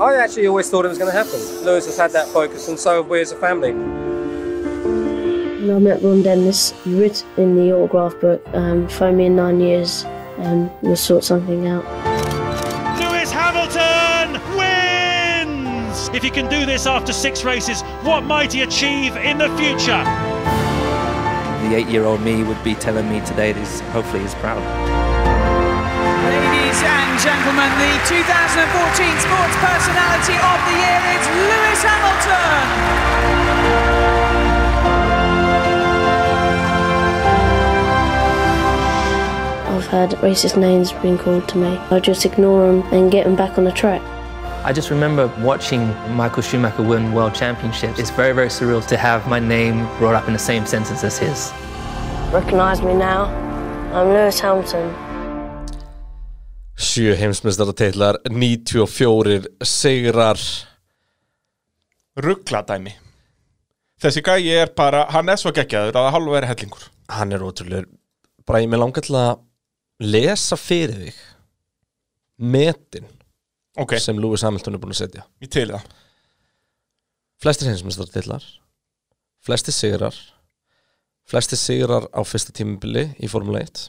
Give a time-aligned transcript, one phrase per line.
[0.00, 1.40] I actually always thought it was going to happen.
[1.64, 3.72] Lewis has had that focus, and so have we as a family.
[3.72, 9.34] When I met Ron Dennis, he wrote in the autograph book, um, phone me in
[9.34, 10.04] nine years
[10.38, 11.84] and we'll sort something out.
[13.00, 16.08] Lewis Hamilton wins!
[16.14, 20.04] If he can do this after six races, what might he achieve in the future?
[21.68, 24.62] The eight-year-old me would be telling me today that he's, hopefully he's proud.
[26.78, 32.68] Ladies and gentlemen, the 2014 Sports Personality of the Year is Lewis Hamilton!
[39.66, 41.76] I've had racist names being called to me.
[41.90, 44.00] I just ignore them and get them back on the track.
[44.64, 47.98] I just remember watching Michael Schumacher win world championships.
[47.98, 51.18] It's very, very surreal to have my name brought up in the same sentence as
[51.18, 51.52] his.
[52.32, 53.24] Recognise me now.
[53.92, 55.07] I'm Lewis Hamilton.
[56.88, 60.40] Sjö heimsmyndstararteitlar, 94 sigrar.
[62.16, 62.94] Ruggladæmi.
[64.00, 66.86] Þessi gæi er bara, hann er svo geggjaður að halvu er hellingur.
[67.12, 67.84] Hann er ótrúlega
[68.48, 69.42] bara ég með langar til að
[70.00, 71.18] lesa fyrir þig
[72.38, 73.08] metin
[73.76, 75.26] ok, sem Lewis Hamilton er búin að setja.
[75.42, 75.84] Ég til það.
[77.42, 78.46] Flestir heimsmyndstararteitlar
[79.44, 80.16] Flestir sigrar
[81.28, 83.84] Flestir sigrar á fyrsta tímubili í Formule 1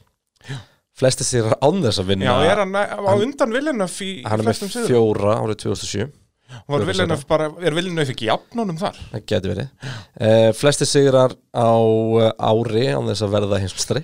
[0.99, 4.43] Flestir sigrar án þess að vinna já, er hann á undan Villeneuve í Hann er
[4.43, 4.89] með flestum sigrum?
[4.89, 6.09] fjóra árið 2007
[6.69, 8.97] var Villeneuve bara, er Villeneuve ekki jafnunum þar?
[9.11, 9.67] Það getur verið.
[10.17, 14.03] Uh, Flestir sigrar á uh, ári án þess að verða heimsmyndstari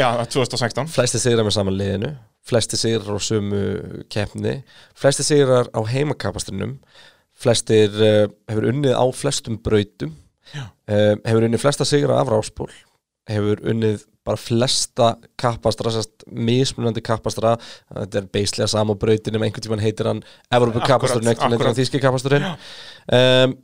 [0.00, 2.14] já, 2016 Flestir sigrar með saman liðinu.
[2.48, 3.60] Flestir sigrar á sömu
[4.10, 4.54] keppni.
[4.98, 6.78] Flestir sigrar á heimakapastrinum
[7.42, 10.16] Flestir uh, hefur unnið á flestum brautum.
[10.52, 12.68] Uh, Hefur unnið flesta sigra af ráspól
[13.30, 17.56] Hefur unnið bara flesta kappastra sérst, mismunandi kappastra
[17.90, 21.66] þetta er beislega sama brautin en einhvern tímann heitir hann Evropa einhvern veginn akkurat.
[21.66, 23.56] hann þýski kappasturinn um,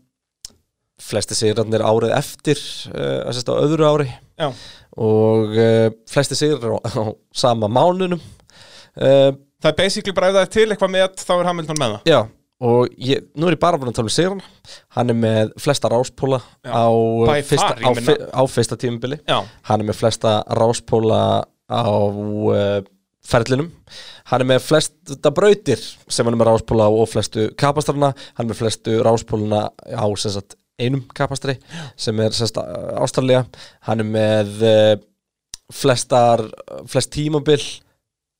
[0.98, 2.58] flesti sigrarnir árið eftir
[2.90, 4.08] uh, sérst, á öðru ári.
[4.38, 4.50] Já,
[4.98, 9.30] og uh, flesti sigrar á, á sama mánunum uh,
[9.62, 12.10] það er basically bara ef það er til eitthvað með þá er Hamilton með það.
[12.10, 12.20] já
[12.60, 14.46] og ég, nú er ég bara búin að tala um sigrana
[14.96, 19.20] hann er með flesta ráspóla á, uh, by fyrsta, far, á, fi- á fyrsta tímubili
[19.22, 19.38] já,
[19.70, 21.20] hann er með flesta ráspóla
[21.70, 22.80] á uh,
[23.28, 23.66] ferlinum.
[24.30, 28.46] Hann er með flesta brautir sem hann er með ráspóla á og flestu kapastarna hann
[28.46, 31.58] er með flestu ráspóluna á sagt, einum kapastri
[32.00, 32.56] sem er sagt,
[32.98, 33.44] ástralja
[33.86, 34.94] hann er með uh,
[35.72, 36.42] flestar
[36.88, 37.60] flest tímabil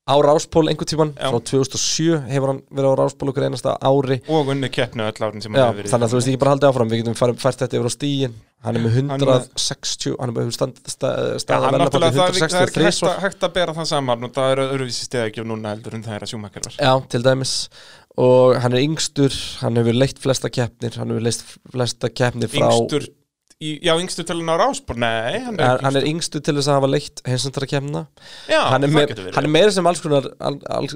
[0.09, 1.29] á ráspól einhvern tíman Já.
[1.29, 4.21] frá 2007 hefur hann verið á ráspól okkur einasta ári.
[4.33, 6.55] Og unni keppnu öll árin sem hann hefur verið þannig að þú veist ekki bara
[6.57, 6.93] haldið áfram.
[6.93, 10.33] Við getum fært þetta yfir á stíin hann er með Hann er með- 160 hann
[10.33, 13.53] er með stand, stað, staða náttúrulega, það er, það er ekki 163 hægt, hægt að
[13.55, 16.67] bera það saman og það er öðruvísi stegakjöf núna heldur en það er að sjúmakar
[16.67, 16.75] var.
[16.83, 17.53] Já, til dæmis.
[18.19, 22.67] Og hann er yngstur, hann hefur leitt flesta keppnir hann hefur leitt flesta keppnir frá
[22.67, 23.07] Yngstur,
[23.59, 26.43] í, já, yngstur til hann á ráspor Nei, hann er hann, er yngstur.
[26.45, 28.03] til þess að hafa leitt heimsendara keppna
[28.51, 30.89] Já, hann, er með, hann er meira sem alls konar all, all,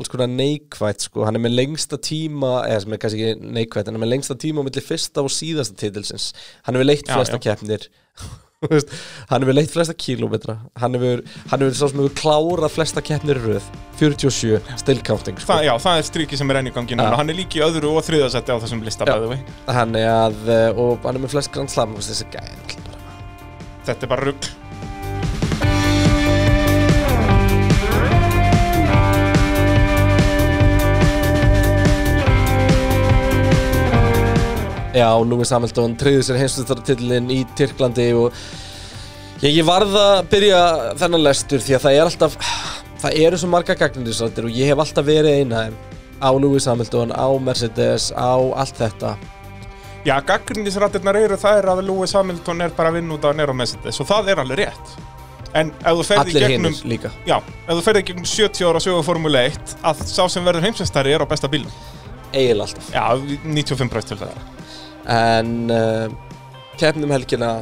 [0.00, 1.26] alls konar neikvætt sko.
[1.28, 4.38] hann er með lengsta tíma eða sem er kannski ekki neikvætt hann er með lengsta
[4.42, 6.32] tíma á milli fyrsta og síðasta titilsins.
[6.66, 7.56] Hann hefur leitt Já, flesta já.
[9.30, 13.40] Hann hefur leitt flesta kílómetra hann hefur, hann hefur sá sem hefur klárað flesta keppnir
[13.42, 13.66] röð
[14.00, 15.52] 47, still counting sko.
[15.52, 17.18] það, Já, það er strikið sem er enn í gangi núna Já.
[17.20, 19.14] Hann er líki öðru og þriðasetti á þessum lista Já.
[19.18, 23.00] bæði vei hann er að, eh, og hann er með flest grand slam þessi bara
[23.82, 24.50] Þetta er bara rugg
[34.92, 38.34] Já, Lewis Hamilton tryggði sér heimsvöldartillin í Tyrklandi og
[39.40, 40.58] ég, ég varð að byrja
[41.00, 42.36] þennan lestur því að það er alltaf
[43.00, 45.62] það eru svo marga gagnindisrættir og ég hef alltaf verið eina
[46.22, 49.14] á Lewis Hamilton, á Mercedes, á allt þetta.
[50.06, 53.98] Já, gaggrindisrættirnar eru er að Lewis Hamilton er bara að vinna út á Nero Mercedes
[54.02, 54.94] og það er alveg rétt.
[55.56, 57.10] En ef þú ferði í allir gegnum hinnir líka.
[57.28, 60.68] Já, ef þú ferði í gegnum 70 ára sögu Formule 1 að sá sem verður
[60.68, 61.72] heimsveistari er á besta bílum
[62.32, 62.92] eiginlega alltaf.
[62.92, 63.04] Já,
[63.44, 64.61] 95% til það
[65.10, 66.12] en uh,
[66.78, 67.54] keppnum helgina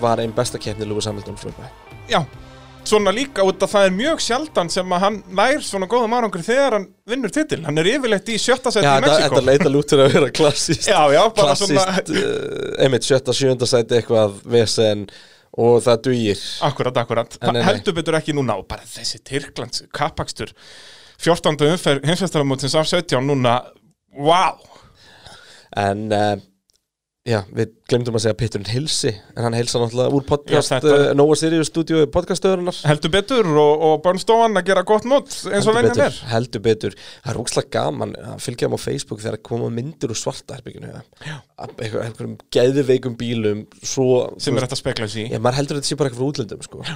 [0.00, 1.72] var einn besta keppni Lewis Hamilton upphæð.
[2.08, 2.22] Já,
[2.88, 6.44] svona líka út að það er mjög sjaldan sem að hann nær svona góðum árangri
[6.46, 9.72] þegar hann vinnur titil Hann er yfirleitt í sjötta seti Já, í Mexiko þetta leita
[9.72, 15.04] lútur að vera klassíst Já, já, bara klassíst, uh, einmitt sjötta, sjönda sæti eitthvað vesen
[15.58, 17.38] og það dugir Akkurat, akkurat.
[17.42, 17.60] En.
[17.66, 20.54] Heldur betur ekki núna og bara þessi Tyrklands kappakstur
[21.18, 21.58] 14.
[21.66, 23.58] umferð hinsvestaramótsins af 17 núna,
[24.14, 24.62] wow
[25.76, 26.38] en uh,
[27.26, 30.92] Já, við glemdum að segja Pitturinn Hilsi En hann heilsa náttúrulega úr podcast Já, já,
[31.10, 32.78] uh, Nóa Sirius stúdíu podcaststöðurinnar.
[32.88, 36.16] Heldur betur og, og Börnstofan að gera gott mót eins og venjan er.
[36.30, 36.96] heldur betur.
[37.26, 40.94] Það er úkslega gaman að fylgja þeim á Facebook þegar koma myndir úr svarta herbygginu
[41.58, 44.08] einhverjum geðveikum bílum svo,
[44.40, 45.30] sem er þetta að spekla sig í.
[45.34, 46.86] Já, maður heldur þetta sé bara eitthvað útlöndum sko.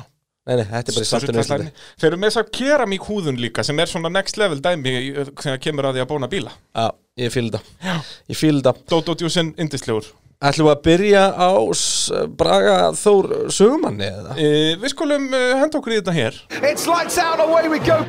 [0.43, 1.73] Nei, nei, þetta er bara í kallarni.
[2.01, 5.13] Þeir eru með þess að keramík húðun líka sem er svona next level dæmi í-
[5.39, 6.55] þegar kemur að því að bóna bíla.
[6.75, 6.89] Já,
[7.21, 10.07] ég fíl þetta Ég fíl þetta Dodo Djúsin indislegur
[10.43, 12.11] Ætlum við að byrja á s-
[12.41, 14.33] Braga Þór Sögumanni eða?
[14.41, 18.01] e, Við skulum uh, henda okkur í þetta hér It's lights out, away we go.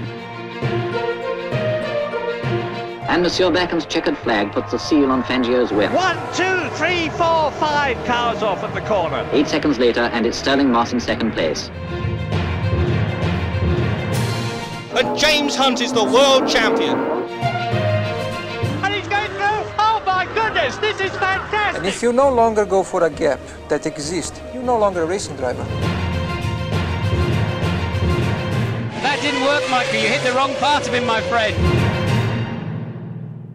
[3.13, 5.91] And Monsieur Beckham's checkered flag puts the seal on Fangio's whip.
[5.93, 9.27] One, two, three, four, five cars off at the corner.
[9.33, 11.69] Eight seconds later, and it's Sterling Moss in second place.
[14.97, 16.97] And James Hunt is the world champion.
[20.97, 21.77] This is fantastic.
[21.77, 25.05] And if you no longer go for a gap that exists, you're no longer a
[25.05, 25.63] racing driver.
[29.01, 29.99] That didn't work, Michael.
[30.01, 31.55] You hit the wrong part of him, my friend.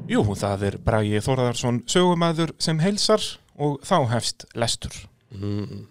[0.08, 3.20] Jú, það er Bragi Þórðarsson sögumæður sem heilsar
[3.60, 4.94] og þá hefst lestur
[5.36, 5.84] mm.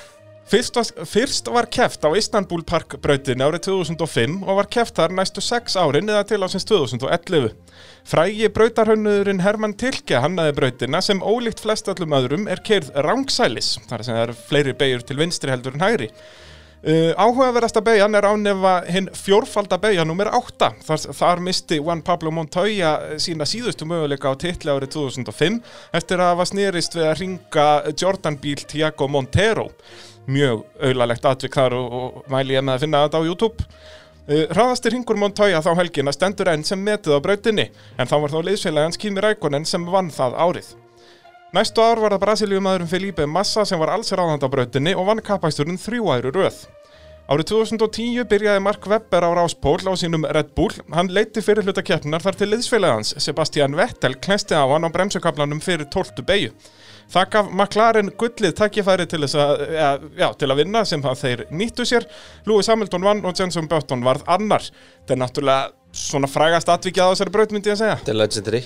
[0.46, 5.14] Fyrst, var, fyrst var keft á Istanbul Park brautinni árið 2005 og var keft þar
[5.18, 7.50] næstu 6 árin eða til ásins 2011
[8.06, 14.06] Frægi brautarhönnurinn Hermann Tilke hannaði brautina sem ólíkt flest öllum öðrum er keirð rángsælis þar
[14.06, 16.12] sem það er fleiri beigur til vinstri heldur en hægri.
[16.86, 22.30] Uh, áhugaverðasta beigjan er ánefa hinn fjórfalda beigja nummer 8 þar, þar misti Juan Pablo
[22.30, 25.56] Montoya sína síðustu möguleika á titli árið 2005
[25.96, 29.72] eftir að hafa snerist við að ringa Jordan bíl Tiago Montero
[30.26, 33.70] mjög auðlalegt atvik þar og, og mæli ég með að finna þetta á YouTube
[34.26, 38.32] Uh, Hraðasti ringur Montoya þá helgina stendur enn sem metið á brautinni en þá var
[38.32, 40.72] þá liðsfélagans Kimi Rækonen sem vann það árið
[41.54, 45.22] Næstu ár var það Brasilíumæðurinn Felipe Massa sem var alls ráðand á brautinni og vann
[45.24, 46.58] kappæsturinn þrjú æru röð.
[47.30, 50.74] Árið 2010 byrjaði Mark Webber á ráspól á sínum Red Bull.
[50.92, 55.62] Hann leiti fyrir hluta keppnar þar til liðsfélagans Sebastian Vettel klesti á hann á bremsukablanum
[55.64, 56.26] fyrir 12.
[56.26, 56.52] beigju.
[57.12, 61.20] Það gaf McLaren gullið takkifæri til, þess að, ja, já, til að vinna sem það
[61.22, 62.06] þeir nýttu sér.
[62.48, 64.64] Lewis Hamilton vann og Jenson Button varð annar.
[65.04, 67.98] Þetta er náttúrulega svona frægast atvikið á þessari braut myndi ég að segja.
[68.00, 68.62] Þetta er legendary.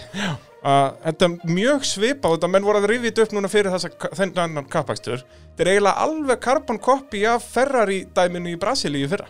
[0.61, 4.67] Að þetta er mjög svipað þetta menn voru að rifið upp núna fyrir þessa þennan
[4.69, 9.29] kappakstur þetta er eiginlega alveg carbon copy af Ferrari dæminu í Brasilíu fyrra.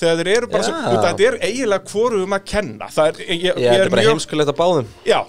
[0.00, 1.00] Þegar þeir eru bara Já.
[1.04, 2.88] þetta er eiginlega hvorum að kenna.
[2.92, 4.90] Það er, ég, Ég, þetta er bara heimskulegt að báðum.
[5.08, 5.20] Já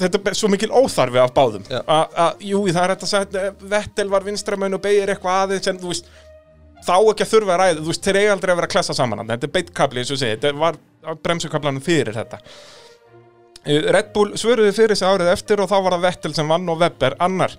[0.00, 1.68] þetta er svo mikil óþarfi af báðum.
[1.70, 5.80] Að, jú, það er þetta að segja Vettel var vinstramöinn og beigir eitthvað aðeins en
[5.80, 6.10] þú veist
[6.80, 8.96] þá ekki að þurfa að ræða, þú veist, þeir eiga aldrei að vera að klessa
[8.96, 10.78] saman þetta er beitkabli, eins og segi, þetta var
[11.24, 12.40] bremsukablanum fyrir þetta.
[13.66, 16.68] Eh, Red Bull svöruði fyrir sig árið eftir og þá var það Vettel sem vann
[16.72, 17.56] og Webber annar.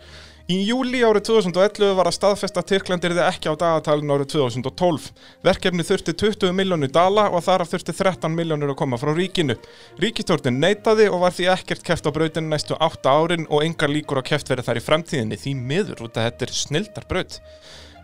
[0.49, 5.11] Í júli árið 2011 var að staðfesta Tyrklandir þið ekki á dagatalinu árið 2012.
[5.45, 9.55] Verkefni þurfti 20 miljónu dala og þar af þurfti 13 miljónur að koma frá ríkinu.
[10.01, 14.23] Ríkistjórnin neitaði og var því ekkert keft á brautinu næstu 8 árin og engar líkur
[14.25, 17.39] á keft verið þar í framtíðinni því miður út að þetta er snildar braut.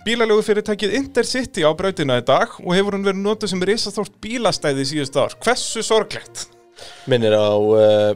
[0.05, 4.85] Bílalegu fyrirtækið Intercity á brautina í dag og hefur hún verið notuð sem risastórt bílastæði
[4.85, 5.35] í síðust ár.
[5.43, 6.45] Hversu sorglegt?
[7.09, 8.13] Minnir á uh,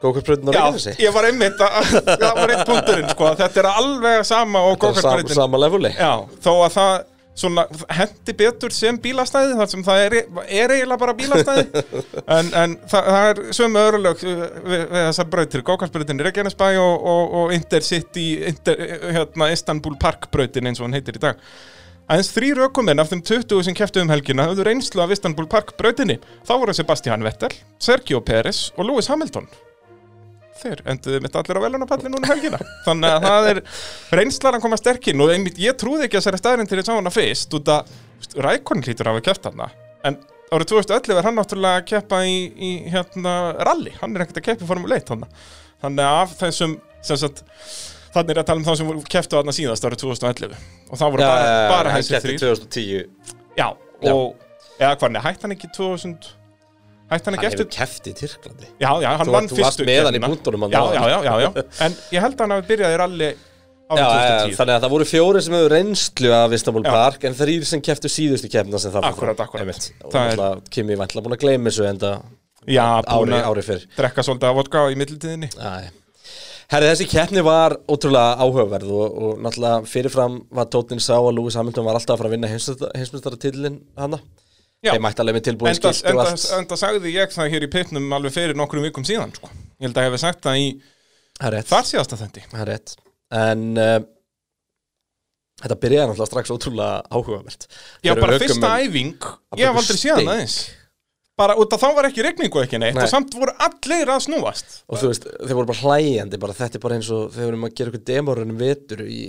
[0.00, 3.70] Gókarbröðin á Já, Reykjanesi ég var einmitt að, það var einn punkturinn sko, þetta er
[3.74, 6.94] alveg sama og er sam, sama leveli Já, þó að það
[7.40, 7.64] svona
[7.94, 11.84] hendi betur sem bílastæði þar sem það er, er eiginlega bara bílastæði.
[12.36, 15.64] En, en það, það er sömu örlög við, við þessar brautir.
[15.66, 18.84] Gókarsbreytin Reykjanesbæ og, og, og Intercity Inter,
[19.16, 21.40] hérna, Istanbul Park brautin eins og hann heitir í dag.
[22.10, 25.76] Aðeins þrýr ökuminn af þeim 20 sem keftu um helgina höfðu reynslu af Istanbul Park
[25.78, 26.18] brautinni.
[26.46, 29.46] Þá voru Sebastian Vettel, Sergio Pérez og Lewis Hamilton.
[30.60, 32.60] Þeir enduðu mitt allir á velunapalli núna helgina.
[32.84, 33.60] Þannig að það er
[34.20, 36.92] reynslar að koma sterkinn og einmitt ég trúði ekki að þessari staðurinn til ég sá
[36.96, 37.94] hana fyrst út að
[38.44, 39.70] Rækon hlýtur af að kæfta hana.
[40.06, 40.18] En
[40.52, 43.94] árið 2011 er hann náttúrulega að keppa í, í hérna rally.
[44.02, 45.40] Hann er ekkert að keppa í Formule 1 þannig.
[45.80, 46.76] Að af þessum,
[47.06, 47.40] sem sagt,
[48.14, 50.54] þannig er að tala um þá sem voru keftu þarna síðast árið 2011
[50.90, 53.66] og það voru bara, bara hann keppti þrýr 2010 já,
[54.10, 56.39] og eða hvernig, hætti hann ekki 2000 hætti
[57.10, 58.66] hann hefur keppt í Tyrklandi.
[58.80, 59.86] Já, já, hann vann fyrstu
[61.86, 63.30] en ég held að hann hafi byrjað í ralli
[63.90, 64.08] Já, ja,
[64.46, 66.90] 2010 þannig að það voru fjóri sem hefur reynslu af Istanbul Já.
[66.94, 69.08] Park en þrýr sem kepptu síðustu keppna sem það
[70.06, 72.10] og Það er- Kimi vantla búin að gleyma þessu enda
[72.70, 73.88] já, ári, ári fyrr.
[73.96, 75.90] drekka svolítið af vodka í mittiltíðinni Æ.
[76.70, 81.58] Herri, þessi keppni var ótrúlega áhugaverð og, og náttúrulega fyrirfram var Tóttin sá að Lewis
[81.58, 84.20] Hamilton var alltaf að fara að vinna heimsmyndstara titlin hana
[84.80, 84.94] Já.
[84.94, 88.14] þeir mætti alveg með tilbúin Enda, skilt enda, enda sagði ég það hér í pitnum
[88.16, 89.50] alveg fyrir nokkrum vikum síðan sko.
[89.76, 90.70] Ég held að ég hef sagt það í
[91.68, 92.72] þar síðasta þendi er
[93.30, 93.98] En uh,
[95.60, 97.66] þetta byrjaði náttúrulega strax ótrúlega áhugavert.
[98.00, 99.28] Já, Þeir bara fyrsta ökumenn- æfing.
[99.60, 100.60] Ég baka aldrei séð það eins
[101.40, 103.04] Bara út af þá var ekki regningu ekki neitt Nei.
[103.06, 104.74] Og samt voru allir að snúast.
[104.92, 107.60] Og þú veist, þeir voru bara hlæjandi bara, Þetta er bara eins og þeir voru
[107.68, 109.20] að gera eitthvað demorunum vetur í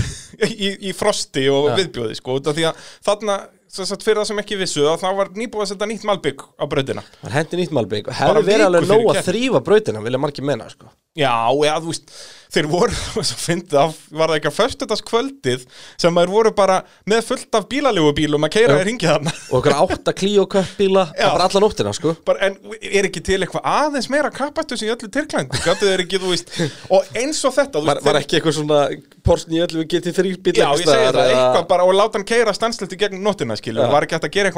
[0.48, 1.74] í, í frosti og Já.
[1.82, 3.36] viðbjóði sko, út af því að þarna
[3.70, 7.04] sagt, fyrir það sem ekki vissu það var nýbúið að setja nýtt malbygg á brautina.
[7.20, 10.66] Það hendi nýtt malbygg og hefði verið alveg nóg að þrýfa brautina vilja margir menna
[10.72, 10.90] sko.
[11.18, 12.12] Já, eða þú veist,
[12.54, 12.94] þeir voru
[13.46, 15.64] fyndið að var það ekki að föstudast kvöldið
[15.98, 16.76] sem þeir voru bara
[17.10, 18.80] með fullt af bílalegu bílum að keira Já.
[18.82, 21.26] í ringið þarna og okkur átta klíó köppbíla Já.
[21.32, 22.14] bara alla nóttina sko.
[22.26, 26.18] bara, En er ekki til eitthvað aðeins meira kapastus í öllu Tyrklandi Gattu þeir ekki,
[26.22, 26.48] þú veist
[26.94, 28.80] Og eins og þetta þú var, veist, var ekki eitthvað svona
[29.26, 32.94] Porsche 911 GT3 bíl Já, ég segi það, eitthvað bara og láta hann keira stanslöft
[32.94, 33.90] í gegnum nóttina, skilur, Já.
[33.92, 34.50] var ekki hægt að gera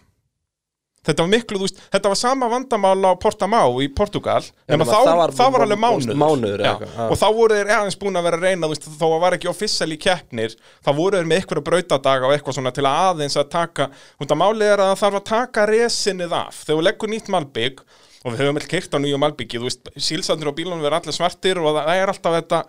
[1.07, 4.91] Þetta var miklu, þú veist, þetta var sama vandamál á Portamá í Portugal nema þá,
[4.91, 8.19] það það var- var, alveg mánuður, mánuður eða Já, og þá voru þeir aðeins búin
[8.19, 11.25] að vera að reyna þú veist, að var ekki official í keppnir þá voru þeir
[11.31, 13.89] með eitthvað brautadaga og eitthvað svona til að aðeins að taka
[14.19, 16.63] út af málið er að það þarf að taka resinnið af.
[16.65, 17.79] Þegar við leggur nýtt malbygg
[18.25, 21.15] og við höfum vel keirt á nýju malbyggi þú veist, sílsandur á bílunum verður allir
[21.15, 22.65] svartir og það er alltaf þetta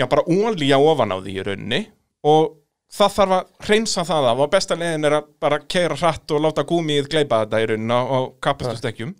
[0.00, 1.80] já, bara ólíja ofan á því í rauninni
[2.26, 2.56] og
[2.90, 6.44] það þarf að hreinsa það af og besta leiðin er að bara keira hratt og
[6.44, 9.14] láta gúmið gleipa þetta í rauninni á, á kapastustekkjum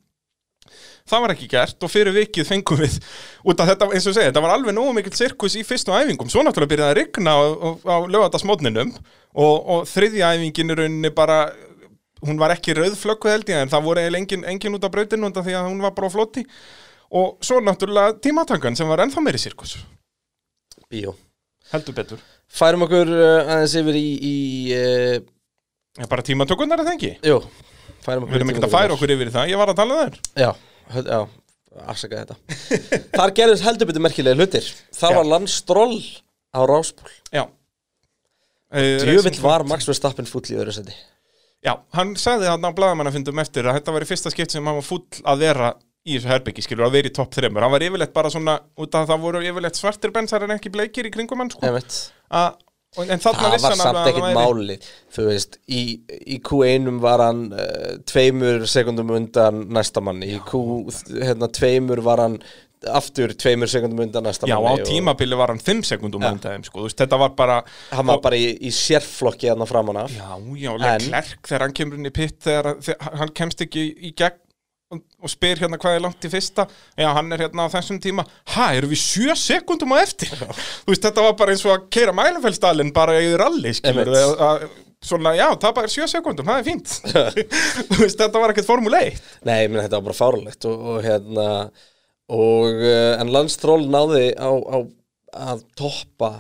[1.11, 2.99] það var ekki gert og fyrir vikið fengum við
[3.47, 6.31] út af þetta, eins og segja, þetta var alveg nógu mikill sirkus í fyrstu æfingum,
[6.31, 7.43] svo náttúrulega byrjaði að rigna á,
[7.87, 11.43] á, lögatarsmótninum og, og þriðja æfingin í rauninni bara
[12.27, 15.29] hún var ekki rauðflökkuð held ég en það voru eiginlega engin, engin út af brautinu
[15.29, 16.45] undan því að hún var bara á floti.
[17.17, 19.79] Og svo náttúrulega tímatangan sem var ennþá meiri sirkus
[20.91, 21.15] Bíó.
[21.71, 22.23] Heldur betur.
[22.51, 24.35] Færum okkur uh, aðeins yfir í, í
[24.75, 27.13] uh, bara tímatökunar er það ekki?
[27.31, 27.37] Jú,
[28.03, 29.95] færum okkur Við erum ekki að færa okkur yfir í það, ég var að tala
[29.95, 30.19] um þær.
[30.43, 30.51] Já,
[30.97, 31.21] höld- já,
[31.95, 32.59] afsaka þetta.
[33.21, 34.67] Þar gerðist heldur betur merkilega hlutir.
[34.99, 35.19] Það Já.
[35.21, 35.95] var landstról
[36.51, 37.45] á Ráspól Já.
[38.75, 39.65] Eh, Djövill Racing var.
[39.71, 40.95] Max Verstappen fúll í öðru seti
[41.63, 44.79] Já, hann sagði hann á blaðamannafundum eftir að þetta var í fyrsta skipt sem hann
[44.79, 45.71] var fúll að vera
[46.09, 48.97] í þessu herbyggi, skilur, að vera í topp þreymur hann var yfirleitt bara svona, út
[48.97, 51.67] af að það voru yfirleitt svartir bensar en ekki bleikir í kringum hann sko.
[52.99, 54.77] En þarna Það var hann samt væri- máli
[55.15, 55.83] Þú veist, í,
[56.27, 60.33] í Q1 var hann uh, tveimur sekundum undan næsta manni.
[60.35, 60.91] Í Q,
[61.21, 62.41] hérna, tveimur var hann
[62.91, 66.33] aftur tveimur sekundum undan næsta Já, á manni og tímabili var hann 5 sekundum ja.
[66.35, 67.61] undan sko, veist, þetta var bara
[67.93, 70.11] Hann var bara í, í sérflokki hérna framan af.
[70.17, 72.75] Já, já, Leclerc þegar hann kemur inn í pitt þegar
[73.21, 74.41] hann kemst ekki í gegn
[74.91, 76.67] og, spyr hérna hvað er langt í fyrsta.
[76.99, 78.25] Já, hann er hérna á þessum tíma.
[78.57, 80.33] Ha, erum við sjö sekundum á eftir?
[80.35, 84.67] Þú veist, þetta var bara eins og að keira mælefellsdalinn bara í ralli, skilur að,
[85.07, 86.97] svona, já, það bara er sjö sekundum, það er fínt.
[87.93, 91.01] Þú veist, þetta var ekkert formule 1 Nei, menn þetta var bara fáralegt og, og
[91.07, 91.47] hérna
[92.31, 94.79] og uh, en landstról náði á, á
[95.51, 96.31] að toppa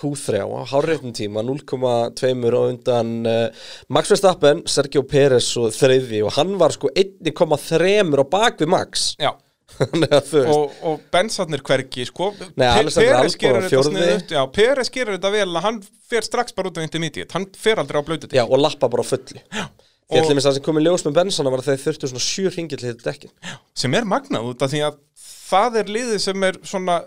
[0.00, 6.34] Q3 á hárreitum tíma 0,2 á undan uh, Max Verstappen, Sergio Pérez og þriði og
[6.38, 9.12] hann var sko 1,3 á bak við Max.
[9.74, 12.28] Að og, og bensarnir hvergi, sko.
[12.36, 15.48] Albon gerir þetta já, Peres gerir þetta vel.
[15.50, 18.60] Að hann fer strax bara út á intermediate, hann fer aldrei á blötu Já, og
[18.60, 19.40] lappa bara á fullu.
[19.50, 19.64] Já.
[20.04, 22.50] Og- ætlum við það sem komið ljós með bensana var að þeir þurftu svona sjö
[22.52, 23.30] ringil til þetta dekkin
[23.72, 26.98] sem er magnað út af því að það er liðið sem er svona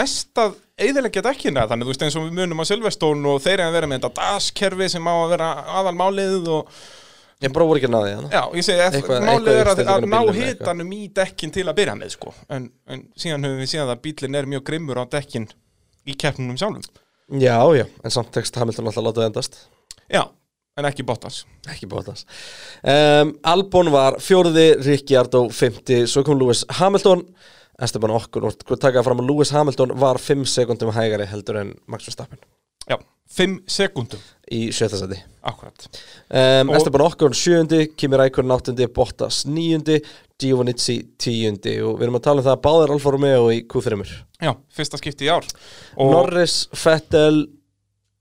[0.00, 0.32] mest
[0.78, 3.66] að eðilegja dekkina þannig þú veist eins og við munum á Silverstone og þeir eru
[3.66, 6.80] að vera með þetta DAS-kerfi sem á að vera aðalmálið og
[7.38, 10.16] Ég voru ekki að náði hann já, ég segi að málið er að, að ná
[10.34, 12.32] hitanum í dekkin til að byrja með sko.
[12.50, 15.46] En, en síðan höfum við séð að bílinn er mjög grimmur á dekkin
[16.02, 16.82] í keppnunum sjálfum.
[17.38, 19.60] Já, já, en samt tekst Hamilton alltaf látað endast.
[20.10, 20.24] Já,
[20.80, 21.44] en ekki Bottas.
[21.70, 22.26] Ekki Bottas.
[22.82, 27.22] Um, Albon var fjóruði, Ricciardo fymti, svo kom Lewis Hamilton
[27.78, 32.08] Esteban Okkur, og taka fram að Lewis Hamilton var 5 sekundum hægari heldur en Max
[32.08, 32.40] Verstappen?
[32.88, 32.96] Já,
[33.36, 34.22] 5 sekundum.
[34.50, 35.84] Í akkurat.
[36.30, 40.00] Um, Esteban Okkur sjöundi, Kimi Rækkurn áttundi, Bottas níundi,
[40.40, 41.76] Giovannizzi tíundi.
[41.84, 44.00] Og við erum að tala um það að báðir Alfa Romeo í Q3
[44.42, 45.46] já, fyrsta skipti í ár.
[45.98, 47.44] Og Norris, Vettel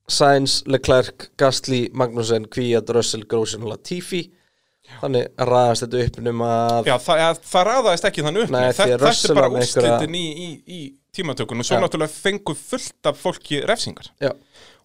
[0.07, 4.27] Sainz, Leclerc, Gasly Magnussen, Kvíat, Russell, Grosjean og Latifi
[5.01, 8.59] þannig ræðast þetta upp um að Já, það, ja, það raðaðist ekki þannig upp Nei,
[8.61, 10.79] Nei, því að Þetta er bara með einhverja- úrslitin í, í, í
[11.17, 11.81] tímatökun og svo Já.
[11.83, 14.31] náttúrulega fengu fullt af fólki refsingar Já.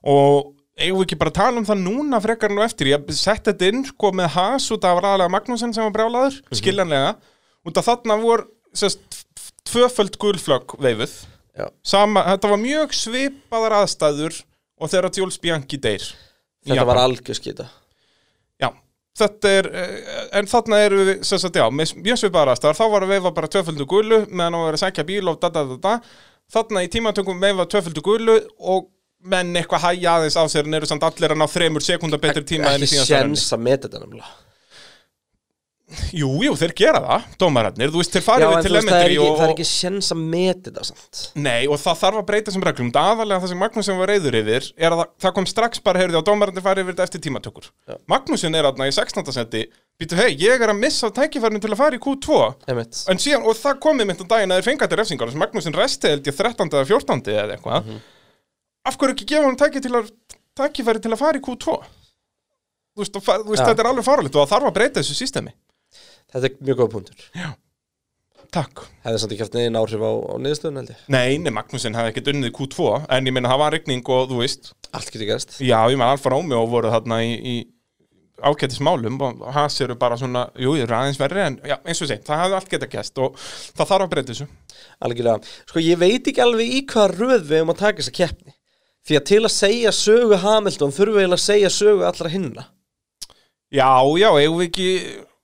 [0.02, 3.44] og eigum við ekki bara að tala um það núna frekar nú eftir ég sett
[3.44, 6.58] þetta inn sko með Haas út af ræðalega Magnúsen sem var brjálaður, Mhm.
[6.62, 7.16] skiljanlega
[7.68, 8.98] út af þarna voru sérst,
[9.68, 11.12] tvöföld gulflögg veifuð.
[11.84, 14.42] Sama, þetta var mjög svipaðar aðstæður
[14.80, 16.00] og Jules Bianchi deyr
[16.66, 17.68] Þetta var algjör skita Já,
[19.18, 23.06] þetta er, eh, en þarna eru við, sem sagt, já, mjög svipaðar aðstæður, þá var
[23.06, 25.64] að veifa bara tvöföldu gulu meðan á að vera að sækja bíl og da da
[25.68, 25.94] da da.
[26.52, 28.88] Þarna í tímatökum veifa tvöföldu gulu og
[29.22, 32.42] menn eitthvað hæja aðeins á sér en eru samt allir að ná þremur sekundar betri
[32.42, 33.36] tíma en í Ekki síðasta renni.
[33.38, 34.32] sjens að meta þetta nefnilega
[36.16, 38.76] Jú, jú, þeir gera það, dómararnir, þú veist, þeir farið Já, við en til þú
[38.76, 39.36] veist, það er elementary ekki, og...
[39.38, 42.66] það er ekki sjens að meta þetta samt Nei, og það þarf að breyta þessum
[42.68, 42.90] reglum.
[42.96, 46.02] Það aðalega það sem Magnúsin var reyður yfir er að það, það kom strax bara,
[46.02, 47.66] heyrði, á dómarandi farið yfir þetta eftir tímatökur.
[47.88, 47.94] Já.
[48.12, 49.32] Magnúsin er aðna í 16.
[49.36, 49.62] seti,
[50.00, 52.40] býtu, hei, ég er að missa tækifærinu til að fara í Q2.
[52.72, 52.94] Einmitt.
[53.12, 55.76] En síðan, og það komið mitt um daginn að þeir fengat til refsingar, sem Magnúsin
[55.76, 56.68] resti held ég 13.
[56.68, 57.32] eða 14.
[57.32, 57.92] eða eitthvað.
[58.82, 58.98] Af
[61.20, 61.76] fara í Q2?
[62.92, 63.68] Þú veist, og, þú veist Já.
[63.70, 65.52] þetta er alveg faralegt og það þarf að breyta þessu sístemi.
[66.32, 67.26] Þetta er mjög góð punktur.
[68.52, 68.82] Takk.
[69.04, 71.04] Hefði samt ekki haft neginn áhrif á, á niðurstöðun held ég.
[71.12, 74.42] Nei, nei, Magnúsin hefði ekkert unnið Q2, en ég minna það var rigning og þú
[74.42, 75.54] veist, Allt getur gerst.
[75.64, 77.54] Já, ég með Alfa Romeo voru þarna í, í
[78.42, 82.10] ágættismálum og hans eru bara svona, jú, ég eru aðeins verri en já, eins og
[82.10, 84.48] sé, það hefði allt geta gæst og það þarf að breyta þessu.
[85.06, 85.54] Algjörlega.
[85.70, 88.54] Sko ég veit ekki alveg í hvaða röð við um að taka þessa keppni.
[89.02, 92.66] Því að til að segja sögu Hamilton þurfum við að segja sögu allra hinna.
[93.72, 93.88] Já,
[94.20, 94.90] já, eigum við ekki,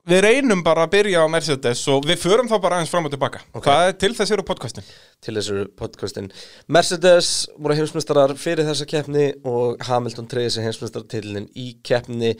[0.08, 3.12] við reynum bara að byrja á Mercedes og við förum þá bara aðeins fram og
[3.12, 3.42] tilbaka.
[3.54, 4.86] Það er til þess eru podcastin.
[5.24, 6.30] til þessu podcastin
[6.70, 12.34] Mercedes voru heimsmeistarar fyrir þessa keppni og Hamilton treyði sér heimsmeistarartillin í keppni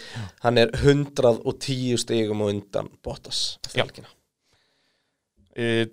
[0.44, 3.84] hann er 110 stigum og undan Bottas eftir Já.
[3.84, 4.12] helgina.
[5.58, 5.86] E,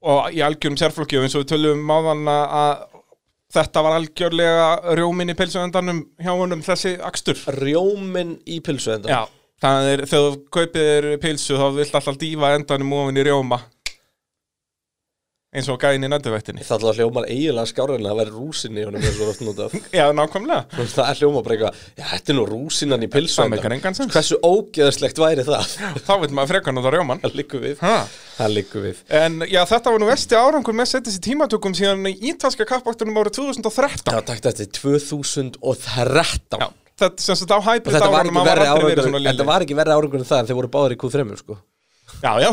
[0.00, 2.86] og í algjörum sérflokki og eins og við tölum áðan að að
[3.56, 7.38] þetta var algjörlega rjómin í pilsuendanum hjá honum þessi akstur.
[7.60, 8.96] Rjóminn í pilsu
[9.56, 13.62] Já, það er, þegar þú kaupir pilsu þá vilt alltaf dýfa endanum ofin í rjóma.
[15.56, 18.82] Eins og gæðin í nættuvættinni Það ætla að hljómar eiginlega skárið en það væri rúsinni
[18.84, 19.76] honum eins og oft notað.
[19.96, 20.82] Já, nákvæmlega.
[20.92, 23.46] Það er hljóma bara eitthvað, já þetta er nú rúsinan í pilsu
[23.96, 24.12] sens.
[24.12, 25.76] Hversu ógeðslegt væri það?
[26.04, 27.80] Þá veit maður frekar nota rjóman Það liggur við.
[27.86, 27.96] Ha.
[28.36, 29.04] Það liggur við.
[29.22, 33.16] En já, þetta var nú vesti árangur með setjast í tímatökum síðan í ítalska kappaktunum
[33.22, 36.68] árið 2013 Já, takk þetta er 2013 Já,
[37.00, 38.30] þetta sem sagt á hæpið þetta var
[38.64, 41.58] árangur Þetta var ekki verri árangur en það en þeir voru báður í Q3 sko.
[42.22, 42.50] Já, já.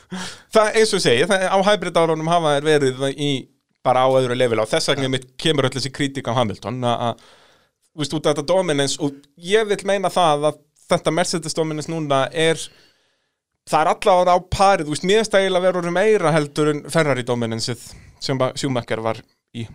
[0.54, 3.28] Það eins og segi, það, á hybrid árunum hafa þær verið í
[3.86, 4.58] bara á öðru level.
[4.58, 7.28] Og þess vegna mitt kemur öll þessi kritik á Hamilton að, að,
[7.92, 10.58] þú veist, út af þetta dominance og ég vil meina það að
[10.90, 12.58] þetta Mercedes dominance núna er
[13.70, 17.86] það er allavega á parið, þú veist, mér stægilega verður meira heldur en Ferrari dominanceið
[18.20, 19.22] sem Schumacher var
[19.54, 19.66] í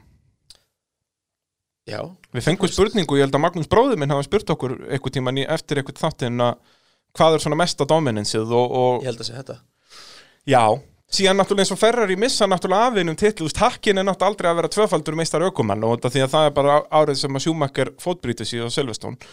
[1.85, 1.99] Já.
[2.33, 5.45] Við fengum spurningu, ég held að Magnús bróður minn hafa spurt okkur eitthvað tíman í,
[5.45, 6.55] eftir eitthvað þáttinn að
[7.15, 9.57] hvað er svona mesta dominanceið og, og Ég held að sé þetta.
[10.49, 10.63] Já,
[11.15, 14.71] síðan náttúrulega eins og Ferrari missa náttúrulega aðvinum titlu, hakkin er náttúrulega aldrei að vera
[14.75, 18.73] tvöfaldur meistar aukumann og því að það er bara árið sem að Schumacher fótbrítið síðan
[18.73, 19.29] á Silverstone.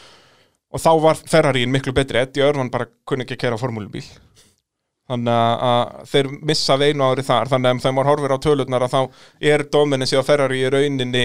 [0.72, 4.04] Og þá var Ferrariin miklu betri, Eddie Örvan bara kunni ekki að kera formúlubíl.
[5.10, 8.84] Þannig að- að þeir missa veinu ári þar, þannig að þeim var horfir á tölurnar
[8.86, 9.00] að þá
[9.52, 11.24] er dominansi á Ferrari í rauninni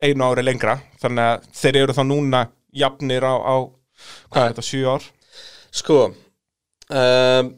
[0.00, 3.54] einu ári lengra, þannig að þeir eru þá núna jafnir á, á
[4.32, 5.08] hvað er þetta, sjö ár?
[5.70, 7.50] Sko um,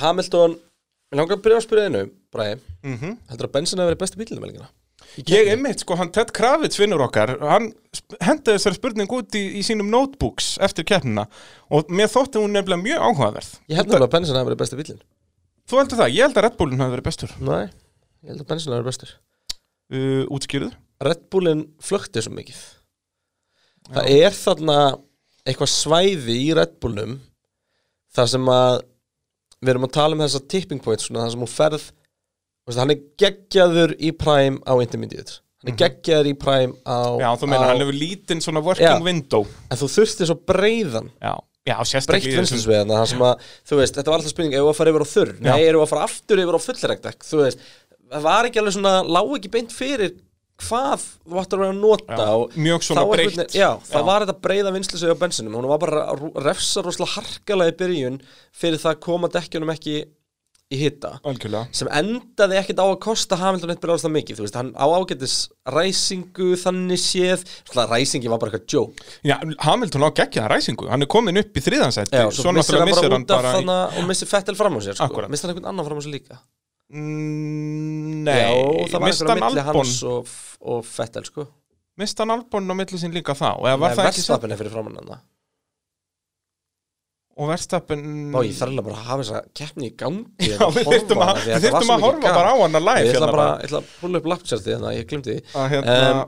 [0.00, 0.56] Hamilton
[1.06, 2.00] Mér langar að byrja að spyrja einu
[2.34, 3.14] Bræði, Mm -hmm.
[3.30, 4.68] heldur að bensin að vera besti bílinn um helgina?
[5.16, 7.72] Ég einmitt, sko, hann Ted Kravitz vinnur okkar, hann
[8.20, 11.26] hendi þessari spurning út í, í sínum notebooks eftir keppnina
[11.70, 13.52] og mér þótti hún nefnilega mjög áhugaverð.
[13.68, 15.00] Ég held að bensin að vera besti bílinn
[15.66, 17.32] Þú heldur það, ég held að Red Bullin hafi verið bestur.
[17.40, 17.64] Nei,
[18.22, 19.14] ég held að bensin að vera bestur
[19.86, 20.72] Uh, útskýrðu?
[21.06, 22.58] Red Bullin flökti svo mikið
[23.86, 24.78] Það er þarna
[25.46, 27.20] eitthvað svæði í Red Bullum
[28.16, 28.80] þar sem að
[29.60, 31.84] við erum að tala um þessa tipping points svona, þar sem hún ferð
[32.66, 36.98] veist, hann er geggjaður í prime á intermediate hann er geggjaður í prime á.
[37.22, 39.02] Já, þú meina, á, hann hefur lítinn svona working Já.
[39.04, 39.46] window.
[39.70, 41.34] en þú þurfti svo breiðan Já,
[41.70, 41.76] já
[42.10, 44.94] breytt vinslisveðana það sem að, þú veist, þetta var alltaf spurning ef við að fara
[44.94, 45.68] yfir á þurr, nei, Já.
[45.70, 47.66] erum við að fara aftur yfir á fullregdekk, þú veist
[48.12, 50.14] það var ekki alveg svona, lág ekki beint fyrir
[50.56, 53.34] hvað þú ættir að vera að nota Já, og mjög svona breitt.
[53.36, 54.06] veginn- já, það Já.
[54.08, 58.20] var þetta breiða vinslisveð á bensinum, hún var bara að refsa rosalega harkalega í byrjun
[58.56, 59.96] fyrir það að koma dekkjunum ekki
[60.66, 61.68] í hitta Algjörlega.
[61.76, 65.34] sem endaði ekkert á að kosta Hamilton eitt byrjast mikið, þú veist, hann á ágætis
[65.68, 71.02] ræsingu þannig séð Svona, ræsingi var bara eitthvað joke Já, Hamilton á geggjaða ræsingu, hann
[71.02, 73.98] er komin upp í þriðansætti, Já, svo, svo missir hann bara út af í- þannig
[74.00, 75.28] og missir Fettel fram á sér sko.
[75.28, 76.40] Missir hann einhvern annan fram á sér líka
[76.94, 78.50] Nei, Já,
[78.90, 80.28] það var mist einhver á hann milli hans og,
[80.70, 81.46] og Fettel sko.
[81.98, 84.36] Mist hann Albon á milli sín líka þá, eða var Nei, það ekki svo?
[84.36, 85.24] Verstappen er fyrir fram hann hann
[87.36, 90.86] og Verstappen Ó, ég þarf eiginlega bara að hafa þessa keppni í gangi Já, við
[90.88, 93.66] þyrftum að- við þyrftum að horfa bara á hana live Ég ætla hérna bara, ég
[93.68, 95.42] ætla að púla upp laptjarti þannig að ég glemdi því.
[95.52, 96.22] Að hérna, Em,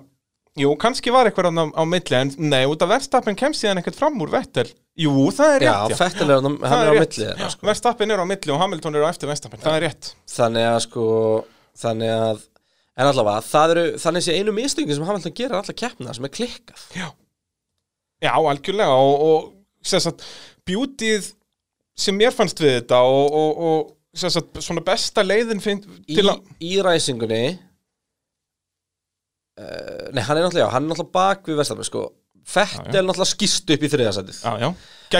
[0.64, 3.96] jú, kannski var eitthvað á, á milli, en nei, út af Verstappen kemst síðan ekkert
[4.02, 6.94] fram úr Vettel jú, það er Já, rétt, Vettel er hann- hann Það er á
[6.94, 7.02] rétt.
[7.04, 7.66] milli þeirra, sko.
[7.68, 10.78] Verstappen er á milli og Hamilton er á eftir Verstappen, það er rétt Þannig að
[10.88, 11.04] sko
[11.78, 12.46] Þannig að
[12.98, 16.32] En allavega, það eru, þannig sé einu mistöngin sem Hamilton gerir alla keppna sem er
[16.34, 17.06] klikkað Já,
[18.26, 20.24] Já algjörlega og, og sem sagt,
[20.66, 21.28] beautyð
[21.98, 26.16] sem mér fannst við þetta og, og, og sem sagt, svona besta leiðin finn, Í,
[26.18, 27.44] til að í ræsingunni
[29.60, 32.02] uh, Nei, hann er náttúrulega, já, hann er náttúrulega bak við Vestafn sko.
[32.48, 34.38] Fettel náttúrulega skýst upp í þriðasætið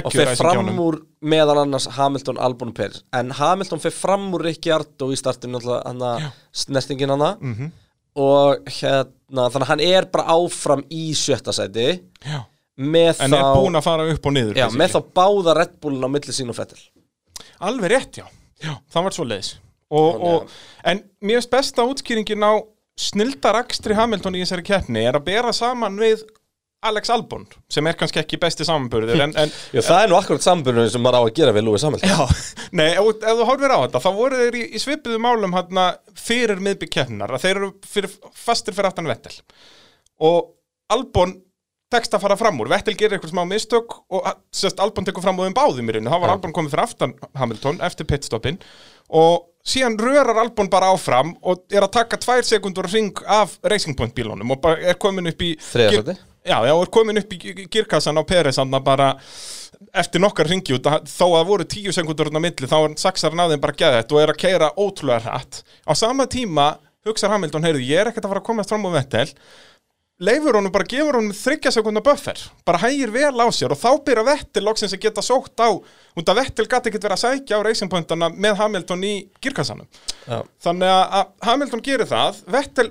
[0.04, 0.96] og fer fram úr
[1.28, 5.82] meðal annars Hamilton, Albon og Peres en Hamilton fer fram úr Ricciardo í startinu náttúrulega
[5.86, 7.70] hann snertingin hann Mhm.
[8.18, 12.00] og hérna þannig að hann er bara áfram í sjötta sæti.
[12.24, 16.10] En er búin að fara upp og niður já, með þá báða Red Bullin á
[16.10, 16.78] milli sín og Fettel
[17.60, 18.26] Alveg rétt, já.
[18.62, 19.54] já það var svo leiðis.
[19.90, 20.50] Og, og,
[20.84, 22.52] en mér finnst besta útskýringin á
[22.98, 26.22] snildarakstri Hamilton í þessari keppni er að bera saman við
[26.86, 30.44] Alex Albon, sem er kannski ekki besti samanburður, en, en Já, það er nú akkurat
[30.44, 32.12] sambunum sem maður á að gera við Lewis Hamilton.
[32.12, 32.44] Já,
[32.78, 35.88] nei, ef, ef þú horfir á þetta, þá voru þeir í, í svipiðu málum hérna
[36.14, 38.14] fyrir miðbygg keppnar, að þeir eru fyrir,
[38.46, 39.34] fastir fyrir aftan Vettel.
[40.22, 40.54] Og
[40.94, 41.34] Albon
[41.90, 45.40] tekst að fara fram úr, Vettel gerir eitthvað smá mistök og sérst Albon tekur fram
[45.40, 48.60] úr um báðum í rauninu, þá var Albon komið fyrir aftan Hamilton eftir pitstoppin
[49.18, 53.96] og síðan rörar Albon bara áfram og er að taka tvær sekundur ring af Racing
[53.98, 56.18] Point bílunum og er komin upp í Þriðja sæti.
[56.48, 59.10] Já, já, og er komin upp í girkassan á Peres bara
[59.94, 60.86] eftir nokkar ringi út.
[60.88, 64.20] Að- það voru tíu sekundur á milli þá er saksarinn að þeim bara geðið og
[64.22, 65.62] er að keira ótrúlega hratt.
[65.86, 68.90] Á sama tíma hugsar Hamilton, heyrðu, ég er ekkert að fara að komast fram á
[68.96, 69.28] Vettel.
[70.18, 74.02] Leifur honum bara, gefur honum þryggja sekundar buffer bara hægir vel á sér og þá
[74.02, 77.54] byrja Vettel loksins að geta sótt á út að Vettel gæti ekkert verið að sækja
[77.54, 79.86] á racing pointana með Hamilton í girkassanum.
[80.26, 80.42] Já.
[80.58, 82.88] þannig að Hamilton gerir það Vettel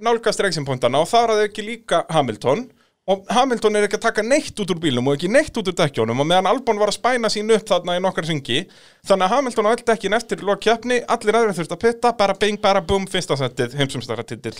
[0.00, 2.70] nálgast racing pointana og þar að ekki líka Hamilton
[3.10, 5.74] og Hamilton er ekki að taka neitt út úr bílum og ekki neitt út úr
[5.78, 8.60] dekkjónum og meðan Albon var að spæna sín upp þarna í nokkar ringi
[9.08, 12.36] þannig að Hamilton á öll dekkin eftir lók keppni allir aðrir þurft að pitta, bara
[12.38, 14.54] bing, bara bum fyrsta settið, heimsumstara titill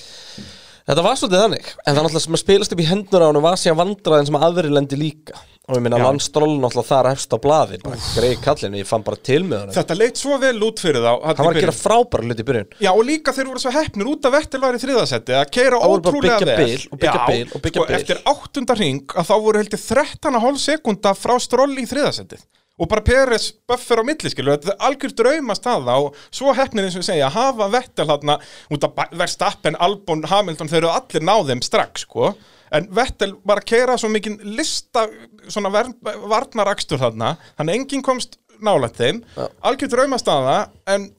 [0.82, 3.40] Þetta var svolítið þannig, en það náttúrulega sem að spilast upp í hendur á hann
[3.44, 5.36] var síðan vandraðin sem aðri lendi líka.
[5.70, 6.02] Og ég minna Já.
[6.08, 9.76] landstról náttúrulega þar efst á blaði, bara greið kallinu, ég fann bara til með hann
[9.76, 12.72] Þetta leit svo vel út fyrir þá Hann var að gera frábæra hluti í byrjun.
[12.82, 16.50] Já og líka þeir voru svo heppnir út af í þriðasetti að keira ótrúlega byggja
[16.50, 16.66] vel.
[16.66, 18.00] bil og byggja bil og byggja sko, bil.
[18.00, 22.42] Eftir áttunda ring að þá voru heldur 13,5 sekunda frá stról í þriðasettið
[22.82, 26.88] og bara Peres buffer á milli skilu þetta er algjör drauma staða og svo heppnir
[26.88, 28.38] eins og segja að hafa Vettel þarna
[28.74, 32.32] út af Verstappen, Albon, Hamilton þeir eru allir náðum strax sko.
[32.72, 35.04] En Vettel var að keira svo mikinn lista
[35.46, 39.20] svona varnarakstur þannig að enginn komst nálægt þeim.
[39.62, 40.56] Algjör drauma staða
[40.90, 41.10] en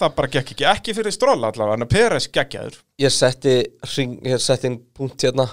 [0.00, 2.80] það bara gekk ekki, ekki fyrir stról allavega en Peres geggjaður.
[3.02, 3.58] Ég setti,
[3.94, 5.46] ring, ég setti inn punkt hérna.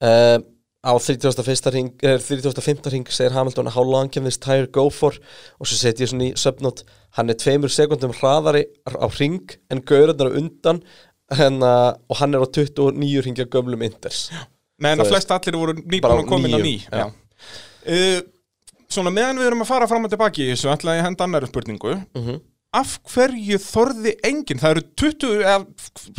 [0.00, 0.38] Uh,
[0.80, 1.70] á 31.
[1.74, 2.88] ring, er 35.
[2.92, 5.12] ring segir Hamilton how long can this tire go for
[5.60, 6.84] og svo seti ég svona í subnót
[7.18, 10.80] hann er tveimur sekundum hraðari á ring en gaurarnar á undan
[11.36, 11.72] henna,
[12.08, 14.30] og hann er á 29 ringja gömlum Inters
[14.80, 17.06] meðan að flest allir voru nýbúin að komin á níu, ný já.
[17.86, 18.20] Uh,
[18.90, 21.26] Svona meðan við erum að fara fram og tilbaki í þessu ætla ég að henda
[21.28, 22.40] annari spurningu Mhm.
[22.72, 25.66] Af hverju þorði enginn það eru 20, eða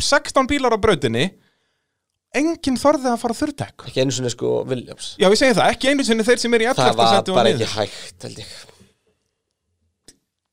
[0.04, 1.30] 16 bílar á brautinni
[2.34, 5.90] enginn þorði að fara þurrtek ekki einu sinni sko Williams Já, ég segi það, ekki
[5.92, 6.82] einu sinni þeir sem er í 11.
[6.82, 7.66] það var sæti og bara niður.
[7.66, 8.52] ekki hægt held ég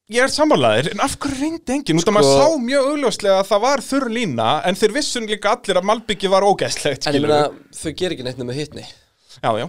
[0.09, 1.99] Ég er sammálaðir, en af hverju reyndi enginn?
[2.01, 5.27] Út af maður Sko- sá mjög augljóslega að það var þurr lína en þeir vissun
[5.29, 7.35] líka allir að Malbyggi var ógæslegt en ég skilurðu.
[7.35, 9.67] meina þau ger ekki neitt með hittni Já, já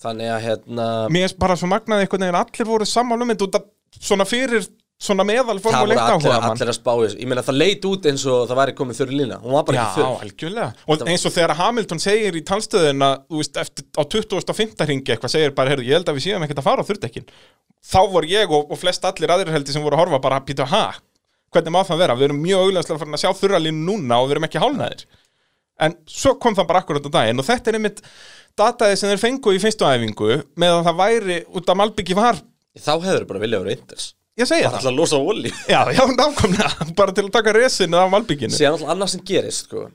[0.00, 3.34] þannig að hérna Mér er bara svo magnaði einhvern veginn að allir voru saman um
[3.34, 3.68] þetta út af
[4.00, 4.64] svona fyrir
[4.96, 7.18] svona meðal það formule voru 1 allir, áhuga allir að spá þessu.
[7.20, 9.76] Ég meina það leit út eins og það væri komið þurri lína hún var bara
[9.76, 10.22] Já, ekki þurr.
[10.26, 10.68] algjörlega.
[10.86, 15.12] Og eins og þegar Hamilton segir í talstöðin að þú veist, eftir, á 2005 ringi
[15.12, 17.28] eitthvað segir bara, heyrðu, ég held að við séum ekkert að fara á þurrdekkin
[17.86, 20.64] Þá voru ég og, og flest allir aðrir heldur sem voru að horfa bara, býta,
[20.72, 20.96] ha,
[21.54, 22.16] hvernig má það vera?
[22.16, 25.04] Við erum mjög auðvitað farin að sjá þurralínu núna og við erum ekki hálnaðir
[25.76, 27.98] En svo kom það bara akkurat á daginn og þetta er einmitt
[28.56, 32.38] dataði sem þeir fengu í fyrstu æfingu með að það væri út af Malbyggi var.
[32.80, 34.86] Þá hefur bara viljað vera Inters Ég segja bara það.
[34.86, 38.52] alltaf að losa olí Já, já, nákvæmlega, bara til að taka resinu af Malbygginu.
[38.56, 39.86] Síðan alltaf annað sem gerist sko.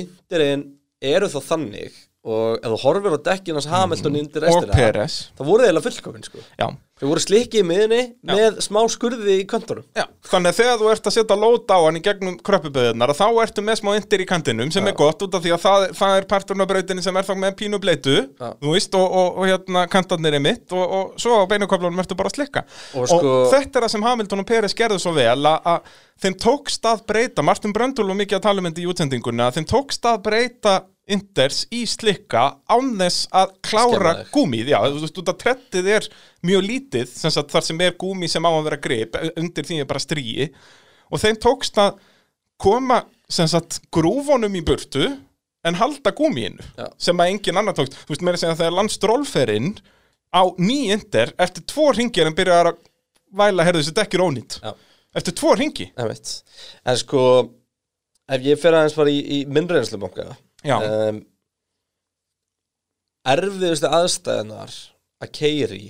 [0.00, 0.62] Interin
[1.02, 4.20] eru þá þannig og ef þú horfir á dekkin hans Hamilton Mhm.
[4.36, 4.74] Og restina
[5.40, 6.38] það voru eiginlega fullkomin sko.
[6.60, 6.68] Já,
[7.00, 10.88] Þau voru slikki í miðinni með smá skurði í kantunum Já, þannig að þegar þú
[10.92, 14.26] ert að setja lót á hann í gegnum kröppuböðunar þá ertu með smá indir í
[14.28, 17.16] kantinum sem er gott út af því að það, það er parturinn á brautinni sem
[17.16, 20.84] er þá með pínu bleitu þú veist, og, og, og hérna kantarnir er mitt og,
[21.00, 22.64] og svo á beinuköflunum ertu bara að slikka.
[22.92, 25.98] Og og, sko- þetta er það sem Hamilton og Peres gerðu svo vel að, að
[26.20, 29.56] þeim tókst að breyta Martin Bröndul og mikið að tala um þetta í útsendingunni að
[29.56, 30.74] þeim tókst að breyta
[31.14, 36.08] Inders í slikka án þess að klára gúmið, já, þú veist, að trettið er
[36.46, 39.80] mjög lítið, sem sagt, þar sem er gúmi sem á að vera grip, undir því
[39.82, 40.50] er bara stríi
[41.10, 41.98] og þeim tókst að
[42.60, 45.08] koma, sem sagt, grúfonum í burtu
[45.66, 46.86] en halda gúmiinu Já.
[47.00, 49.72] sem að engin annar tókst, þú veist, meira að segja að þegar landstrólferinn
[50.30, 52.84] á nýindir eftir tvo ringir en byrjar að
[53.30, 54.60] væla, herðu þessi dekkir ónýtt
[55.16, 55.88] eftir tvo ringi.
[56.86, 57.22] En sko
[58.30, 60.34] Ef ég fer aðeins bara í, í minn reynslubanka Já.
[60.64, 61.20] Um,
[63.30, 64.74] Erfiðustu aðstæðunar
[65.20, 65.86] að keiri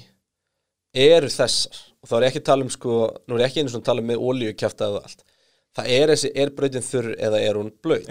[0.96, 1.78] eru þessar.
[2.00, 2.94] Og þá er ekki að tala um sko
[3.28, 5.26] nú er ekki einu svona að tala um með olíu kjafta eða allt.
[5.76, 8.08] Það er þessi, er brautin þurr eða er hún blöyt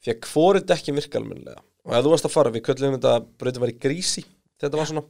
[0.00, 3.14] því að hvori dekkin virka almennilega og ef þú varst að fara, við köllum þetta
[3.40, 4.22] brautin var í grísi
[4.60, 5.02] þetta var svona.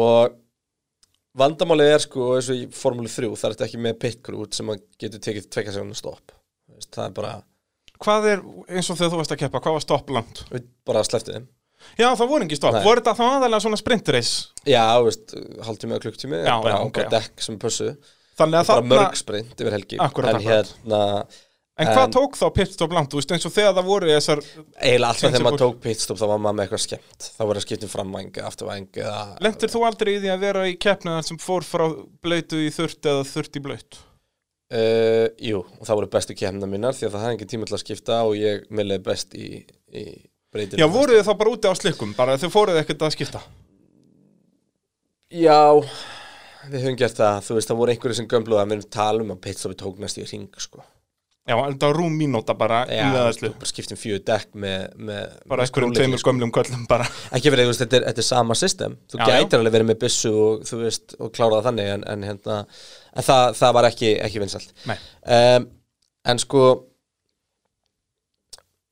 [0.00, 0.34] Og
[1.40, 4.72] vandamálið er sko eins og í formúli 3 það er ekki með pit crew sem
[4.72, 6.34] að getur tekið tvekja segunum stopp.
[6.88, 7.32] Það er bara,
[8.04, 10.44] hvað er, eins og þegar þú varst að keppa, hvað var stopp langt?
[10.52, 11.48] við bara sleftið þeim
[11.96, 12.82] Já, það voru ekki stopp, Nei.
[12.84, 14.32] voru þetta þá aðalega svona sprintreis
[14.68, 15.32] Já, veist,
[15.64, 17.56] hálftími og klukktími Já, bara, já, ok, bara dekk sem
[18.60, 20.74] að bara þarna- mörg sprint yfir helgi Akkúrat, en akkúrat.
[20.84, 21.00] hérna
[21.80, 25.08] En hvað tók þá pitstop langt, þú veist, eins og þegar það voru þessar eiginlega
[25.14, 27.86] alltaf þegar maður tók pitstop þá var maður með eitthvað skemmt þá voru að skipta
[27.88, 29.14] um framvæng, afturvæng eða
[29.46, 31.86] Lendir þú aldrei í því að vera í keppniðar sem fór frá
[32.20, 34.00] blöytu í þurrt eða þurrt í blöyt?
[34.74, 37.76] Uh, Jú, og það voru bestu kemna mínar því að það hafði ekki tíma til
[37.76, 39.48] að skipta og ég milliði best í,
[39.90, 40.04] í
[40.52, 43.42] breytinu Já, voruð þið þá bara úti á slikkum, bara þau fóruð ekkert að skipta?
[45.30, 45.60] Já,
[46.70, 49.24] við höfum gert það þú veist, það voru einhverju sem gömluða að við erum tala
[49.24, 50.82] um að pitstopi tók næst í ring sko.
[51.50, 55.32] Já, það var rúm mínúta bara í Já, veðarslu bara skiptum fjögur dekk með, með
[55.50, 57.08] Bara einhverjum tveimur gömlum köllum bara.
[57.34, 58.94] Ekki verið, þú veist, þetta er, þetta er sama system.
[59.10, 59.32] Þú Já, já.
[59.40, 62.60] gætir alveg verið með byssu og þú veist, og kláraða þannig en, en hérna,
[63.16, 64.96] en það, það var ekki, ekki vinsalt Nei.
[65.40, 65.66] um,
[66.30, 66.62] en sko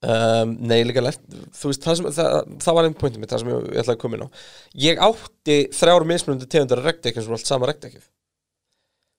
[0.08, 1.22] um, nei, líka left
[1.58, 4.02] þú veist, það, sem, það, það var einn pointið mitt það sem ég, ætlaði að
[4.02, 4.28] koma inn á.
[4.88, 8.06] Ég átti þrjár mismunandi tegundar regdekkin sem var allt sama regdekkið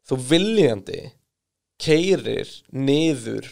[0.10, 1.00] þú viljandi
[1.80, 3.48] keirir niður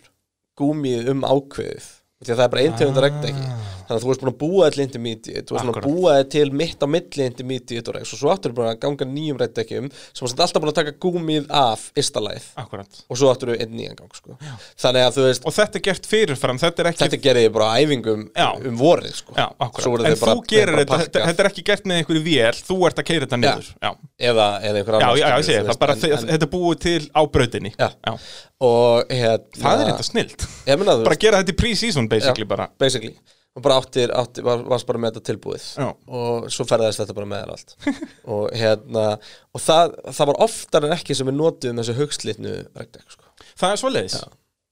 [0.58, 1.90] gúmið um ákveðið.
[2.24, 4.70] Því að það er bara einn tegundar regdekki þannig að þú varst búin að búa
[4.74, 8.32] til intermediate þú varst búin að búa þið til mitt á milli intermediate og svo
[8.34, 12.48] áttur búin að ganga nýjum regdekkjum sem varst alltaf búin að taka gúmið af ystalæð
[12.58, 14.38] og svo áttur einn nýjan gang sko.
[14.78, 17.54] þannig að þú veist, Og þetta er gert fyrirfram, þetta er ekki þetta gerði ég
[17.56, 18.50] bara æfingum Já.
[18.68, 19.34] um vorið sko.
[19.38, 22.78] Já, En bara- þú gerir þetta, þetta, þetta er ekki gert með einhverju vél Þú
[22.88, 23.70] ert að keira þetta niður.
[24.18, 27.72] Eða, eða einhver annar þú Þetta er búið til á brautinni.
[27.78, 27.90] Já.
[28.06, 28.14] Já.
[28.62, 30.46] og hérna Það er þetta snilt.
[30.66, 32.50] Þú Bara gera þetta í pre-season basically Já.
[32.50, 32.70] bara.
[32.80, 33.16] basically
[33.58, 35.68] og bara áttir, áttir var, varst bara með þetta tilbúið.
[35.82, 35.88] Já.
[36.20, 37.78] og svo ferðaðist þetta bara með þér allt.
[38.38, 43.16] Og hérna og það, það var oftar en ekki sem við notuðum þessu hugslitnu regdekk
[43.16, 43.32] sko.
[43.58, 44.18] Það er svoleiðis.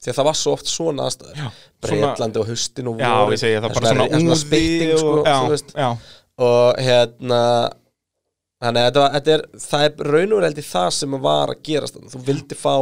[0.05, 1.39] Því að það var svo oft svona aðstæður.
[1.85, 3.01] Breitlandi og haustin og
[3.41, 5.89] segi það er svona er úði spitting og- sko, já, já.
[6.45, 7.41] og hérna
[8.65, 12.21] þannig að þetta, er, það er raun og veldi það sem var að gerast þú
[12.29, 12.75] vildi fá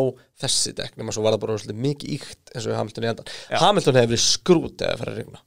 [0.43, 3.31] þessi dekk nema svo var það bara svolítið mikið íkt eins og Hamilton í endan
[3.63, 5.41] Hamilton verið skrút eða fyrir að regna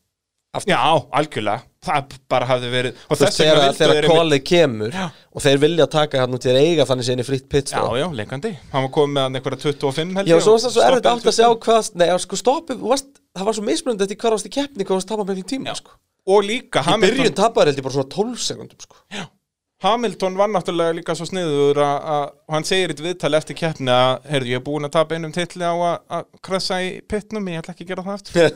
[0.67, 0.81] Já,
[1.21, 1.63] algjörlega.
[1.87, 4.97] Það bara hafði verið Og þess vegna vildu þegar þeir einmitt- kólið kemur
[5.37, 8.51] og þeir vilja taka hann út að eiga þannig sinni fritt Já, pitstop já, leikandi
[8.73, 11.37] Hann var komið með einhverja 25 held Já, svo var það svo erfitt átt að
[11.39, 11.61] sjá 20.
[11.69, 13.07] hvað Nei, já, sko, stoppið, varst,
[13.39, 15.77] það var svo mismunandi eftir hvað varst í keppni, hvað varst tapað með einhvern tíma,
[15.79, 15.95] sko.
[16.27, 18.97] Og líka Í Hamilton byrjun tapaður held ég bara svona 12 sekundum, sko
[19.87, 24.27] Hamilton var náttúrulega líka svo sniður að, að hann segir eitt viðtali eftir keppni að
[24.33, 27.63] heyrðu, ég er búin að tapa einum titli á að, að krasa í pittnum, ég
[27.63, 28.51] ætla ekki að gera það aftur.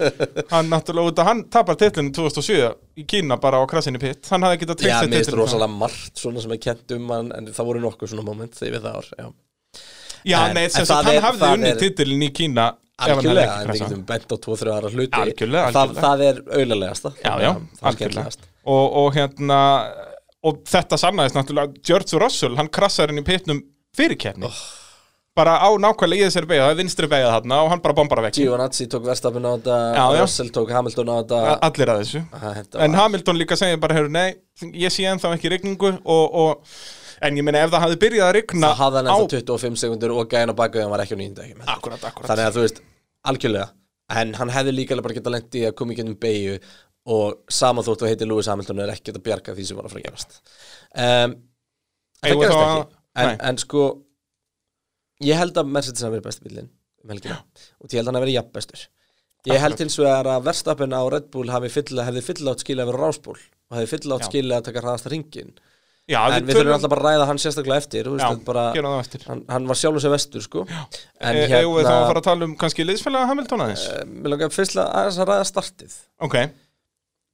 [0.54, 2.70] Hann náttúrulega út að hann tapar titlinu 2007
[3.02, 5.72] í Kína bara á krasin í pitt hann hafði getað Já, treyst mér finnst rosalega
[5.76, 8.86] margt svona sem er kent um hann en það voru nokkuð svona moment þegar við
[8.88, 9.28] það ár, já.
[10.26, 13.60] Já, En- nei, það sagt, hann hafði það unnið er- titilin í Kína Algjörlega, ekki
[13.60, 13.90] en krasað.
[13.90, 15.18] getum bent á 2-3 aðra hluti.
[15.20, 16.04] Algjörlega, það, algjörlega.
[16.06, 17.50] það er auðarlegasta Já, já,
[18.64, 19.58] og, og hérna
[20.46, 23.62] og þetta sannaðist náttúrulega George Russell, hann krassar inn í pitnum
[23.96, 24.50] fyrir keppni.
[25.36, 28.22] Bara á nákvæmlega í þessari beigða, það er vinstri beigða þarna og hann bara bombar
[28.22, 30.04] að vekki Giovinazzi tók Verstapin á þetta Já.
[30.22, 31.40] Russell tók Hamilton á þetta.
[31.68, 32.22] Allir að þessu.
[32.46, 36.80] Henta en Hamilton líka segir bara, heyrðu, nei ég sé ennþá ekki rigningu og, og
[37.20, 39.82] en ég meina ef það hafði byrjað að rigna það hafði hann á, ennþá 25
[39.82, 42.30] sekundur og gæðin á baka hann var ekki á nýjunda ekki akkurat, akkurat.
[42.32, 42.80] Þannig að þú veist,
[43.28, 43.68] algjörlega.
[44.16, 46.56] En hann hefði líka alveg bara geta lent í að koma í gennum beigju
[47.06, 49.94] og sama þótt og heiti Lewis Hamilton er ekkert að bjarga því sem var að
[49.94, 50.40] fara að gerast.
[50.96, 51.36] Um,
[52.24, 52.96] Það við þá ekki.
[53.22, 53.84] En, en sko
[55.24, 56.66] Ég held að Mercedes hafi verið besti bílinn
[57.06, 58.80] um og ég held að hann hafi verið jafn bestur.
[59.46, 62.90] Ég held hins vegar að Verstappen á Red Bull hafi fyll, hefði fyllátt skilja að
[62.90, 64.28] vera rásból og hefði fyllátt Já.
[64.32, 65.52] skilja að taka hraðasta ringin
[66.10, 68.64] Já, en við þurfum alltaf bara að ræða hann sérstaklega eftir Já, bara,
[69.00, 69.24] eftir.
[69.26, 70.66] hann, hann var sjálfur sér vestur sko.
[70.66, 73.86] en E- við þá að fara að tala um kannski liðsfélaga Hamilton aðeins?
[73.90, 75.96] uh, Mér langar fyrst að að ræða startið.
[76.26, 76.36] Ok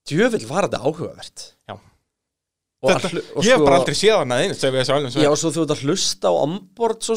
[0.08, 1.48] Djövill var þetta áhugavert.
[1.68, 1.78] Já.
[2.82, 5.50] Og Þetta, og ég hef sko- bara aldrei séð hann að einu Já, og svo
[5.54, 7.14] þú ert að hlusta á onboard svo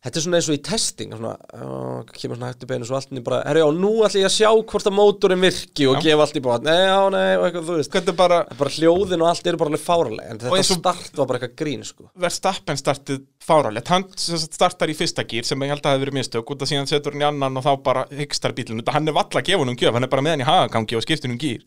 [0.00, 2.94] Þetta er svona eins og í testing svona, uh, kemur svona hægt upp einu svo
[2.94, 6.02] allt bara, herri já, nú ætlum ég að sjá hvort að mótorinn virki og Já.
[6.06, 8.16] gefa allt í bát, nei, já, nei, og eitthvað, þú veist.
[8.22, 11.26] Bara, bara hljóðin og allt eru bara alveg fáraleg en Og þetta og- start var
[11.26, 12.06] bara eitthvað grín, sko.
[12.16, 16.18] Verstappen startið fáralegt hann startar í fyrsta gýr sem ég held að það hefði verið
[16.22, 19.12] mistök út af síðan setur hann í annan og þá bara hygstar bílun hann er
[19.12, 21.28] valla að gefa hann um gjöf, hann er bara með hann í hagagangi og skiptir
[21.34, 21.66] um gýr.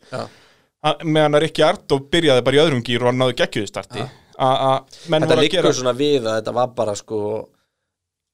[1.04, 4.94] Meðan að Rikki Ardó byrjaði bara í öðrum gýr og hann náði geggjuðu starti að
[5.06, 7.18] Þetta að gera svona við að þetta var bara, sko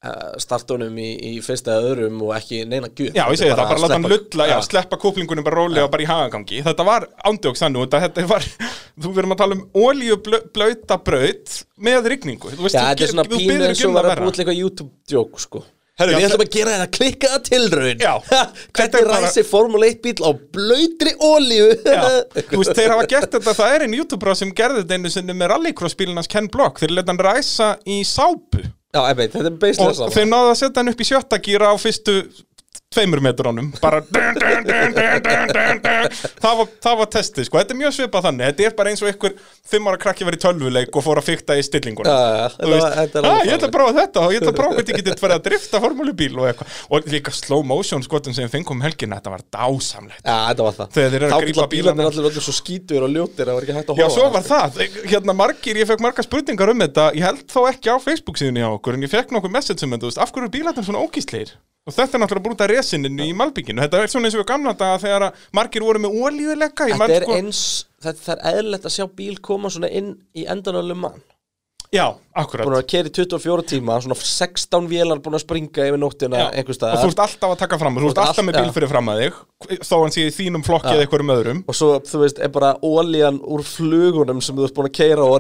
[0.05, 3.13] uh, startunum í, í fyrsta öðrum og ekki neina gjöf.
[3.17, 6.09] Já, ég segi það, bara láta hann lulla, já, sleppa kúplingunum bara rólega bara í
[6.09, 6.63] hagagangi.
[6.67, 8.49] Þetta var ándjóks þannig, að þetta var,
[9.03, 11.59] þú verðum að tala um olíublauta braut
[11.91, 12.55] með rigningu.
[12.55, 14.25] Þú veist, Já, þú þetta er svona þú pínu eins ekki og um var að
[14.25, 15.67] búið eitthvað YouTube-djók, sko
[16.01, 18.01] Herru, við ætlum að gera þetta klikkaða tilraun.
[18.01, 21.71] Hvernig er bara- ræsi Formule 1 bíl á blöytri olíu?
[21.85, 22.03] Já,
[22.51, 25.37] þú veist, þeir hafa gert þetta, það er einn YouTuber sem gerði þetta einu sinni
[25.37, 28.65] með rallycross bílunars Ken Block, þeir leta hann ræsa í sápu.
[28.91, 31.39] Já, einmitt, þetta er beislega og saman þeir náðu að setja hann upp í sjötta
[31.45, 32.15] gíra á fyrstu
[32.91, 34.35] tveimur metrónum bara það,
[36.59, 38.45] var, það var testið sko, þetta er mjög svipað þannig.
[38.49, 39.33] Þetta er bara eins og einhver
[39.71, 42.67] fimm ára krakki verið í tölvuleik og fór að fykta í stillingunum Já, já, Þú
[42.97, 44.91] þetta var- "Ah, ég ætla að fáránlegt." prófa þetta og ég ætla að prófa hvernig
[44.91, 46.67] ég geti farið að drifta formúlubíl og eitthvað.
[46.91, 50.23] Og líka slow motion skotum sem fengum um helgina þetta var dásamlegt.
[50.27, 50.89] Já, þetta var það.
[50.91, 53.55] Þegar þeir eru að Þá grípa grípa bílarnir allir allir svo skítur og ljótir Það
[53.55, 54.83] var ekki hægt að Já, horfa svo var það,
[55.15, 58.67] hérna margir, ég fekk margar spurningar um þetta, ég held þó ekki á Facebook síðunni
[58.67, 61.55] á okkur, en ég fekk nokkuð message um þetta, af hverju bílarnir svona ógísleir?
[61.89, 64.99] Og þetta er náttúrulega brúta resininu í Malbygginu, þetta er svona eins og gamla daga
[65.05, 67.65] þegar að margir voru með ólíðuleika, Þetta er sko, eins,
[68.05, 71.21] þetta er eðlilegt að sjá bíl koma svona inn í endan á lumann
[71.91, 72.05] já,
[72.39, 76.69] akkurat, Búin að keri 24 tíma, svona 16 vélar búin að springa yfir nóttina og
[76.71, 78.75] þú ert alltaf að taka fram, þú ert alltaf með all- bíl já.
[78.77, 79.41] fyrir fram að þig,
[79.89, 83.41] þó hann sé þínum flokki eða einhverjum öðrum, Og svo, þú veist, er bara ólíjan
[83.43, 85.35] úr flugunum sem þú ert búin að keira og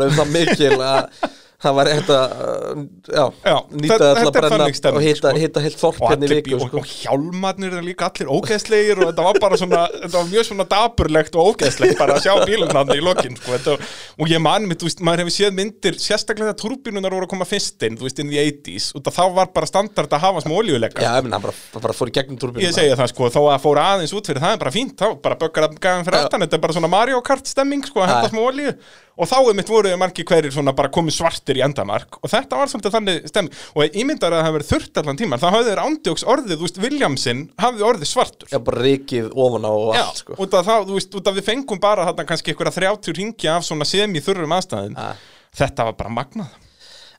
[1.61, 2.79] það það var eitthvað að,
[3.11, 5.41] já, Já, nýta þetta- það til þetta að er brenna og hitta, sko.
[5.41, 6.79] hitta heilt þorp hérna í viku, bíl, og, sko.
[6.81, 10.67] og hjálmarnir eru líka allir ógeðslegir og þetta var bara svona, þetta var mjög svona
[10.71, 13.77] daburlegt og ógeðslegt bara að sjá bílunarni í lokin sko, þetta,
[14.21, 17.49] og ég mig, þú veist, maður hefur séð myndir sérstaklega þegar turbínunar voru að koma
[17.49, 20.57] fyrst inn þú veist, inn í 80s, og þá var bara standard að hafa smá
[20.57, 21.05] olíuleika.
[21.05, 23.85] Já, hann bara, bara fór í gegnum turbínu Ég segja það sko, þó að fóra
[23.95, 26.57] aðeins út fyrir það er bara fínt, þá bara bökkar að gæðan fyrir aftan þetta
[26.57, 28.75] er bara svona Mario Kart stemming sko, að henda smá olíu
[29.21, 32.19] og þá er mitt voruð margir hverjir svona bara komið svartir í endamark.
[32.25, 35.21] Og þetta var svolítið þannig stemming og ég ímyndar að það hafi verið þurrt allan
[35.21, 38.51] tíman þá hafði þeir ándjóks orðið, þú veist, Williamson hafði orðið svartur.
[38.53, 40.39] Já, bara rikið ofan á og Já, allt, sko.
[40.41, 43.59] út af það, þú veist, út af við fengum bara þarna kannski einhverja 30 ringja
[43.59, 44.97] af svona semi-þurrum aðstæðum.
[44.97, 45.13] Ja.
[45.61, 46.57] Þetta var bara magnað.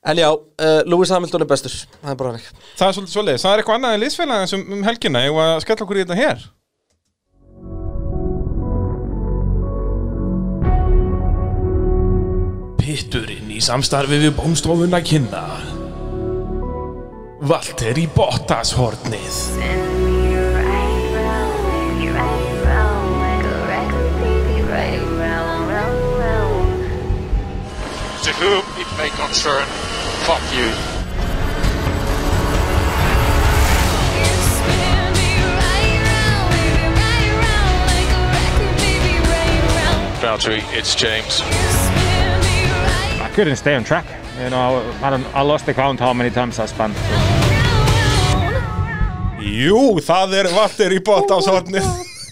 [0.02, 1.76] En já, uh, Lewis Hamilton er bestur.
[2.00, 4.64] Það er bara hann Það er svolítið svoleiðis, það er eitthvað annað en liðsfélagin um,
[4.74, 6.42] um helgina, ég var að skella okkur í þetta hér
[12.92, 15.46] Pitturinn í samstarfi við bónstofuna kynna
[17.48, 19.38] Valtteri Bottas hornið
[28.26, 29.64] To whom it may concern,
[30.28, 30.68] fuck you.
[40.20, 41.81] Valtteri, it's James.
[43.34, 44.04] Couldn't stay on track.
[44.38, 46.92] You know, I, I lost the count how many times I spun.
[49.42, 51.86] Jú, það er Valtteri Bottas hornið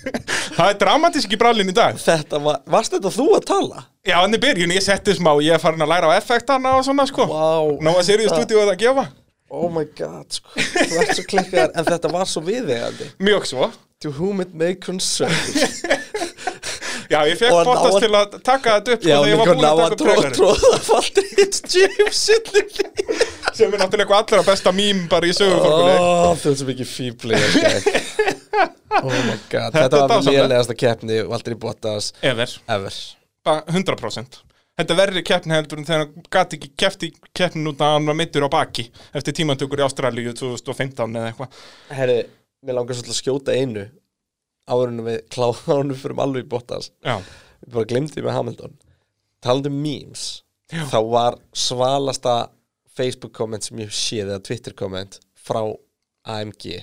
[0.57, 1.97] Það er dramatísk í brallin í dag.
[2.01, 3.83] Þetta var, varst þetta þú að tala?
[4.07, 6.85] Já, hann er byrjun, ég setti smá, ég er farin að læra á effektana og
[6.87, 7.27] svona sko.
[7.31, 9.07] Vá Ná að seriðu stúdíu að gefa.
[9.51, 10.53] Oh my god, sko.
[10.55, 13.71] Þú ert svo klikkar En þetta var svo viðegandi Mjög svo.
[14.05, 15.35] To whom it may concern
[17.11, 19.47] Já, ég fekk Og að- til að taka þetta upp sko Já, þegar ég var
[19.51, 22.69] búin að að taka upp tróða trailerinn tróða Faldi It's James Sillin
[23.61, 26.91] sem er náttúrulega eitthvað allra besta mím bara í sögufólkuleik Oh, þú ert svo mikið
[26.93, 27.41] fíbli
[29.01, 30.39] Oh my god Þetta Þetta var dásamlegt.
[30.39, 32.95] lélegasta keppni Valtteri Bottas Ever, Ever.
[33.47, 34.41] Bara 100%
[34.81, 37.97] Þetta er verri keppni heldur en þegar hann gati ekki keppt í keppnin út að
[37.99, 38.87] hann var mittur á baki
[39.19, 41.59] eftir tímantökur í Ástralíu 2015 eða eitthvað.
[41.99, 42.15] Herri,
[42.65, 43.83] mér langar svolítið að skjóta einu
[44.71, 46.91] Árunum við kláðanum fyrir alveg í Bottas.
[47.05, 47.19] Já,
[47.61, 48.79] Við bara glemdi með Hamilton.
[49.45, 50.25] Talandi um memes
[50.71, 52.35] þá var svalasta
[52.95, 55.63] Facebook komment sem ég séð eða Twitter komment frá
[56.29, 56.77] AMG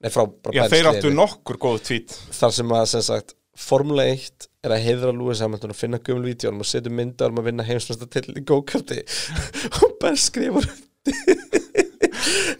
[0.00, 0.24] Nei, frá
[0.56, 2.14] Já, þeir áttu nokkur góð tweet.
[2.32, 6.30] Þar sem að sem sagt Formule 1 er að heiðra Lewis Hamilton og finna gömul
[6.30, 9.02] vídjónum og setja mynda um að vinna heimsmesta til í go-karti.
[9.84, 10.64] Og Ben skrifar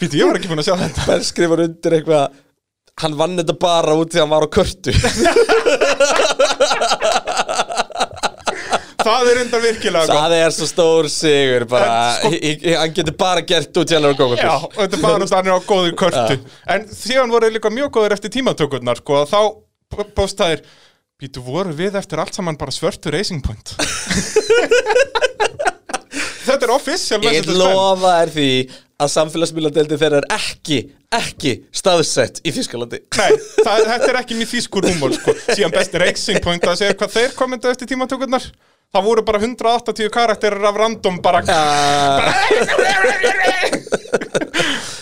[0.01, 1.07] Býtu, ég var ekki búin að sjá þetta.
[1.09, 2.37] Ben skrifar undir eitthvað
[3.01, 4.93] hann vann þetta bara út því að hann var á körtu.
[9.01, 10.19] Það er enda virkilega gott.
[10.21, 14.45] Það er svo stór sigur bara, sko- hann getur bara gert út hann á go-karti
[14.45, 16.37] Já, og þetta er bara út að hann er á góður körtu.
[16.75, 19.41] En síðan voru líka mjög góður eftir tímatökurnar sko, að þá
[20.19, 20.61] postaðir
[21.21, 23.75] Býtu, voru við eftir allt saman bara svörtu Racing Point?
[26.47, 28.47] Þetta er official Ég lofa er því
[29.01, 30.79] að samfélagsmiðladeldi þeirra er ekki,
[31.17, 33.31] ekki staðsett í Þískalandi Nei,
[33.65, 35.37] það, þetta er ekki mjög þýskur húmor sko.
[35.49, 38.51] Síðan besti Racing Point að segja hvað þeir komendu eftir tímatökurnar.
[38.91, 41.45] Það voru bara 180 karakterir af random bara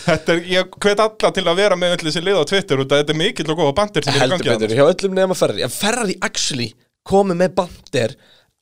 [0.09, 2.93] Þetta er, ég hvet alla til að vera með öll þessi lið á Twitter út
[2.93, 5.37] að þetta er mikill og góða bandir sem er í heldur betur, hjá öllum nefna
[5.37, 5.65] Ferrari.
[5.65, 6.69] En Ferrari actually
[7.09, 8.15] komið með bandir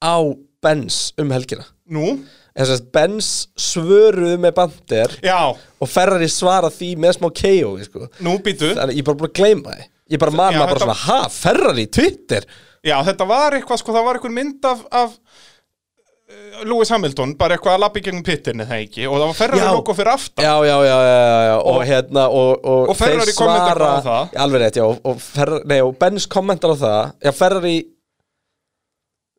[0.03, 0.15] á
[0.63, 1.67] Benz um helgina.
[1.93, 2.17] Nú?
[2.65, 3.27] Þess að Benz
[3.59, 8.07] svöruðu með bandir Já, og Ferrari svara því með smá KO sko.
[8.25, 9.85] nú býtu þannig að ég bara búin að gleyma því.
[10.07, 12.45] Ég bara man Já, maður bara þetta- svona, ha, Ferrari, Twitter?
[12.87, 17.57] Já, þetta var eitthvað, sko, það var eitthvað mynd af, af uh, Lewis Hamilton, bara
[17.57, 20.45] eitthvað að lappa í gegnum pittin eða ekki, og það var Ferrari logo fyrir aftan.
[20.47, 21.57] Já, já, já, já, já.
[21.57, 24.37] Og, Og- hérna og, og, og Ferrari þeir kommentar svara- bara á það.
[24.45, 27.13] Alveg rétt, já, og, og, Ferrari, nei, og Benz kommentar á það.
[27.27, 27.75] Já, Ferrari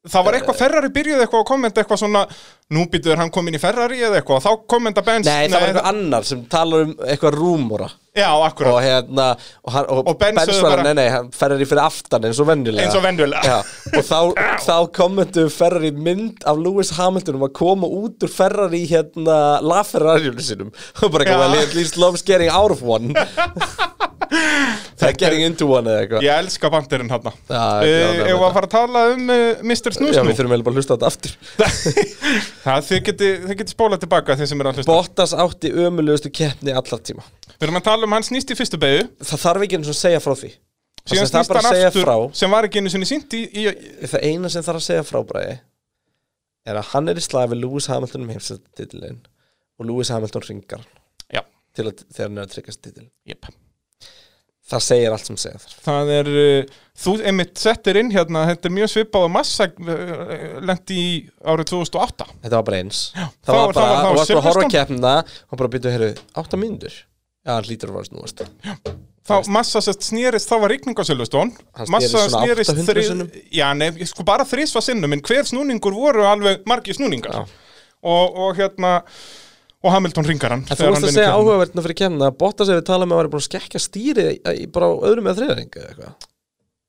[0.09, 2.25] Það var eitthvað, Ferrari byrjuði eitthvað að kommenta eitthvað svona
[2.69, 5.89] Nú býtuður hann komin í Ferrari eða eitthvað, þá kommenta Benz Nei, það var eitthvað
[5.93, 7.89] annar sem talar um eitthvað rúmóra
[8.19, 8.73] Já, akkurat.
[8.73, 9.27] Og hérna
[9.63, 12.49] og, hann, og, Og Benz var, nei, nei, hann ferrar í fyrir aftan eins og
[12.49, 12.89] venjulega.
[12.89, 13.43] Eins og venjulega.
[13.47, 13.59] Já,
[13.95, 18.83] og þá, þá kommentu Ferrari mynd af Lewis Hamilton um að koma út úr Ferrari
[18.91, 23.15] hérna LaFerrari-júli sinum og bara eitthvað, loves getting out of one
[24.33, 26.27] það er getting into one eða eitthvað.
[26.27, 29.65] Ég elska bandirinn hann Já, uh, já, já, Ef að fara að tala um uh,
[29.65, 29.97] Mr.
[29.97, 31.37] Snús Já, við þurfum eiginlega bara að hlusta þetta aftur.
[32.67, 33.13] Það þið
[33.49, 34.93] þið geti spólað tilbaka þeir sem er að hlusta.
[34.93, 37.27] Bottas átti ömulegustu keppni allar tíma.
[37.59, 39.07] Við erum að tala um hann snýst í fyrstu beigju.
[39.25, 40.53] Það þarf ekki eins og segja frá því.
[41.09, 43.65] Það sem það bara að segja frá sem var ekki einu sinni sínt í, í
[44.05, 45.55] Það eina sem þarf að segja frá bræði
[46.69, 49.23] er að hann er í slag við Lewis Hamilton um heimstættititlin
[49.79, 50.85] og Lewis Hamilton ringar
[51.33, 51.43] Já.
[51.77, 53.49] til að þegar hann er að tryggast titil yep.
[54.69, 58.75] Það segir allt sem þarf Það er, uh, þú einmitt settir inn hérna, þetta er
[58.77, 61.11] mjög svipað og massa uh, lendi í
[61.49, 63.03] árið 2008 Þetta var bara eins.
[63.17, 66.11] Já, það Það var- bara, það var bara horfa keppna og bara byrja að heyrðu,
[66.43, 66.99] átta mínútur.
[67.47, 68.45] Já, hann lítur að vera snúast
[69.29, 71.51] Þá massa snýrist, þá var rigning á Silvestón
[71.93, 73.33] Massa snýrist 800 þrið- sinnum.
[73.53, 77.43] Já, nei, sko bara þrísva sinnum En hver snúningur voru alveg margir snúningar.
[78.05, 79.03] Og, og hérna
[79.87, 81.35] Og Hamilton ringar hann varst hann að segja keppnina.
[81.39, 84.25] áhugaverðna fyrir kemna að Bottas hefur talað með að vera búin að skekja stýri
[84.75, 86.29] bara á öðrum eða þriðaring eða eitthvað?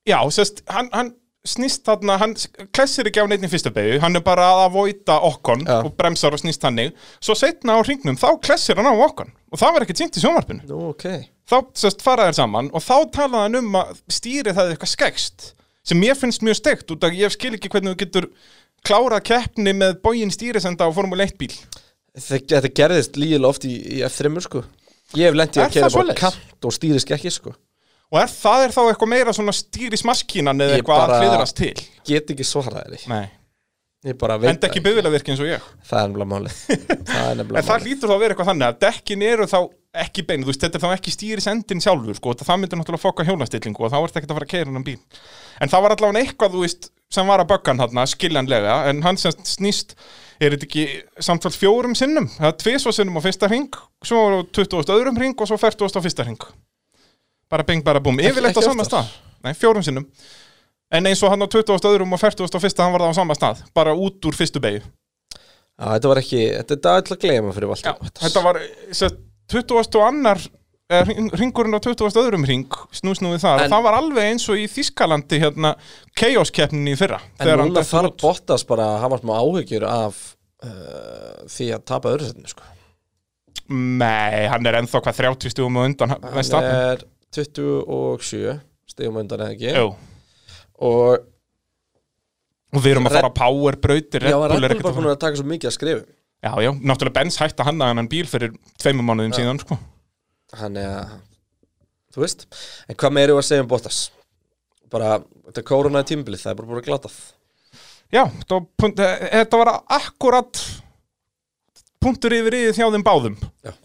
[0.09, 1.11] Já, sest, hann, hann
[1.45, 2.33] snýst þarna, hann
[2.75, 5.77] klessir ekki á neitt í fyrsta beigju, hann er bara að avoida okkon Já.
[5.85, 6.89] og bremsar og snýst hannig
[7.21, 10.23] svo setna á hringnum, þá klessir hann á okkon og það var ekki tínt í
[10.23, 10.65] sjónvarpinu.
[10.67, 11.05] Nú, ok.
[11.49, 15.51] Þá sest, fara þær saman og þá talaði hann um að stýrið það eitthvað skekst
[15.87, 18.27] sem mér finnst mjög steikt út af ég skil ekki hvernig þú getur
[18.85, 21.53] klárað keppni með bógin stýrisenda á Formule 1 bíl
[22.17, 24.63] Þetta gerðist lígilega oft í, í F3 sko.
[25.17, 27.55] Ég hef lendið að kera það bara kant og stýri skekki sko.
[28.09, 31.73] Og er, það er þá eitthvað meira svona stýrismaskínan eða Ég eitthvað að hliðrast til?
[32.09, 33.11] Get ekki svaraði því.
[33.11, 33.27] Nei.
[34.07, 35.63] Ég bara veit Enda ekki bifvélavirki eins og ég.
[35.85, 36.59] Það er nefnilega málið.
[37.09, 37.85] Það er nefnilega En það málið.
[37.89, 39.57] hlýtur þá að vera eitthvað þannig að dekkin eru þá
[39.99, 43.25] ekki bein, þú veist, þetta er þá ekki stýrisendin sjálfur, sko, það myndir náttúrulega fokka
[43.27, 44.97] hjólastillingu og þá ert ekki að fara að keira hann bíl.
[45.59, 49.19] En það var allavega eitthvað, þú veist, sem var að böggan hann, skiljanlega, en hann
[49.19, 49.95] sem snýst,
[50.39, 50.85] er þetta ekki
[51.25, 53.69] samtalt fjórum sinnum, það er tvisvar sinnum á fyrsta hring,
[54.05, 54.93] svo á 20.
[54.95, 55.99] öðrum hring og svo 40.
[55.99, 56.39] á fyrsta hring.
[57.49, 59.09] Bara bing, bara Ekki- yfirleitt á sama stað.
[59.43, 60.05] Nei, fjórum sinnum.
[60.91, 61.85] En eins og hann á 20.
[61.89, 62.55] öðrum og 40.
[62.55, 64.81] á fyrsta, hann var það á sama stað, bara út úr fyrstu beigju.
[65.79, 68.57] Þetta var ekki Þetta er að gleyma fyrir Valtteri þetta var
[68.91, 69.95] sem sagt, 20.
[69.95, 70.41] og annar
[70.89, 72.09] eh, hringurinn á 20.
[72.21, 72.65] öðrum hring
[72.95, 75.75] snúsnúið þar En- og það var alveg eins og í Þískalandi hérna
[76.17, 78.15] Chaos-keppninni í fyrra En núna þarf.
[78.21, 80.19] Bottas bara að hafa smá áhyggjur af
[80.65, 82.67] uh, því að tapa öðru setinu sko.
[83.69, 86.79] Nei, hann er ennþá hvað 30 stugum og undan Hann Verstappen.
[86.95, 87.03] er
[87.37, 88.55] 27
[88.89, 89.91] stegum undan eða ekki Jú.
[90.89, 91.27] Og
[92.69, 95.11] og við erum að fara á power brautir Já, Red Bull ekkert bara að búin
[95.13, 96.03] að taka svo mikið að skrifa
[96.39, 99.75] Já, já, náttúrulega Benz hætti að hanna hann bíl fyrir tveimur mánuðum síðan sko.
[100.57, 101.17] Hann er að
[102.09, 102.45] Þú veist.
[102.89, 103.97] En hvað meiri var að segja um Bottas?
[104.89, 105.19] Bara,
[105.49, 107.17] þetta er í tímbilið, það er bara búin að glatað.
[108.09, 110.61] Já, þetta var, var akkurat
[112.01, 113.35] punktur yfir í hjá þeim báðum.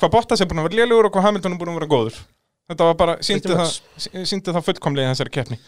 [0.00, 2.22] Hvað Bottas er búin að vera lélugur og hvað Hamilton er búin að vera góður.
[2.72, 5.60] Þetta var bara, síndi það, það fullkomlega í þessari keppni.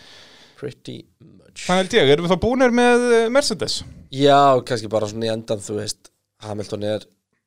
[0.56, 1.66] Pretty much.
[1.66, 3.82] Það held ég, erum við þá búinir með eh, Mercedes?
[4.16, 6.08] Já, kannski bara svona í endan þú veist,
[6.46, 7.04] Hamilton er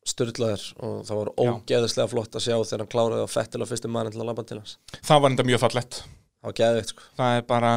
[0.07, 3.91] styrlaður og það var ógeðislega flott að sjá þegar hann kláraði á Fettil á fyrstu
[3.91, 4.77] mann til að labba til hans.
[5.05, 5.99] Það var enda mjög fallett
[6.39, 7.07] Það var geðvikt sko.
[7.19, 7.71] Það er bara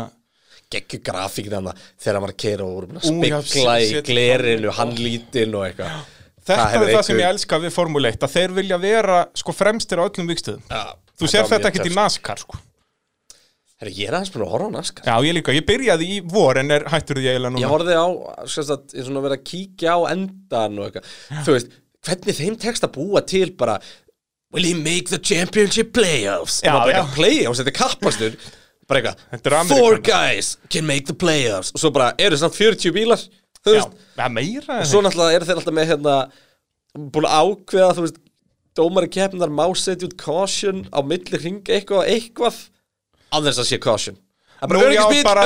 [0.72, 4.70] Gekku grafík þannig þegar að keira og voru búin að Ú, já, spekla í glerinu,
[4.72, 5.98] hann lítinn og eitthvað.
[6.42, 9.18] Þetta hefur er það sem einhver- ég elska við Formule 1 að þeir vilja vera
[9.36, 11.98] sko fremstir á öllum vikstöðum Já, Þú sér þetta ekkert í töff.
[12.00, 12.58] NASCAR sko.
[13.82, 15.04] Herri, ég er aðeins búin að horfa á NASCAR.
[15.10, 17.62] Já, ég líka, ég byrjaði í vor en er hættur því eiginlega núna?
[17.64, 18.06] Ég horfði á,
[18.46, 21.14] skast að, ég svona að vera að kíkja á endan og eitthvað.
[21.42, 21.72] Þú veist,
[22.06, 23.78] hvernig þeim tekst að búa til bara
[24.52, 26.58] Will he make the championship playoffs?
[26.60, 27.04] Já, bara já.
[27.14, 28.34] playoffs, þetta er kappastur
[28.90, 31.70] Bara eitthvað, four guys can make the playoffs.
[31.72, 33.22] Og svo bara, eru samt 40 bílar
[33.62, 36.16] Þú veist, og svo náttúrulega eru þeir alltaf með hérna
[36.92, 38.20] Búin að ákveða, þú veist
[38.76, 42.58] Dómari keppnar má setja út caution Á milli hring eitthvað, eitthvað
[43.32, 44.18] þess að sé caution
[44.62, 45.42] Það er bara já, öryggisbíl, bara-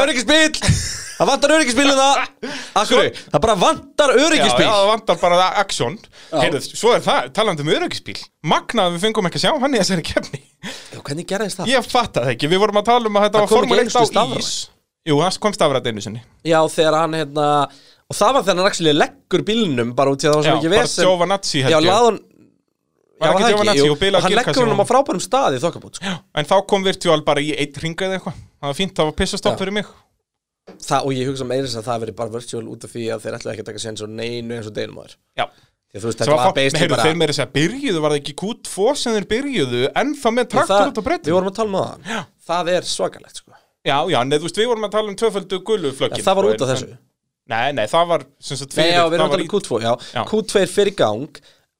[1.16, 2.18] Það vantar öryggisbíl um það
[2.76, 5.94] Akkur, það bara vantar Já, öryggisbíl já, það vantar bara aksjón
[6.34, 8.18] Heyrðu, svo er það, talandi um öryggisbíl
[8.52, 11.72] Magnað að við fengum ekki að sjá hann í þessari kefni Já, hvernig gerðist það?
[11.72, 13.72] Ég fatt það ekki, við vorum að tala um að þetta Það var kom ekki
[13.72, 14.52] Formule einu 1 á ís.
[15.06, 16.20] Jú, það kom stafrætt einu sinni.
[16.44, 17.48] Já, þegar hann hérna
[18.06, 20.50] Og það var þegar hann actually leggur bílnum Bara út í að það var Já,
[20.52, 21.06] svo mikið bara vesen.
[21.08, 22.20] Giovinazzi, held
[23.16, 23.36] Já, Var
[23.72, 23.78] ekki?
[23.80, 23.92] Jú.
[23.92, 26.16] og Og hann leggur og- honum á frábærum stað í þokkabút sko.
[26.34, 28.34] En þá kom Virtual bara í eitt ringa eða eitthvað.
[28.60, 29.60] Það var fínt, það var pissastopp Já.
[29.64, 29.86] fyrir mig.
[30.82, 33.20] Það, og ég hugsa meira þess að það veri bara virtual út af því að
[33.22, 34.74] þeir ætlaði ekki að taka og neinu eins og
[35.38, 35.46] Já.
[35.96, 36.02] Því að
[36.92, 40.28] bara þeir meira að segja, byrjuðu, var það ekki Q2 sem þeir byrjuðu En þá
[40.36, 42.26] með traktor það- út á breytum Við vorum að tala um það.
[42.46, 43.52] Það er svakalegt sko.
[43.86, 46.44] Já, já, neð, þú veist, við vorum að tala um tvöföldu guluflögin En það var
[46.50, 46.98] út af þessu.
[47.46, 49.92] Nei, nei, það var Nei, já, við erum það að tala um í- Q2, já.
[50.12, 50.24] Já.
[50.26, 51.28] Q2 er fyrir gang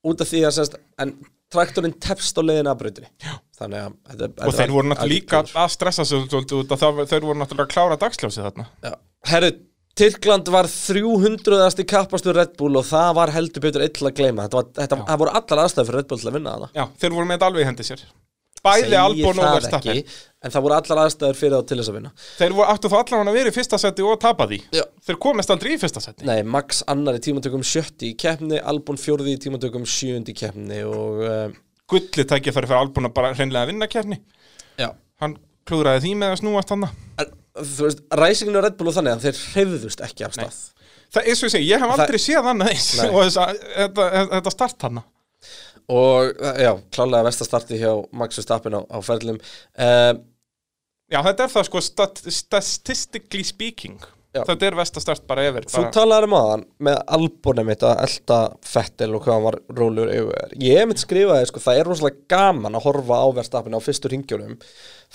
[0.07, 1.15] út af því að semst, en
[1.53, 3.11] traktorinn tefst á leiðina að brautinni.
[3.57, 7.25] Þannig að þetta, Og þeir voru náttúrulega líka að stressa sig út að það, þeir
[7.29, 8.69] voru náttúrulega að klára dagsljósið þarna.
[8.85, 8.93] Já.
[9.31, 9.51] Herru,
[9.97, 11.85] Tyrkland var 300.
[11.89, 14.45] kappastur Red Bull og það var heldur betur illa að gleyma.
[14.45, 16.85] Þetta, var, þetta það voru allar aðstæður fyrir Red Bull til að vinna hana Já,
[17.01, 18.03] þeir voru með þetta alveg í hendi sér
[18.67, 20.01] Bæði Albon og Verstappen.
[20.47, 22.11] En það voru allar aðstæður fyrir þá til þess að vinna.
[22.37, 24.61] Þeir voru áttu þá allan að vera í fyrsta seti og tapa því?
[24.77, 24.85] Já.
[25.09, 26.27] Þeir komast aldrei í fyrsta seti?
[26.29, 30.83] Nei, Max annar í tímatökum sjötti í keppni Albon fjórði í tímatökum sjöundi í keppni
[30.87, 31.57] og uh,
[31.91, 34.21] Gulli tækifæri fyrir Albon að bara hreinlega að vinna kefni
[34.79, 34.93] Já.
[35.23, 36.89] Hann klúðraði því með að snúast hann
[37.57, 40.57] Þú veist, ræsinginu Red Bull og þannig að þeir hreyfðust ekki af stað.
[41.15, 43.07] Það er svo ég segi, ég hef aldrei séð annað eins Nei.
[43.09, 45.01] og þess að þetta, þetta start hann
[45.93, 50.15] Og uh, já, klálega vestastarti hjá Max Verstappen á, á ferlum uh,
[51.07, 54.01] Já, þetta er það sko stat statistically speaking
[54.37, 54.43] Já.
[54.51, 58.41] Þetta er vestastart bara yfir Þú bara, talaður um aðan með albúnum mitt að elda
[58.67, 60.55] Fettel og hvað var rólur yfir.
[60.63, 64.57] Ég mitt skrifaði, sko, það er rosalega gaman að horfa á Verstappen á fyrstu ringjónum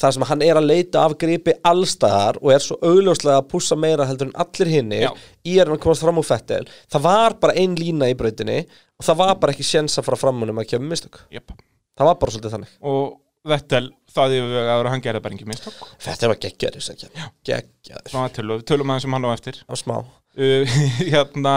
[0.02, 3.76] þar sem hann er að leita af gripi allstaðar og er svo augljóslega að pússa
[3.78, 7.36] meira heldur en allir hinni í er hann að komast fram úr Fettel Það var
[7.42, 8.62] bara ein lína í brautinni
[9.02, 11.24] og það var bara ekki séns að fara fram honum að kemur mistök.
[11.34, 11.54] Jöp.
[11.98, 12.74] Það var bara svolítið þannig.
[12.86, 13.08] Og
[13.48, 15.78] Vettel, það yfir að hann gerði bara ekki mistök.
[16.02, 18.10] Fettel var geggjaður þess að Geggjaður.
[18.14, 19.62] Svona tölum, tölum aðeins um hann á eftir.
[19.66, 19.96] Á smá.
[20.32, 20.76] Uh,
[21.12, 21.56] Hérna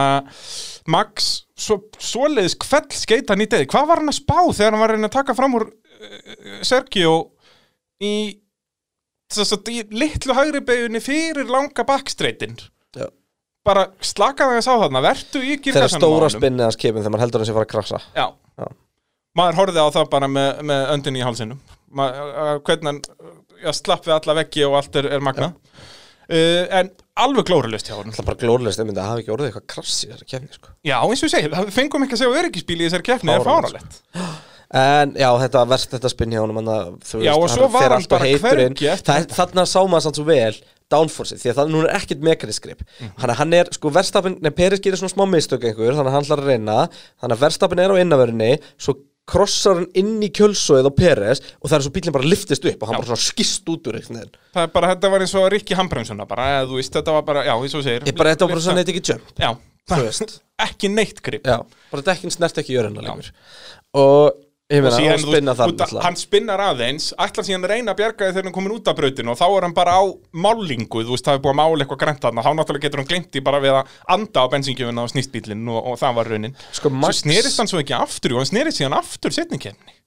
[0.91, 4.99] Max, svo, svoleiðis kveld skeita deði Hvað var hann að spá þegar hann var að
[4.99, 7.13] reyna að taka fram úr uh, Sergio
[8.03, 8.15] í
[9.31, 12.59] þess að í litlu hægri beginni fyrir langa backstreitin
[12.99, 13.07] Já.
[13.67, 17.15] bara slakaði þess á þarna vertu í Þegar girkassanum á stóra spinnið hans kemur þegar
[17.15, 18.03] maður heldur hann sé að fara að krasa.
[18.19, 18.27] Já.
[18.59, 18.67] Já.
[19.39, 23.03] maður horfði á það bara með, með öndin í uh, hvernig hann
[23.65, 26.91] já, slapp við alla veggi og allt er, er magna uh, en
[27.25, 29.69] alveg glóralust hjá hann Það er bara glórlist, ég myndi að hafa ekki orðið eitthvað
[29.75, 30.73] krass í þessari kefni sko.
[30.85, 33.49] Já, eins og segi, það fengum ekki að segja öryggisbíl í þessari keppni, það er
[33.51, 34.03] fáralegt
[34.75, 36.89] En já, þetta verst þetta spinn hjá hann að
[37.23, 38.41] Já, og svo var hann bara inn.
[38.43, 40.57] hvergi eftir Það sá maður samt svo vel
[40.91, 43.07] downforce því að það núna er ekkert mekaniskrip Mhm.
[43.07, 43.13] mm.
[43.23, 46.27] hann, hann er, sko, verstapin, nei, Peris gerir svona smá mistök einhver, þannig að hann
[46.27, 46.77] ætlar að reyna
[47.23, 48.97] þannig að verstapin er á innaverinni svo
[49.31, 52.83] krossar hann inn í kjölsóið á Peres og það er svo bílinn bara liftist upp
[52.85, 54.33] og hann bara svona skist út úr veginn.
[54.55, 57.29] Það er bara, þetta var eins og Rikki Hambremsona bara, eða þú veist, þetta var
[57.29, 59.51] bara, já, eins og segir Ég bara, þetta var bara svona eitthvað ekki jump Já,
[60.69, 61.49] ekki neitt grip.
[61.49, 61.61] Já,
[61.91, 63.33] bara dekkin snert ekki jörðina lengur.
[64.01, 67.99] Og ég og meina, síðan, þú að- hann spinnar aðeins ætlar síðan að reyna að
[67.99, 70.03] bjarga þegar hann komin út af brautinu og þá er hann bara á
[70.33, 72.45] málingu þú veist, það er búið að mála eitthvað grænt þarna.
[72.47, 75.69] Þá náttúrulega getur hann glemt í bara við að anda á bensíngjöfuna og snýst bílinn
[75.69, 76.57] og, og það var raunin.
[76.73, 80.01] Sko, svo Max, snerist hann svo ekki aftur og hann snerist síðan aftur setningkefni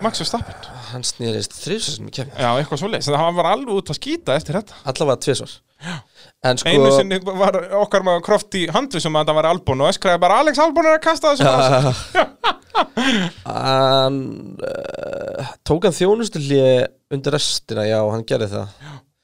[0.00, 0.54] Max Verstappen.
[0.90, 4.34] Hann snerist sem ég kemur Já, eitthvað svo leys, það var alveg út að skýta
[4.34, 4.74] eftir þetta.
[4.88, 5.52] Allavega tvisvar.
[5.52, 9.92] En sko Einu sinni var okkar maður kroft í handvisum að það var Albon og
[9.92, 12.26] öskraði bara Alex Albon er að kasta þessu frá sér."
[13.44, 14.16] Hann
[14.62, 18.74] uh, tók hann þjónustulíði undir restina, já, hann gerði það.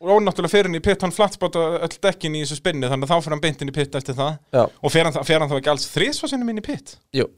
[0.07, 3.15] Og náttúrulega fer hann í pitt, hann flattspota öll dekkin í þessu spinni þannig að
[3.15, 4.37] þá fer hann beint inn í pitt eftir það.
[4.55, 4.63] Já.
[4.67, 7.29] og fer hann, fer hann þá ekki alls þrísvarsinum inn í pitt Jú.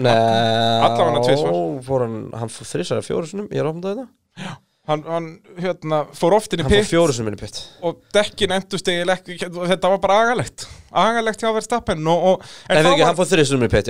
[0.00, 1.58] Nei, Allavega tvisvar.
[1.86, 4.54] fór hann, hann fór þrísar fjóru sinum, ég er ofndaði þetta
[4.88, 5.28] hann, hann
[5.60, 6.90] hérna, fór oft inn í pitt
[7.40, 10.66] pitt og dekkin endust ekki þetta var bara agalegt.
[10.94, 11.50] Agalegt hjá
[13.00, 13.88] var- hann fór inn í pitt,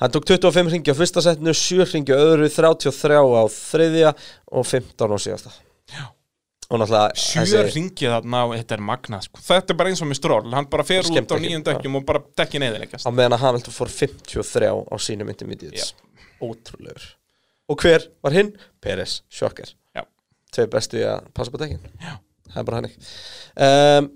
[0.00, 4.14] Hann tók 25 ringi á fyrsta setinu, 7 ringi á öðru, 33 á þriðja
[4.52, 5.54] og 15 á síðasta.
[5.90, 6.04] Já.
[6.72, 9.42] Og náttúrulega sjö ringi þarna og þetta er magnað sko.
[9.44, 12.06] þetta er bara eins og með stról, hann bara fer út á nýjum dekkjum og
[12.06, 15.92] bara dekkin eðilegast á meðan að Hamilton fór 53 á sínum intermediates.
[16.40, 17.10] Ótrúlegur
[17.72, 18.52] og hver var hinn?
[18.84, 19.72] Peres, sjokker
[20.52, 24.08] tvei bestu í að passa på dekkin það er bara hannig um,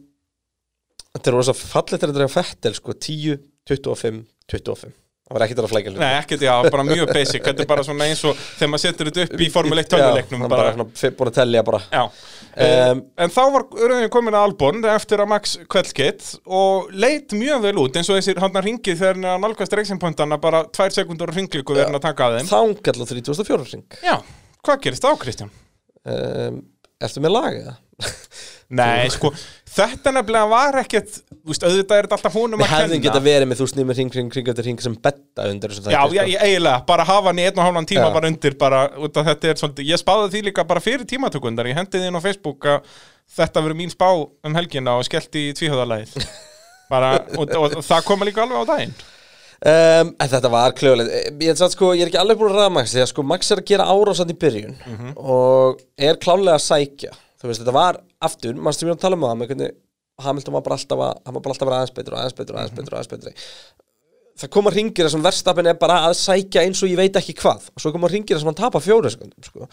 [1.16, 3.38] þetta er rosa fallið til að drega fettel sko 10,
[3.70, 4.94] 25, 25
[5.26, 6.02] það var ekkert að flækja hluti.
[6.02, 7.42] Nei, ekkert, já, bara mjög basic.
[7.42, 10.38] Þetta er bara svona eins og þegar maður setur þetta upp í Formule 1 tölvuleiknum
[10.38, 10.74] Já, hann bara,
[11.18, 11.82] búin að tellja bara.
[11.90, 12.04] Já,
[12.56, 17.66] Um, en þá var raunin komin að Albon eftir að Max kveldkitt og leit mjög
[17.66, 21.28] vel út eins og þessir hann ringið þegar hann að nálgast reiksinpointana bara tvær sekundur
[21.34, 22.48] og ringlíku verðin að taka að þeim.
[22.54, 24.14] Þangall á 34 ring Já,
[24.64, 25.52] hvað gerist þá Kristján?
[26.08, 26.62] um,
[26.96, 27.76] Ertu með lag eða?
[28.80, 29.34] Nei, sko,
[29.76, 33.04] þetta nefnilega var ekkert Þú veist, auðvitað er þetta alltaf honum Við að hefðum kenna
[33.06, 36.00] geta verið með þú snýmur ring, ring, ring eftir ring sem betta undir þessu Já,
[36.02, 36.30] þætti, já, sko.
[36.32, 38.12] ég- eiginlega, bara hafa hann í einn og hálfan tíma Já.
[38.16, 41.68] bara undir bara, út af þetta er svolítið, ég spáði því líka bara fyrir tímatökundar,
[41.70, 42.96] ég hendi því inn á Facebook að
[43.38, 46.26] þetta verður mín spá um helgina og skellti í tvíhöðalæðið
[46.92, 48.96] bara, og, og, og það koma líka alveg á daginn
[49.56, 52.90] Um, en þetta var klögulegt ég, sko, ég er ekki alveg búin að ræða Max
[52.92, 55.14] því að sko, Max er að gera árásand í byrjun Mhm.
[55.16, 59.26] og er klálega að sækja þú veist, þetta var aftur, mannstu við að tala um
[59.26, 59.74] það með hvernig
[60.24, 62.36] Hamilton var bara alltaf að hann var bara alltaf að vera aðeins betur og aðeins
[62.38, 63.50] betur og aðeins betur og aðeins betur
[64.36, 67.68] það koma ringir sem verstapin er bara að sækja eins og ég veit ekki hvað
[67.72, 69.68] og svo koma ringir sem hann tapar fjóru sekundum sko.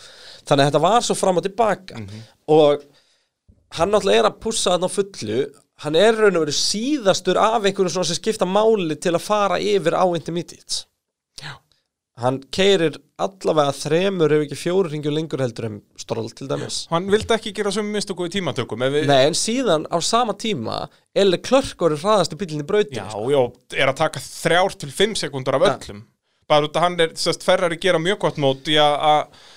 [0.48, 2.00] þannig að þetta var svo fram og tilbaka
[2.52, 2.86] og
[3.80, 5.42] hann náttúrulega er að pussa þarna fullu
[5.84, 9.60] hann er raun og veru síðastur af einhverjum svona sem skipta máli til að fara
[9.60, 10.84] yfir á intermediates.
[12.24, 16.84] Hann keirir allavega þremur ef ekki fjóru ringjum lengur heldur en stról til dæmis.
[16.92, 20.84] Hann vildi ekki gera sömu mistöku í tímatökum við, Nei, en síðan á sama tíma
[21.16, 23.42] Eli Klörk voru hraðasti bílinni brautinu Já, já,
[23.78, 26.06] er að taka þrjár til fimm sekundur af öllum.
[26.50, 29.52] Bara út að hann er, sérst, Ferrari gera mjög gott mót í að að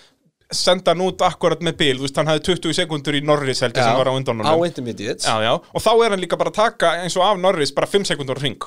[0.54, 3.82] senda hann út akkurat með bíl, þú veist, hann hafði 20 sekundur í Norris heldur
[3.82, 5.26] sem var á undan á intermediates.
[5.26, 7.90] Já, já, og þá er hann líka bara að taka eins og af Norris bara
[7.90, 8.60] 5 sekundur ring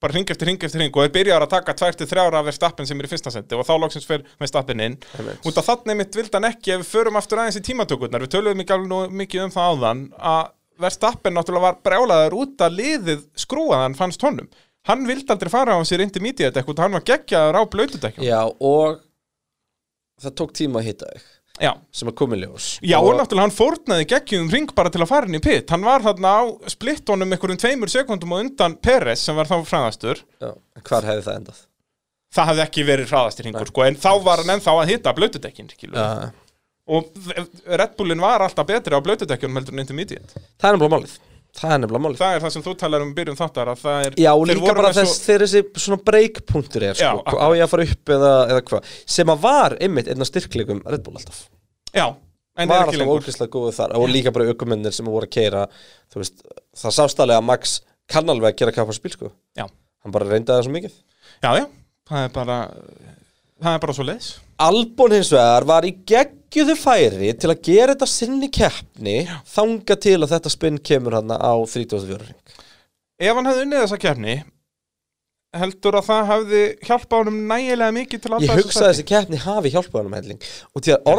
[0.00, 3.00] bara ring eftir ring eftir ring og þeir byrjar að taka 2-3 af Verstappen sem
[3.00, 4.96] er í fyrsta seti og þá loksins fer Verstappen inn.
[5.44, 8.24] Út af þannig mitt vildi hann ekki ef við förum aftur aðeins í tímatökurnar.
[8.24, 10.42] Við töluðum ekki alveg mikið um það áðan að
[10.80, 14.48] Verstappen náttúrulega var brjálaður út að liðið skrúaðan fannst honum.
[14.88, 18.40] Hann vildi aldrei fara á sér intermediate dekk út hann var geggjaður á blöytudekjum Já,
[18.48, 19.02] og
[20.24, 21.26] það tók tíma að hitta þig
[21.60, 21.74] Já.
[21.92, 25.10] sem að koma í ljós Já, og náttúrulega hann fórnaði geggjum ring bara til að
[25.10, 25.68] fara inn í pitt.
[25.70, 26.42] Hann var þarna á
[26.72, 30.22] splittónum einhverjum tveimur sekundum og undan Peres sem var þá fræðastur.
[30.40, 31.64] Hvar hefði það endað?
[32.30, 35.72] Það hafði ekki verið hraðastir ringur, sko, en þá var hann ennþá að hitta blötudekkin.
[36.90, 37.10] Og
[37.66, 40.40] Red Bullin var alltaf betri á blötudekkjunum heldur en intermediate.
[40.56, 41.18] Það er nefnilega málið
[41.58, 42.18] Það er nefnilega málið.
[42.20, 44.16] Það er það sem þú talar um í byrjun þáttar að það er...
[44.22, 47.64] Já, líka bara með svo- þess þegar þessi svona breakpunktur er Já, sko, á ég
[47.64, 48.92] að fara upp eða, eða hvað?
[49.16, 51.40] Sem að var einmitt einn af styrkleikum Red Bull alltaf.
[51.90, 53.22] Já, en er var ekki alltaf lengur.
[53.24, 53.96] ógeðslega góðu þar.
[53.98, 55.64] Og líka bara aukumennir sem voru að keira
[56.12, 56.44] þú veist,
[56.84, 57.74] það sást alveg að Max
[58.10, 59.32] kann alveg að gera kappa spil sko.
[59.58, 59.66] Já.
[60.06, 60.94] hann bara reyndaði það svo mikið.
[61.42, 61.66] Já, já,
[62.08, 62.60] það er bara...
[63.60, 64.30] Það er bara svo leiðis.
[64.60, 69.22] Albon hins vegar var í geggjuðu færi til að gera þetta sinni keppni
[69.54, 72.58] þanga til að þetta spinn kemur hann á 34 ring
[73.20, 74.34] Ef hann hefði unnið þessa keppni,
[75.60, 79.40] heldur að það hefði hjálpað honum nægilega mikið til að Ég hugsa að þessi keppni
[79.42, 80.46] hafi hjálpað hann um helling.
[80.72, 81.10] Og því að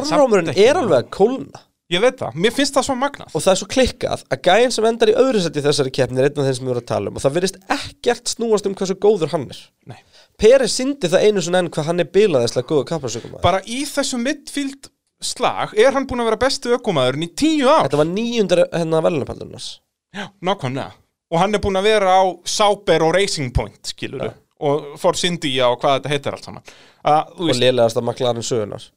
[0.55, 0.63] ekki.
[0.65, 1.61] er alveg að kólna.
[1.91, 3.33] Ég veit það, mér finnst það svo magnað.
[3.35, 6.29] Og það er svo klikkað að gæinn sem endar í öðru seti þessari keppni er
[6.29, 7.17] einn af þeim sem við vorum að tala um.
[7.19, 9.59] Og það virðist ekkert snúast um hversu góður hann er.
[9.91, 9.99] Nei.
[10.41, 14.17] Peres syndi það einu svona enn hvað hann er bilaðislega góða kappasökum Bara í þessu
[14.21, 14.89] midfield
[15.21, 17.85] slag er hann búin að vera bestu ökumæðurinn í tíu ár.
[17.85, 19.67] Þetta var nýjundar hennar velunapallunars
[20.11, 20.95] Já, nákvæmlega.
[21.31, 24.31] Og hann er búin að vera á Sauber og Racing Point, skilur
[24.61, 26.65] Og Force India og hvað þetta heitir allt saman.
[27.01, 28.89] Að, þú og veist, lélegast að maklarinn sögunar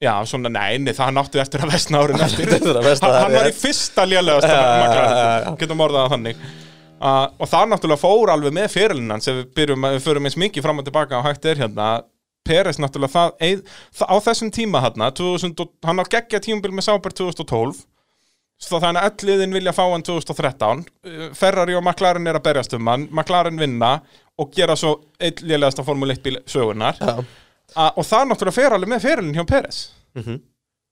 [0.00, 2.48] Já, svona, nei, nei, það hann átti eftir að vestna árin eftir.
[2.80, 5.50] Að Hann var í fyrsta já, já, já.
[5.60, 6.44] Getum orðað það þannig
[7.00, 10.62] uh, Og það náttúrulega fór alveg með fyrirlinnan sem við byrjum, við förum eins mikið
[10.66, 11.90] fram og tilbaka á hægt er hérna.
[12.46, 13.62] Peres náttúrulega það, eð,
[13.98, 17.86] það á þessum tíma hérna 2000, og- hann á geggja tímabil með Sauber 2012
[18.60, 22.42] Svo þannig að öll liðin vilja fá hann 2013 Uh, Ferrari og McLaren er að
[22.44, 23.06] berjast um hann.
[23.10, 24.00] McLaren vinna
[24.40, 27.14] og gera svo einn lélegasta Formule 1 bíl sögunar Já.
[27.76, 29.78] A, og það náttúrulega fer alveg með ferilin hjá Peres.
[30.18, 30.40] Mhm.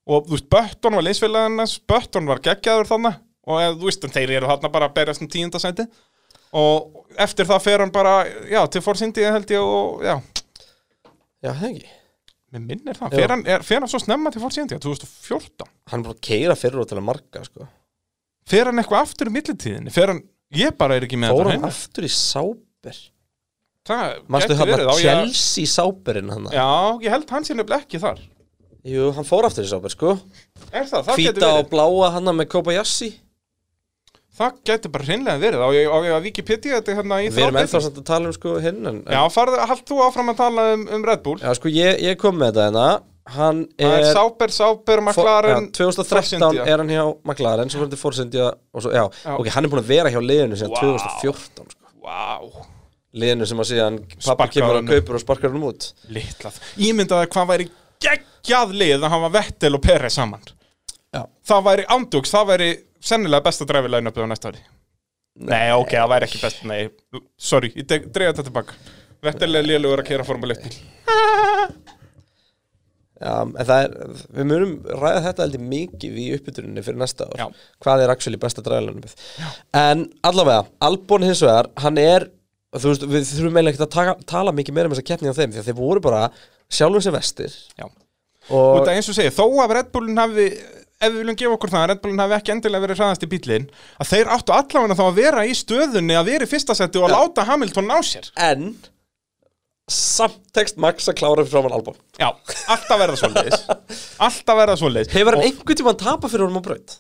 [0.09, 4.35] og þú veist, Bötton var leysfélagarnas Bötton var geggjaður þannig og eða, þú veist, þeir
[4.39, 5.87] eru þarna bara að berjast um tíundasæti
[6.59, 8.15] og eftir það fer hann bara,
[8.49, 10.17] já, til India held ég og, já,
[11.39, 11.91] Já, það ekki.
[12.49, 16.07] Mér minnir það, fer hann, er, fer hann svo snemma til India, 2014 Hann er
[16.09, 17.67] bara að keira fyrir og til að marga sko.
[18.49, 20.23] fer hann eitthvað aftur í millitíðinni, fer hann,
[20.57, 21.71] ég bara er ekki með Fór þetta hann hreinu.
[21.77, 22.99] aftur í sáber
[23.89, 26.67] það Manstu gæti hann verið, að á ég Chelsea sáberinn hann já,
[27.05, 28.25] ég held hann sé nefnilega ekki þar.
[28.89, 30.15] Jú, hann fór aftur í sáber sko.
[30.73, 33.13] Er það, það Hvíta og bláa hann með Kobayashi
[34.39, 37.45] það geti bara hreinlega verið, á ég, á ég að Wikipedia þetta hérna í Við
[37.45, 40.41] erum ennþá samt að tala um sko hinn en, já, farðu, hald þú áfram að
[40.41, 42.89] tala um, um Red Bull Já, sko, ég, ég kom með þetta hérna
[43.29, 48.23] Hann það er er Sáber, Sáber, McLaren já, 2013 er hann hjá McLaren Svo fyrir
[48.25, 49.35] India og svo, já, Já.
[49.35, 50.81] ok, hann er búin að vera hjá liðinu síðan Vá.
[50.81, 51.93] 2014 sko.
[52.07, 52.65] wow.
[53.19, 56.57] Liðinu sem að síðan pappi kemur og kaupur og sparkar hann út litlað
[56.89, 57.69] Ímyndaði hvað væri
[58.05, 60.55] geggjað lið að hafa Vettel og Perez saman
[61.09, 61.23] Já.
[61.49, 64.63] Það væri ándjóks, það væri sennilega besta dræfilegin uppið á næsta ári.
[65.49, 66.81] Nei, ok, það væri ekki best, nei.
[67.39, 68.79] Sorry, ég dreif þetta tilbaka.
[69.23, 70.79] Vettel er lélugur að kera Formule 1 bíl.
[73.19, 73.95] Já, en það er,
[74.31, 77.41] við munum ræða þetta heldur mikið í uppbytuninni fyrir næsta ár.
[77.41, 77.65] Já.
[77.83, 79.03] Hvað er actually besta dræðlanum
[79.75, 82.29] En allavega, Albon hins vegar, hann er
[82.77, 85.39] Þú veist, við þurfum eiginlega ekki að taka, tala mikið meira um þessa keppni á
[85.39, 86.27] þeim Því að þeir voru bara
[86.69, 87.55] sjálfum sér vestir.
[87.79, 87.87] Já.
[88.49, 90.47] Og Út af eins og segja, þó að Red Bullin hafi
[90.99, 93.31] ef við viljum gefa okkur það að Red Bullin hafi ekki endilega verið hraðast í
[93.31, 93.67] bílinn
[94.03, 97.09] að þeir áttu allavega þá að vera í stöðunni að vera í fyrsta seti og
[97.09, 98.31] að láta Hamilton ná sér.
[98.35, 98.71] En
[99.89, 101.95] Samt tekst Max að klára fyrir framann Albon.
[102.21, 102.29] Já,
[102.69, 103.63] alltaf verða svoleiðis.
[104.27, 105.13] Alltaf verða svoleiðis.
[105.15, 106.97] Hefur hann Og einhvern tímann tapað fyrir honum á braut?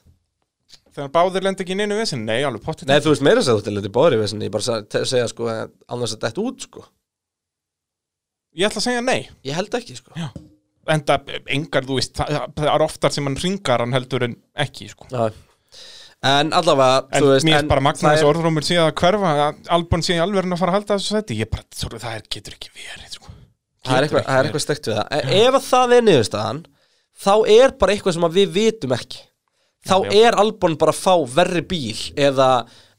[0.97, 3.61] Þegar báðir lendi ekki inn einu vissin, nei, alveg pottit Nei, þú veist meira að
[3.61, 4.79] þú þetta báður í vesinni Ég bara
[5.13, 6.87] segja sko að annars að þetta út sko.
[8.57, 9.21] Ég ætla að segja nei.
[9.45, 10.17] Ég held ekki sko.
[10.17, 10.31] Já.
[10.89, 11.19] Enda
[11.55, 15.07] engar, þú veist, það, er oftar sem hann ringar hann heldur en ekki sko.
[15.13, 15.29] Já.
[16.29, 19.35] En allavega, En veist mér en bara magna það þessi er- orðrúmur síðan að hverfa
[19.77, 22.57] Albon sé alveg að fara að halda þessu seti Ég bara, sorry, það er, getur
[22.57, 23.31] ekki verið sko.
[23.87, 24.49] Það er Getur eitthvað, það er verið.
[24.49, 26.59] eitthvað stekt við það E- Ef að það er niðurstaðan
[27.19, 29.21] Þá er bara eitthvað sem við vitum ekki
[29.89, 30.27] Þá Já, já.
[30.27, 32.49] er Albon bara að fá verri bíl Eða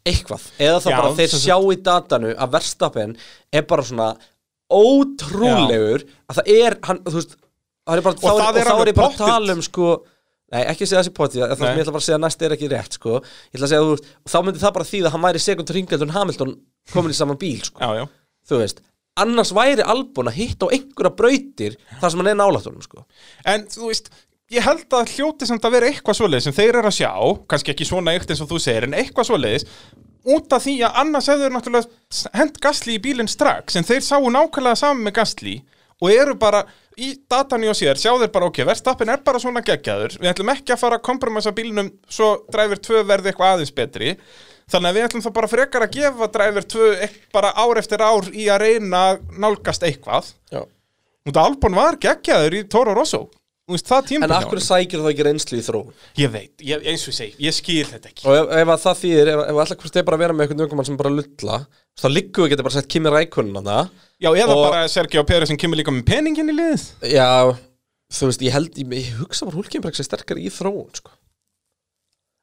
[0.07, 3.17] eitthvað Eða þá Já, bara þeir sjá í datanu Að verstapin
[3.51, 4.13] er bara svona
[4.71, 7.35] Ótrúlegur Að það er, hann, þú veist
[7.89, 9.27] það bara, Og það er, alveg er ég bara að pottet.
[9.27, 9.89] tala um sko
[10.49, 11.75] Nei, ekki segja þessi Nei.
[11.77, 13.19] ég ætla bara að segja næst er ekki rétt sko.
[13.53, 16.53] Að segja, þú þá myndi það bara því að hann væri sekund ringaldur en Hamilton
[16.89, 17.77] komin í saman bíl sko.
[17.77, 18.07] Já, já
[18.49, 18.81] Þú veist,
[19.21, 23.05] annars væri Albon að hitta á einhverja brautir þar sem hann er nálægt honum sko.
[23.45, 24.09] En þú veist,
[24.49, 27.11] ég held að hljóti samt að vera eitthvað svoleiðis sem þeir eru að sjá,
[27.53, 29.67] kannski ekki svona eitt eins og þú segir, en eitthvað svoleiðis
[30.33, 34.25] út af því að annars hefur náttúrulega hent Gasly í bílinn strax, en þeir sáu
[34.33, 35.59] nákvæmlega saman með Gasly
[35.99, 36.63] og eru bara
[36.99, 40.53] í datani og sér, sjá þeir bara ok, verðstappin er bara svona geggjaður, við ætlum
[40.53, 44.13] ekki að fara að kompromissa bílnum svo dræfir tvö verði eitthvað aðeins betri
[44.69, 46.91] þannig að við ætlum þá bara frekar að gefa dræfir tvö
[47.35, 50.63] bara ár eftir ár í að reyna að nálgast eitthvað Já.
[50.63, 53.27] og það Albon var geggjaður í Toro Rosso
[53.69, 54.65] En honum.
[54.65, 55.89] sækir það ekki reynslu í þróun?
[56.17, 58.79] Ég veit, ég, eins og ég segi, ég skil þetta ekki Og ef, ef að
[58.81, 61.11] það þýðir, ef, ef allar hvort er bara að vera með einhvern ökumann sem bara
[61.13, 61.59] lulla
[61.99, 65.23] þá liggum við geta bara sett Kimi Rækunin á það Já, eða Og- bara Sergio
[65.23, 67.29] Pérez sem kemur líka með peningin í liðið Já,
[68.11, 71.13] þú veist, ég held, ég, ég hugsa bara Hulkenberg sé sterkar í þróun sko.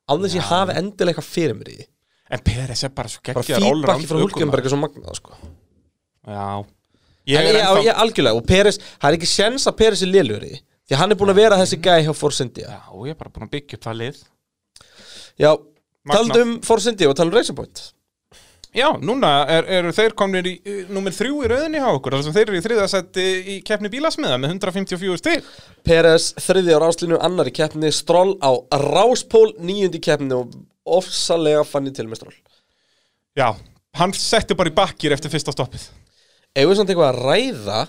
[0.08, 1.84] Án þess ég hafi endilega eitthvað fyrir mér í.
[2.30, 5.36] En Pérez er bara svo Bara geggjaður fýrbakki frá er svo magnað sko.
[6.26, 6.64] Já
[7.26, 10.44] Ég, er ennþá ég, algjörlega, og Peres, það er ekki sjens að Peres er lélur
[10.46, 10.52] í
[10.86, 13.32] því hann er búin að vera þessi gæi hjá Force India Já, ég er bara
[13.34, 14.20] búin að byggja upp það lið
[15.42, 16.12] Já, Magnað.
[16.12, 17.82] talandi um Force India og talandi um Racing Point
[18.76, 20.54] Já, núna eru er þeir komnir í
[20.92, 22.18] nummer þrjú í rauðinni hjá okkur.
[22.18, 25.46] Þar sem þeir eru í þriðasætti í keppni bílasmiða með 154 stig.
[25.86, 27.88] Peres þriði á ráslinu, annar í keppni.
[27.94, 28.52] Stroll á
[28.84, 30.52] ráspól, níundi í keppni og
[30.86, 32.36] ofsalega fann ég til með Stroll.
[33.36, 33.48] Já,
[33.96, 35.88] hann setti bara í bakkir eftir fyrsta stoppið.
[36.56, 37.80] Ef við samt eitthvað að ræða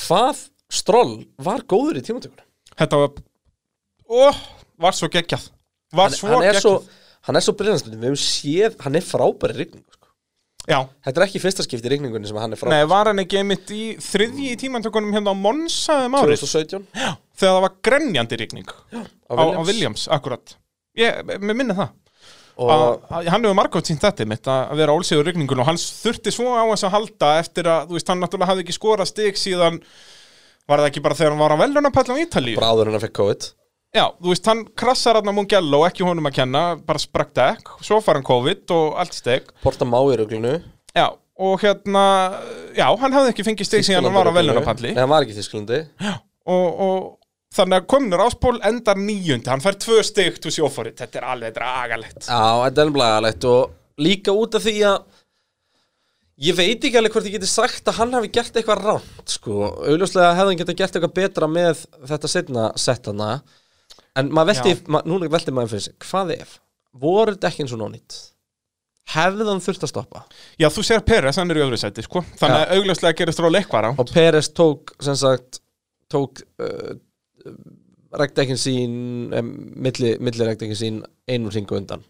[0.00, 0.46] hvað
[0.76, 2.44] Stroll var góður í tímatökunum?
[2.76, 3.20] Þetta var,
[4.10, 4.32] ó,
[4.82, 5.46] var svo geggjað.
[5.96, 6.74] Var hann, svo hann geggjað svo,
[7.28, 9.95] hann er svo briljanstundum, við hefum séð, hann er frábæri rigningu sko.
[10.66, 13.22] Já, Þetta er ekki fyrsta skipti í rigningunni sem hann er nei, frábæri var hann
[13.22, 16.40] ekki einmitt í þriðji í tímantökunum hérna á Monsa um árið?
[16.42, 18.72] 2017 þegar það var grenjandi rigning
[19.30, 20.56] á á, á Williams, akkurat.
[20.98, 21.92] Ég, mér minni það.
[22.56, 25.68] Og- að, að, hann hefur margótt sínt þetta mitt að að vera álsíður rigningun og
[25.68, 28.76] hann þurfti svo á þess að halda eftir að, þú veist, hann náttúrulega hafði ekki
[28.78, 29.78] skorað stig síðan
[30.66, 32.56] var það ekki bara þegar hann var á velunapall á Ítalíu?
[32.58, 33.48] Bara áður en hann fekk COVID
[33.96, 37.70] Já, þú veist, hann krassar hann á Mugello, ekki honum að kenna, bara sprakk dekk,
[37.86, 39.46] svo far hann COVID og allt steg.
[39.64, 40.58] Porta má í ruglunu
[40.92, 42.02] Já, og hérna,
[42.76, 44.92] já, hann hafði ekki fengið steg síðan hann var á velunapalli.
[44.92, 45.80] Nei, hann var ekki í Þísklandi
[46.46, 51.22] Og, og þannig að kominur áspól endar níundi, hann fær tvö steg til sjófórið, þetta
[51.22, 52.28] er alveg dragalegt.
[52.28, 55.22] Já, þetta er blægalegt og líka út af því að
[56.46, 59.70] ég veit ekki alveg hvort ég geti sagt að hann hafi gert eitthvað rámt sko,
[59.88, 63.30] auðvitað hefði hann getið gert eitthvað betra með þetta setna settana
[64.16, 64.86] en maður velti, Já.
[64.92, 66.56] ma, núna velti maður fyrir sig hvað ef,
[66.96, 68.18] voru þetta ekki eins og nónýtt
[69.14, 70.22] hefði hann þurft að stoppa?
[70.58, 73.52] Já, þú sér Peres, hann er í öðru sæti, sko, þannig að augljóslega gerist ról
[73.54, 74.02] eitthvað rámt.
[74.02, 75.60] og Peres tók sem sagt
[76.12, 76.96] tók uh,
[78.16, 78.96] rekdekkin sín
[79.36, 79.52] um,
[79.86, 81.00] milli, milli rekdekkin sín
[81.30, 82.02] einu ringu undan.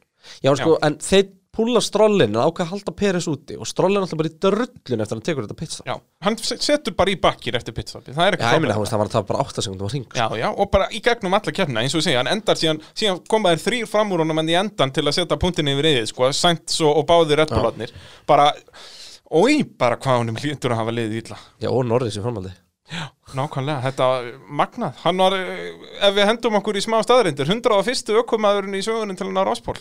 [0.42, 4.18] Já sko, en þeir púla strollin en ákveða að halda Peres úti og strollin alltaf
[4.20, 5.94] bara í drullun eftir að hann tekur þetta pitstop Já,
[6.26, 8.84] hann se- setur bara í bakkir eftir pitstopi, það er Já, ekki ég meina, þú
[8.84, 11.00] veist, það var að tapa bara 8 sekundum á ring Já, já, og bara í
[11.06, 14.12] gegnum alla keppna, eins og ég segja, hann endar síðan, síðan koma þér þrýr fram
[14.12, 17.08] úr honum en í endan til að setja punktinni yfir yfir, sko, Sainz og, og
[17.08, 17.96] báðir reddbólarnir,
[18.28, 18.50] bara,
[19.32, 19.50] og
[19.80, 21.40] bara hvað honum hlýtur að hafa liðið illa.
[21.64, 22.52] Já, og Norris í framhaldi.
[23.34, 24.06] Nákvæmlega, þetta
[24.54, 25.72] magnað, hann var, eh,
[26.06, 28.12] ef við hendum okkur í smá staðrindir, 101.
[28.22, 29.74] ökumæðurinn í sögunin til hann á Ráspól,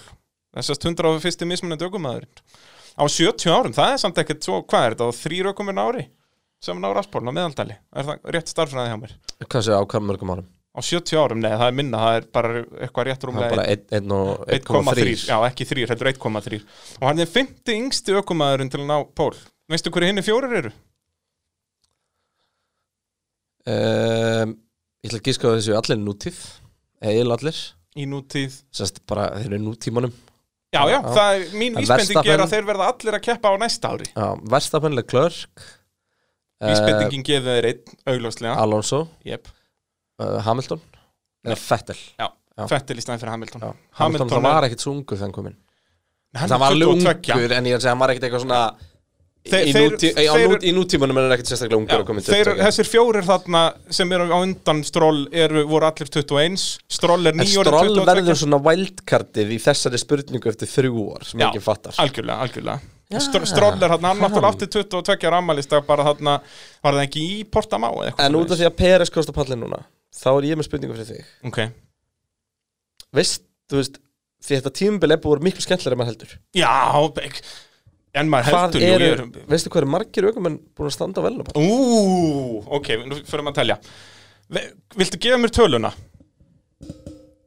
[0.55, 1.45] þessast 101.
[1.51, 2.43] mismunandi ökumæðurinn.
[2.95, 6.05] Á 70 árum, það er samt ekkert svo, hvað er þetta, á þrýr ökuminn ári
[6.63, 9.15] sem á Ráspól, á meðaldali, er það rétt starfræði hjá mér?
[9.43, 10.47] Hvað séu á hvað mörgum árum?
[10.75, 12.53] Á 70 árum, nei, það er minna, það er bara
[12.83, 13.67] eitthvað rétt rúmlega er bara
[13.99, 16.59] 1 og 1,3 1,3 Já, ekki 3, þetta er 1,3
[16.97, 19.31] Og hann er 50 yngsti ökumæðurinn til að ná pól
[19.71, 20.71] Veistu hverju hinni fjórir eru?
[23.71, 24.51] um,
[25.05, 26.41] Ég ætla að gíska að þessu allir nútíð
[27.07, 27.61] Egil allir
[27.95, 30.15] Í nútíð Sest bara, þeir eru nútímanum
[30.75, 33.51] Já, já, það er, mín En vísbending er Verstappen- að þeir verða allir að keppa
[33.51, 34.07] á næsta ári.
[34.11, 35.65] Já, Verstapenlega Klörk
[36.65, 38.55] Vísbendingin gefið þeir einn, augljóslega.
[38.63, 38.99] Alonso.
[39.27, 39.47] Jep,
[40.23, 40.81] uh, Hamilton?
[41.45, 42.27] Eða Fettel já,
[42.71, 43.65] Fettel í stæðin fyrir Hamilton.
[43.99, 45.57] Hamilton, það er- var ekkit svo ungur þegar hann kom inn.
[46.35, 47.35] Hann Það var alveg 22.
[47.35, 48.61] ungur en ég er að segja hann var ekkit eitthvað svona
[49.45, 52.47] Þeir- í, nútí, þeir- nút, í nútímanum er hann ekkit sérstaklega ungur að koma Þeir,
[52.49, 52.63] 22.
[52.65, 53.61] þessir fjórir þarna
[53.93, 58.05] sem eru á undan Stroll eru, voru allir 21 Stroll er En nýjórið Stroll 22
[58.09, 61.93] verður svona wildcardið í þessari spurningu eftir þrjú ár sem enginn fattar.
[62.01, 62.79] algjörlega, algjörlega.
[63.21, 66.39] Str Stroll er hann, hann náttúrulega átti 22 ára ammælistag bara þarna,
[66.81, 70.31] var það ekki í Portamá En út af því að Peres kostar pallin núna þá
[70.39, 71.25] er ég með spurningu fyrir þig.
[71.45, 71.59] Ok,
[73.15, 73.99] Veist, þú veist,
[74.43, 76.33] því þetta tímubil er búið miklu skemmtilega en maður heldur.
[76.57, 76.73] Já,
[78.15, 81.25] en maður heldur nú, ég er, veistu hvað eru margir aukumenn búin að standa á
[81.25, 81.49] velnum?
[81.59, 83.79] Ú, ok, nú fyrir maður að telja
[84.95, 85.89] Viltu gefa mér töluna?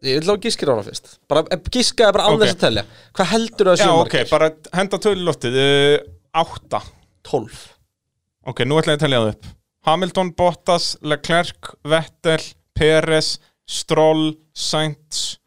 [0.03, 2.43] Ég vil á gískir á hana fyrst bara, eh, Gískaði bara án Ok.
[2.45, 2.85] þess að telja
[3.19, 4.31] Hvað heldur það Já, séu ok, margir?
[4.31, 5.99] bara henda tölu loftið uh,
[6.43, 6.81] Átta
[7.27, 7.59] 12
[8.53, 9.49] Ok, nú ætla ég að telja það upp
[9.89, 12.43] Hamilton, Bottas, Leclerc, Vettel,
[12.77, 15.39] Perez, Stroll, Sainz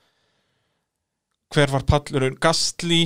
[1.51, 2.37] Hver var pallurinn?
[2.39, 3.05] Gastli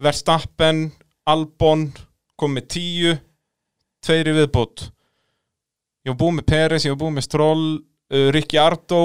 [0.00, 0.86] Verstappen
[1.28, 1.90] Albon
[2.40, 3.12] kom með tíu
[4.00, 4.86] Tveiri viðbútt
[6.00, 9.00] Ég var búið með Perez, ég var búið með Stroll uh, Ricky Ardo.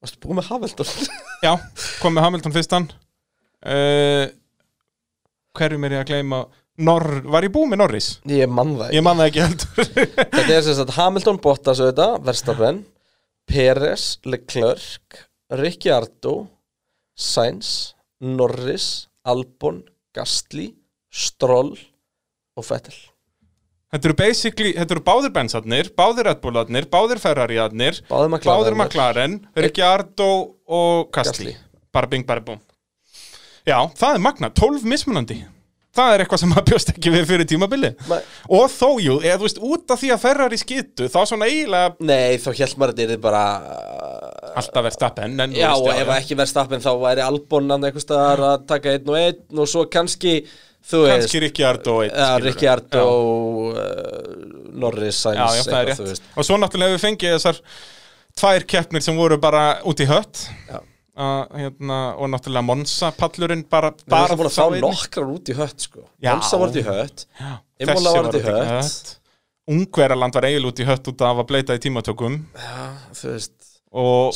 [0.00, 0.88] Varstu búin með Hamilton?
[1.44, 1.50] Já,
[2.00, 2.86] kom með Hamilton fyrstan.
[3.60, 4.24] Uh,
[5.54, 6.40] Hverjum er ég að gleyma?
[6.84, 8.08] Nor Var ég búið með Norris?
[8.26, 9.02] Ég man það ekki.
[9.06, 9.44] Man það ekki
[10.34, 12.80] Þetta er sem sagt Hamilton, Bottas auðvitað, Verstappen
[13.46, 15.20] Peres, Leclerc
[15.60, 16.38] Ricciardo
[17.14, 17.92] Sainz,
[18.24, 18.88] Norris
[19.24, 19.82] Albon,
[20.14, 20.68] Gastli
[21.14, 22.96] Stroll og Vettel
[23.94, 28.74] Þetta eru basically, þetta eru báðir bensarnir, báðir Red Bullarnir, báðir Ferrariarnir, Báðir McLaren báðir
[28.74, 30.30] McLaren, Ricciardo
[30.66, 31.54] og Gastli.
[31.94, 32.58] Bara bing, bara búm.
[33.62, 35.38] Já, það er magna, 12 mismunandi.
[35.94, 37.92] Það er eitthvað sem maður bjóst ekki við fyrir tímabili.
[38.10, 38.18] Nei.
[38.58, 41.94] Og þó, jú, eða þú veist, út af því að Ferrari skitu, þá svona eiginlega
[42.02, 43.44] Nei, þá held maður að þetta er bara
[44.60, 45.40] alltaf verið stappen.
[45.40, 48.94] En, þú Já, og ef ekki Verstappen þá væri Albon hann eitthvað staðar að taka
[48.94, 50.38] einn og einn og svo kannski
[50.84, 52.44] Kannski Ricciardo skilurðu.
[52.44, 53.04] Ricciardo
[53.72, 56.24] uh, Norris, Sainz Já, já, það eitthvað.
[56.36, 57.60] Og svo náttúrulega hefur við fengið þessar
[58.40, 60.42] tvær keppnir sem voru bara út í hött.
[61.14, 65.54] Uh, hérna, og náttúrulega Monza pallurinn bara, Við erum búin að fá nokkrar út í
[65.54, 66.32] hött sko Já.
[66.32, 67.22] Monsa var út í hött
[67.84, 69.12] Imola var út í hött
[69.70, 72.80] Ungverjaland var eiginlega út í hött út af að bleita í tímatökum Já,
[73.14, 74.34] þú veist og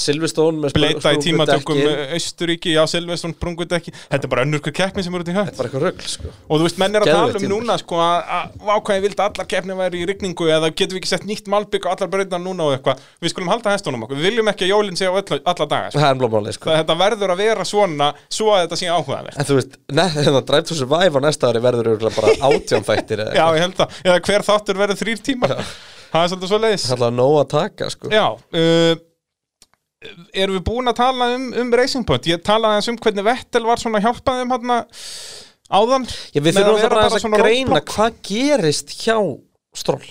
[0.77, 1.81] bleita í tímatökum
[2.15, 5.35] Austuríki, já, Silveston, brungut ekki Þetta er bara önnur keppni sem er út í
[5.83, 6.31] rögl sko.
[6.47, 7.55] Og þú veist, menn er að Geðveikt tala um tímabil.
[7.57, 11.27] núna sko að ákvæði vildi allar keppni væri í rigningu eða getum við ekki sett
[11.29, 13.03] nýtt malbygg á allar breytna núna og eitthvað.
[13.25, 15.91] Við skulum halda hestunum okkur, við viljum ekki að jólinn sé á öll, alla daga
[15.91, 15.99] sko.
[15.99, 16.73] Er sko.
[16.79, 19.39] Þetta verður að vera svona svo að þetta sé áhugavert.
[19.39, 23.27] En þú veist, neð, hérna, Drive to Survive á næsta ári verður bara átján þættir
[23.29, 25.57] eða hver þáttur verður þrýr tímar.
[26.09, 28.11] Það er svolítið svo leiðis Það er alltaf nóg að taka sko.
[28.13, 28.93] Já, uh,
[30.33, 32.29] erum við búin að tala um, um Racing Point?
[32.31, 34.75] Ég talaði eins um hvernig Vettel var svona hjálpaðum hann
[35.69, 36.09] áðan.
[36.33, 39.19] Já, við þurfum bara að svona greina hvað gerist hjá
[39.77, 40.07] Stroll.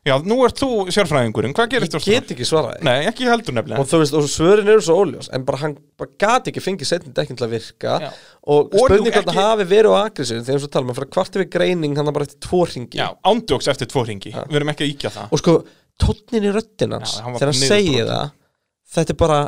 [0.00, 3.82] Já, nú ert þú sérfræðingurinn, hvað gerist Ég get ekki svaraði Nei, ekki heldur nefnilega.
[3.82, 6.88] Og þú veist, og svörin eru svo óljós en bara hann bara gati ekki fengið
[6.88, 7.98] setni dekkin til að virka.
[8.06, 8.08] Já.
[8.40, 11.12] og, Og nú spurning hvort ekki- hafi verið á agressíu þegar svo tala maður fyrir
[11.18, 14.72] kvart yfir greining hann bara eftir tvo ringi Já, ándjóks eftir tvo ringi, við erum
[14.72, 15.28] ekki að íkja það.
[15.36, 15.56] Og sko,
[16.00, 18.30] tónnin í hann var þegar hann segir það
[18.96, 19.40] þetta er bara,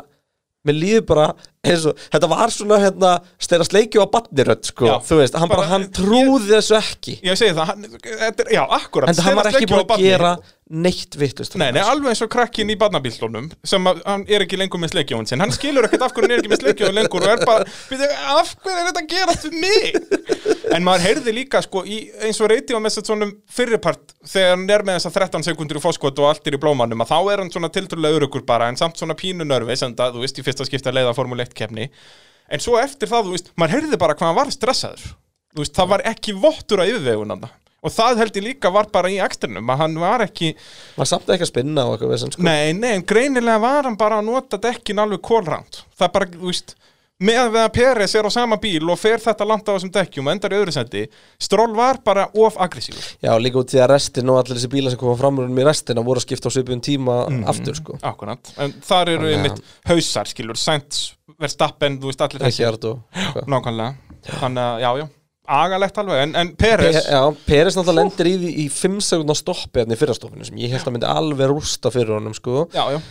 [0.63, 1.27] mér líður bara
[1.67, 3.09] eins og, þetta var svona hérna
[3.43, 7.17] stera sleikju á badnirödd sko, Já, þú veist, hann bara, bara- hann trúði þessu ekki.
[7.23, 10.33] Ég segi það, hann, þetta er, já, akkurat en hann var ekki búin að gera
[10.73, 14.57] neitt vittlust Nei, nei, alveg eins og krakkin í barnabílunum sem að, hann er ekki
[14.57, 15.43] lengur með sleikjóðun sinn.
[15.43, 18.09] Hann skilur ekkert af hverju hann er ekki með sleikjóðun lengur og er bara, byrju,
[18.39, 20.52] af hverju er þetta að gera fyrir mig?
[20.71, 24.67] En maður heyrði líka sko, í, eins og reyti á þess svona fyrirpart þegar hann
[24.71, 27.43] er með þessa 13 sekundur í fóskot og allt er í blómanum að þá er
[27.43, 30.45] hann svona tiltrúlega örugur bara en samt svona pínu nörfi sem það, þú veist, í
[30.45, 31.89] fyrsta skipta leiða Formule 1 kefni
[32.47, 35.11] en svo eftir það, þú veist, maður heyrði bara hvað hann var stressaður.
[35.53, 37.51] Þú veist, það var ekki vottur að yfirvegun hann
[37.83, 40.53] og það held ég líka var bara í eksternum að hann var ekki
[40.95, 42.45] var samt ekki að spinna og eitthvað sko.
[42.45, 46.47] Nei, nei, en greinilega var hann bara að nota dekkin alveg kólránt Það bara, þú
[46.47, 46.75] veist
[47.23, 50.33] með að Peres er á sama bíl og fer þetta langt á þessum dekkjum og
[50.33, 51.03] endar í öðru sendi
[51.39, 53.05] Stroll var bara of aggressífur.
[53.21, 55.65] Já, líka út í að restin og allir þessi bílar sem koma fram úr í
[55.67, 57.19] restina voru að skipta á svipun tíma
[57.51, 57.97] aftur sko.
[58.01, 63.93] Akkurat, en þar eru einmitt hausar, skilur, Sainz, Verstappen, þú veist allir Ardo Nákvæmlega,
[64.39, 65.07] þannig að, já, já,
[65.53, 66.21] agalegt alveg.
[66.23, 69.99] En, en Peres, Já, Peres náttúrulega lendir í, því- í 5 sekundar stoppi hérna í
[70.01, 72.65] fyrrastoppinu sem ég held að myndi alveg rústa fyrir honum sko.
[72.73, 73.01] Já, já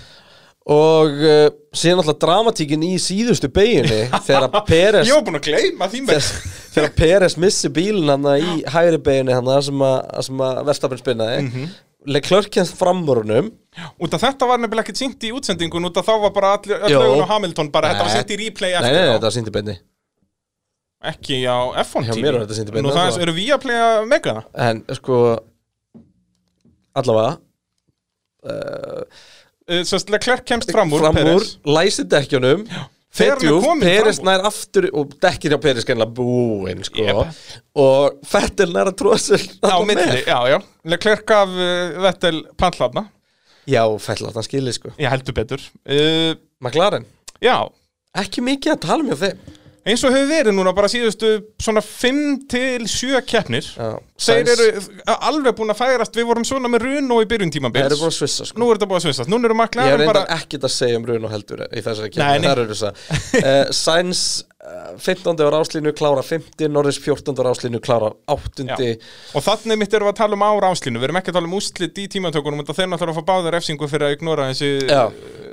[0.63, 5.89] og uh, síðan náttúrulega dramatíkin í síðustu beginni þegar Peres Ég var búin að gleyma
[5.91, 10.61] því með þegar, þegar Peres missi bílinn hann í hægri beginni hann sem að, að
[10.69, 11.51] Verstafinn spinnaði mm.
[11.57, 11.73] -hmm.
[12.07, 13.51] Leclerc kennst framurunum
[14.03, 16.83] Út af þetta var nefnilega ekkert sýnt í útsendingun Út af þá var bara allir,
[16.83, 18.19] augun á Hamilton bara, þetta var Nei.
[18.21, 19.15] sýnt í replay Nei, eftir nei, nei, á.
[19.15, 19.77] þetta var sýndi beinni
[21.13, 23.55] Ekki á F1 Hjá TV mér var þetta sýnt í beinni, Nú það eru við
[23.57, 24.37] að playa mega
[24.69, 25.21] En sko
[26.99, 27.37] allavega
[28.47, 29.23] uh,
[29.87, 31.55] Sérst, Leclerc kemst fram úr, fram úr, Perez.
[31.65, 32.65] læsi dekkjunum
[33.13, 34.31] Þegar hann Fetjúf, kominn Peres fram úr.
[34.33, 37.05] nær aftur og dekkir hjá Peres gennilega búinn sko.
[37.05, 37.51] Jep.
[37.77, 40.59] og Fettil nær að tróða sér Á milli, já, já.
[40.95, 43.07] Leclerc gaf uh, Vettel pantlarna
[43.69, 44.91] Já, Fettil átt hann skilið sko.
[44.99, 45.63] Ég heldur betur.
[45.87, 46.33] Uh,
[46.65, 47.05] McLaren,
[47.45, 47.61] Já,
[48.19, 49.45] ekki mikið að tala um hjá þeim
[49.83, 51.31] eins og hefur verið núna bara síðustu
[51.63, 52.21] svona 5
[52.51, 53.67] til 7 keppnir
[54.23, 54.67] Þeir eru
[55.17, 58.13] alveg búin að færast Við vorum svona með Runo í byrjun Þeir tímabils eru búin
[58.13, 60.13] að svissa sko Nú er þetta búin að svissast Nú eru Ég hef McLaren reyndar
[60.13, 62.13] bara ekkert að segja um Bruno heldur í þessari
[62.53, 62.87] eru að
[63.43, 64.23] uh, Sainz
[64.63, 65.43] uh, 15.
[65.43, 67.35] ára áslínu klára 50, Norris 14.
[67.43, 68.71] ára áslínu klára 8.
[68.71, 68.79] Já.
[69.35, 71.59] Og þannig mitt við að tala um ára áslínu Við erum ekki að tala um
[71.59, 75.05] úslit í tímatökunum Þeir náttúrulega að fá báður refsingu fyrir að ignora þessi Já,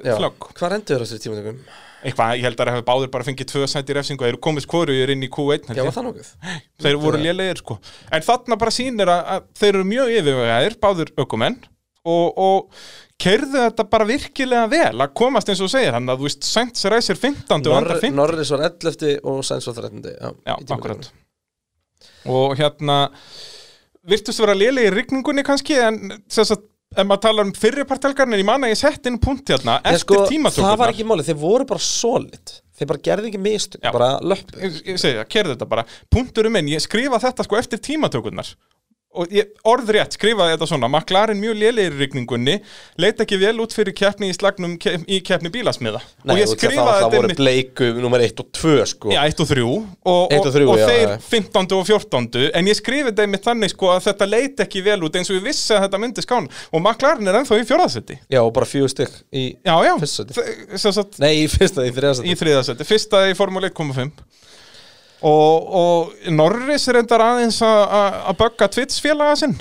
[0.05, 0.15] já.
[0.19, 1.63] flögg Hvað rendur þessari tímatökum?
[1.99, 4.69] Eitthvað, ég held að það hefur báður bara fengið tvö sæti refsingu Þeir eru komist
[4.71, 5.89] hvorugir inn í Q1 held Já, ég.
[5.89, 6.29] var það nokkuð?
[6.85, 7.75] Þeir voru lélegir sko
[8.15, 11.57] En þarna bara sýnir að, að þeir eru mjög yfirvegaðir Báður ökumenn
[12.07, 12.85] Og, og
[13.19, 16.85] kerðu þetta bara virkilega vel Að komast eins og segir Þannig að þú veist, Sainz
[16.93, 17.43] ræsir 15.
[17.51, 19.13] og andar Norri, 15 Norris var 11.
[19.27, 20.07] og Sainz var 13.
[20.15, 21.09] Já, Já, akkurat
[22.31, 22.99] Og hérna
[24.09, 25.99] Virtust vera lélegir í rigningunni kannski En
[26.31, 29.75] þess að Ef maður talar um En ég man að ég sett inn punkt hérna
[29.83, 30.71] Eftir sko, tímatökurnar.
[30.71, 32.53] Það var ekki máli, þeir voru bara solid.
[32.79, 33.91] Þeir bara gerði ekki mistök, Já.
[33.93, 35.83] bara löpp ég, ég segi það, kerði þetta bara.
[36.09, 38.49] Punkturum minn, ég skrifa þetta sko eftir tímatökurnar
[39.17, 42.53] og ég, orðrétt skrifaði þetta svona, McLaren mjög lélegir í rigningunni,
[43.01, 46.01] leit ekki vel út fyrir keppni í slagnum ke í keppni bílasmiða.
[46.23, 49.13] Nei, og ég það, skrifaði það þetta voru einmitt- bleiku nummer 1 og 2 sko.
[49.15, 51.17] Já, 1 og 3 og, og, og og já, þeir já.
[51.25, 51.73] 15.
[51.79, 52.51] og 14.
[52.53, 55.39] en ég skrifi þetta einmitt þannig sko að þetta leit ekki vel út eins og
[55.39, 56.49] ég vissi að þetta myndi skán.
[56.69, 60.27] Og McLaren er ennþá í fjórðasetti Já, og bara fjögur stygg í Já, já, fyrsta
[60.27, 60.37] sæti.
[60.37, 64.11] Þe- sem sagt, Nei, í fyrsta, í þriðasta í þriðasetti, fyrsta í Formule 1.5
[65.21, 69.55] og, og Norris reyndar aðeins að- bögga Twits félaga sinn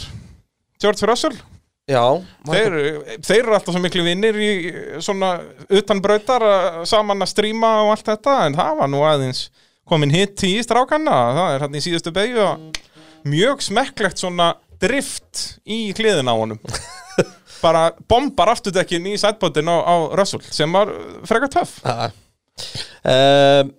[0.78, 1.34] George Russell.
[1.88, 2.02] Já,
[2.44, 2.74] þeir,
[3.24, 4.48] þeir eru alltaf svo miklu vinnir í
[5.00, 5.30] svona
[5.72, 9.46] utan brautar að- saman að stríma og allt þetta en það var nú aðeins
[9.88, 11.16] komin hitt í strákanna.
[11.38, 12.78] Það er hann í síðustu beigju og
[13.24, 16.60] mjög smekklegt svona drift í hliðina á honum.
[17.64, 20.92] Bara bombar afturdekkin í sætbótin á, á Russell sem var
[21.26, 21.80] frekar töff.
[23.02, 23.72] Um,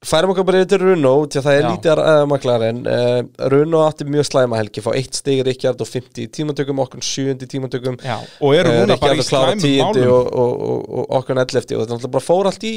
[0.00, 1.68] Færum okkur bara yfir Runo því að það er Já.
[1.74, 5.90] lítið að uh, McLaren uh, Runo átti mjög slæma helgi fá eitt stig Ríkjard og
[5.90, 9.60] 50 í tímatökum okkur 7 í tímatökum Já, og eru núna bara í Ríkjard slæmum
[9.60, 10.14] málum.
[10.14, 12.74] og, og, og, og okkur 11 og þetta náttúrulega bara fór allt í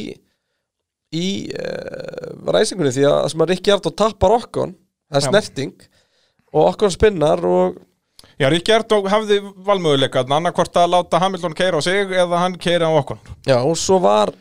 [1.13, 5.29] í uh, ræsingunni því að sem að Ríkjard og tappar okkur það er Já.
[5.29, 5.73] snerting
[6.51, 7.79] og okkur spinnar og
[8.35, 12.99] Já, Ríkjard hafði valmöguleika annarkvort að láta Hamilton keira á sig eða hann keira á
[12.99, 14.35] okkur Já, og svo var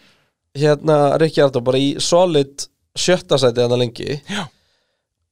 [0.59, 2.67] hérna Ríkjardó bara í solid
[2.99, 4.19] sjötta sæti hann lengi.
[4.29, 4.45] Já.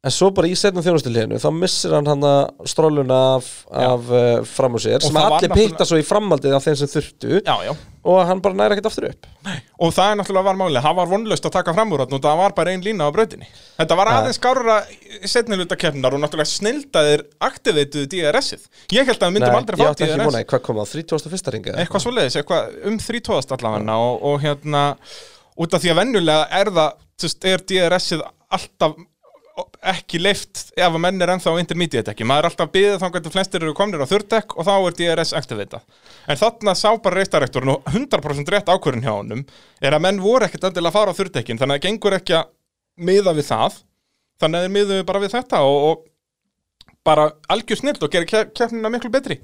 [0.00, 4.28] En svo bara í setnum þjónustilíðinu þá missir hann hann að stróluna af, af uh,
[4.48, 7.40] fram úr sér Og sem allir náttúrulega- pitta svo í framhaldið af þeim sem þurftu.
[7.44, 7.74] Já, já.
[8.08, 9.28] Og hann bara næri ekkert aftur upp.
[9.76, 12.22] Og það er náttúrulega var máli, það var vonlaust að taka fram úr þarna og
[12.24, 13.50] það var bara ein lína á brautinni.
[13.76, 14.78] Þetta var aðeins skárra
[15.34, 18.64] setni hluta keppnar og náttúrulega snildaðir aktivituðu DRS-ið
[18.96, 20.96] Ég held að við myndum aldrei ég fá átti ekki DRS vona, hvað kom það,
[20.96, 21.52] 31.
[21.58, 21.76] ringa?
[21.76, 22.06] eitthvað?
[22.06, 24.00] Svo leiðis, eitthvað um 30 allavega.
[24.00, 24.86] Og, og hérna
[25.60, 28.98] út af því að venjulega er það veist, er DRS-ið alltaf
[29.90, 33.34] ekki leift ef að menn er ennþá intermediate ekki, maður er alltaf byggðið þá hvernig
[33.34, 35.82] flestir eru komnir á þurrdekk og þá er DRS activata
[36.24, 39.42] en þarna sá bara reistarrektorinn og 100% rétt ákvörðin hjá honum
[39.82, 42.38] er að menn voru ekkert endilega að fara á þurrdekkin þannig að það gengur ekki
[42.38, 42.48] að
[43.00, 43.80] miða við það.
[44.40, 48.92] Þannig að þeir miðuðu bara við þetta og, og bara algjör snilt og gera keppnina
[48.92, 49.40] miklu betri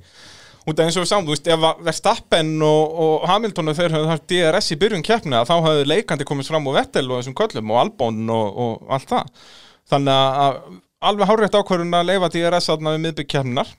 [0.67, 3.79] út af eins og við sáum, þú veist, ef að Verstappen og, og Hamilton og
[3.79, 7.21] þeir höfðu haft DRS í byrjun keppnina, þá höfðu leikandi komist fram á Vettel og
[7.21, 9.49] þessum köllum og Albon og, og allt það.
[9.93, 10.61] Þannig að
[11.07, 13.75] alveg hárétt ákvörðun að leifa DRS aðna við miðbygg keppninar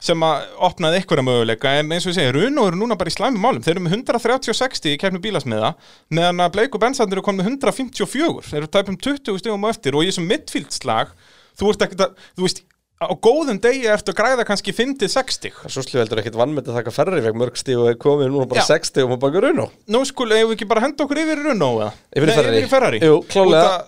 [0.00, 1.72] sem að opnaði einhverja möguleika.
[1.76, 3.60] En eins og ég segi, Runo eru núna bara í slæmi málum.
[3.64, 5.74] Þeir eru með 130-60 í keppni bílasmiða
[6.16, 9.72] meðan að Blake og Bensandir eru komið með 154 þeir eru tæpum 20 stegum á
[9.72, 11.12] eftir og í þessum midfield slag
[11.60, 12.64] þú að, þú veist
[13.00, 16.92] á góðum degi ertu að græða kannski 5-60 Svo slíf heldur ekkert vannmynd að taka
[16.92, 18.74] ferri veg mörg stíð og komið núna bara Já.
[18.76, 21.40] 60 og maður baka raun á Nú skul, hefur við ekki bara henda okkur yfir
[21.40, 21.94] í Runo eða?
[22.12, 22.42] Yfir í Nei.
[22.50, 23.00] Yfir í Ferrari.
[23.06, 23.14] Jú,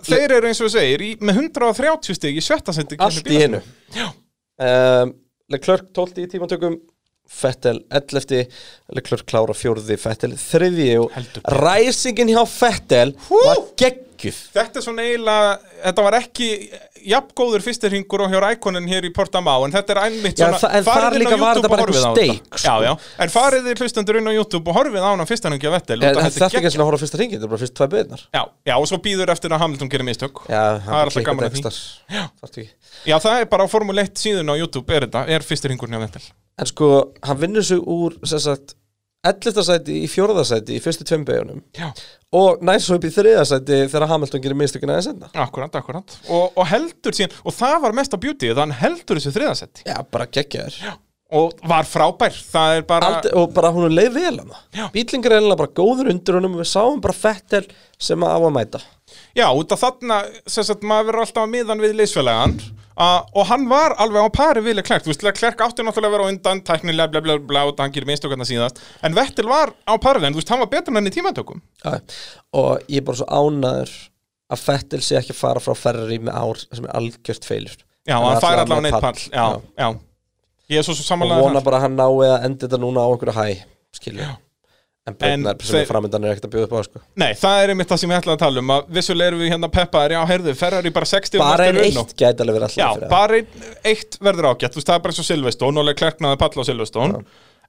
[0.09, 3.61] Þeir eru eins og segir í, með 130 stig í sjötta sendi Allt í hinu.
[4.63, 5.13] Um,
[5.53, 6.79] Leclerc 12 í tímatökum
[7.33, 8.49] Fettel 11
[8.97, 10.89] Leclerc klára fjórði Fettel þriði
[11.61, 14.41] ræsingin hjá Fettel var geggjuð.
[14.57, 15.55] Þetta er svona eiginlega,
[15.85, 16.49] þetta var ekki
[17.09, 20.71] jafngóður fyrstirhingur og hjá Rækonin hér í Portamá, en þetta er einmitt Já, svona þa-
[20.79, 22.37] en farið þar á líka var þetta bara og horfið einhver á þetta.
[22.37, 22.69] steik, sko.
[22.69, 22.93] Já, já,
[23.25, 26.15] en farið þið hlustendur inn á YouTube og horfið á hana fyrstirhingi af Vettel En
[26.15, 26.73] þetta er ekki geggjað.
[26.77, 28.87] svona að horfa á fyrsta ringi, þetta er bara fyrst tvær beðnar Já, já, og
[28.93, 30.35] svo býður eftir að Hamilton gerir mistök.
[30.49, 31.73] Já, það er alltaf gaman að því.
[32.13, 32.23] Já,
[33.07, 36.07] Já, það er bara á Formule 1 síðun á YouTube er þetta, er fyrstirhingurinn af
[36.07, 36.23] Vettel.
[36.61, 36.89] En sko,
[37.25, 38.75] hann vinnur sig úr sagt,
[39.23, 39.63] 11.
[39.63, 40.43] sæti í 4.
[40.49, 41.23] sæti í fyrstu tveim
[41.79, 41.93] Já.
[42.35, 43.37] og næst svo upp í 3.
[43.47, 47.77] sæti þegar Hamilton gerir mistökina aðeins enda Akkurat, akkurat og, og heldur síðan, og það
[47.85, 50.81] var mest á þannig hann heldur þessu þriðasetti Já, bara geggjaður
[51.39, 55.39] og var frábær, það er bara Aldi, og bara hún leið vel hann Bílingar er
[55.39, 57.63] eiginlega bara góður undir honum og við sáum bara Fettel
[58.03, 58.83] sem að á að mæta
[59.39, 60.21] Já, út af þarna,
[60.51, 64.31] sem sagt, maður verður alltaf að miðan við liðsfélagan uh, og hann var alveg á
[64.35, 67.39] pari við Leclerc, þú veist, Leclerc átti náttúrulega að vera á undan, tæknilega, bla bla
[67.41, 70.63] bla, og hann gerir minnstökarna síðast, en Vettel var á pari hann, þú veist, hann
[70.65, 71.65] var betur en hann í tímatökum.
[71.81, 71.99] Já,
[72.61, 73.97] og ég er bara svo ánæður
[74.53, 78.17] að Fettel sé ekki að fara frá Ferrari með ár sem er algjört feilur Já,
[78.19, 79.45] hann fær allavega neitt pall, já,
[79.79, 79.89] já.
[80.73, 83.05] Ég er svo svo og samanlega vona bara að hann nái að enda þetta núna
[83.05, 83.47] á einhverju hæ
[83.97, 84.33] skilja
[85.03, 87.01] en breytnar En sem er framöndan er ekkert að bjóða upp á sko.
[87.19, 89.51] Nei, það er einmitt það sem ég ætlaði að tala um að vissulega erum við
[89.51, 93.01] hérna peppaðir, já, heyrðu, Ferrari bara 60 bara en eitt gæti alveg verið Já, alltaf
[93.01, 95.89] fyrir bara ein, eitt verður ágætt, þú veist, það er bara eins og Silveston og
[95.89, 97.17] Leclerc náði palla á Silveston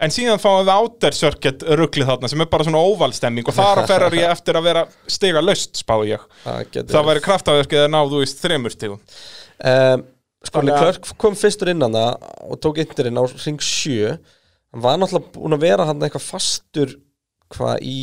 [0.03, 3.69] En síðan fáum við Outer Circuit rugglið þarna sem er bara svona óvalstemming og það
[3.71, 6.25] er að Ferrari eftir að vera stiga löst, spái ég.
[6.43, 10.03] Það væri kraftaverkið að ná, þú veist, þremur um,
[10.43, 14.17] sko Þannig að- Leclerc kom fyrstur inn hann og tók interinn á ring 7
[14.73, 16.95] hann var náttúrulega búin að vera hann eitthvað fastur
[17.53, 17.99] hvað í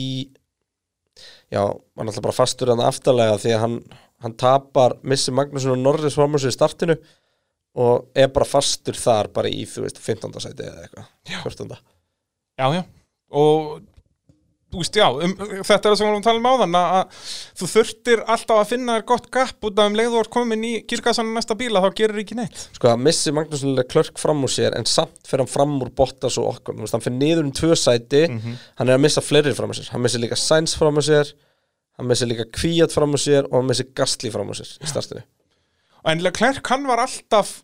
[1.50, 3.78] já, var náttúrulega bara fastur hann aftarlega því að hann,
[4.24, 6.96] hann tapar missi Magnússon og Norris sig í startinu
[7.80, 10.32] og er bara fastur þar bara í, þú veist, 15.
[10.42, 11.76] sæti eða eitthvað 14.
[12.60, 12.82] Já, já,
[13.30, 13.76] og
[14.78, 15.32] veist, já, um,
[15.66, 17.16] þetta er það sem við varum að tala um áðan að að
[17.60, 20.66] þú þurftir alltaf að finna þér gott gap út af um leið og er komin
[20.66, 22.64] í kirkassan næsta bíla, þá gerir ekki neitt.
[22.76, 26.38] Sko að missi Magnússon Leclerc fram úr sér en samt fyrir hann fram úr Bottas
[26.40, 28.24] og okkur þú veist, hann fyrir niður um tvö sæti.
[28.30, 28.58] Mhm.
[28.78, 29.90] hann er að missa fleiri fram úr sér.
[29.90, 31.32] Hann missi líka Sainz fram úr sér.
[31.98, 34.86] Hann missi líka Kvíat fram úr sér og hann missi Gastli fram úr sér í
[34.88, 35.24] startinu.
[36.04, 37.60] En Leclerc, hann var alltaf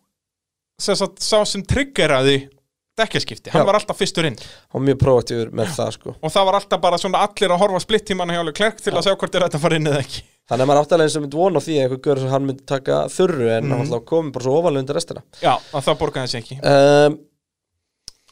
[0.77, 2.49] sá sem triggeraði
[2.97, 3.65] dekkjaskipti, hann Já.
[3.69, 4.37] var alltaf fyrstur inn.
[4.73, 6.15] Var mjög prófatífur með það sko.
[6.21, 9.13] Og það var alltaf bara svona allir að horfa splittíman hjá Leclerc til að sjá
[9.15, 10.23] hvort er þetta að fara inn eða ekki.
[10.47, 12.45] Þannig að maður áttalega eins og myndi vona á því að einhver görur sem hann
[12.47, 13.71] myndi taka þurru en Mhm.
[13.71, 15.23] hann alltaf komið bara svo ofalega undir restina.
[15.41, 16.59] Já, að það borgaði þessi ekki.
[16.63, 17.17] Um,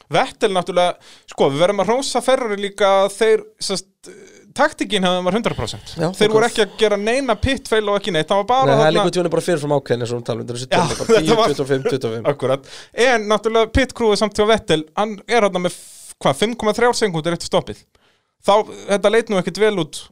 [0.08, 0.94] Vettel náttúrulega,
[1.26, 3.88] sko, við verðum að rósa Ferrari líka þeir, sest,
[4.56, 8.28] taktikinn hefði var 100% Já, Þeir voru ekki að gera neina pitfail og ekki neitt,
[8.30, 10.50] það var bara Nei, það er líka tjóni bara fyrirfram ákveðin eins og talum um
[10.50, 12.72] þessu Já, tjóni bara 10, þetta var- 25, 25 Akkurat,
[13.06, 15.78] en náttúrulega pitkrúið samt hjá Vettel, hann er hann með
[16.22, 17.80] hvað, 5,3 sekundur eftir stoppið.
[18.46, 18.54] Þá,
[18.92, 20.02] þetta leit nú ekkit vel út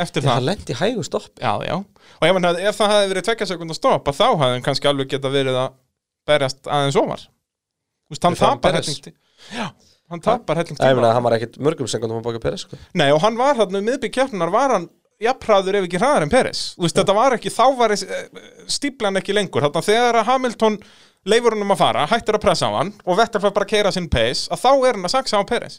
[0.00, 0.32] eftir það.
[0.38, 3.46] hann lendi hægu stopp Já, já, og ef, hann, hefði- ef það hefði verið tvekja
[3.52, 5.74] sekundar stoppa þá hefði hann kannski alveg geta verið að
[6.26, 7.26] berjast aðeins ofar.
[8.08, 8.62] Þú veist, hann Fyrir framan
[10.12, 12.78] hann tapar helling Ég meina, tíma hann var ekkert mörgum sekundum að baka Peres sko.
[13.00, 14.88] Nei, og hann var um miðbygg keppnar var hann
[15.22, 16.62] jafnræður ef ekki hraðar en Peres.
[16.76, 18.24] Þú veist, þetta var ekki, þá var eh,
[18.68, 19.64] stíplan ekki lengur.
[19.64, 20.78] Þarna þegar að Hamilton
[21.30, 23.70] leifur hann um að fara, hættir að pressa á hann og Vettel fær bara að
[23.76, 25.78] keira sinn pace að þá er hann að saksa á Peres.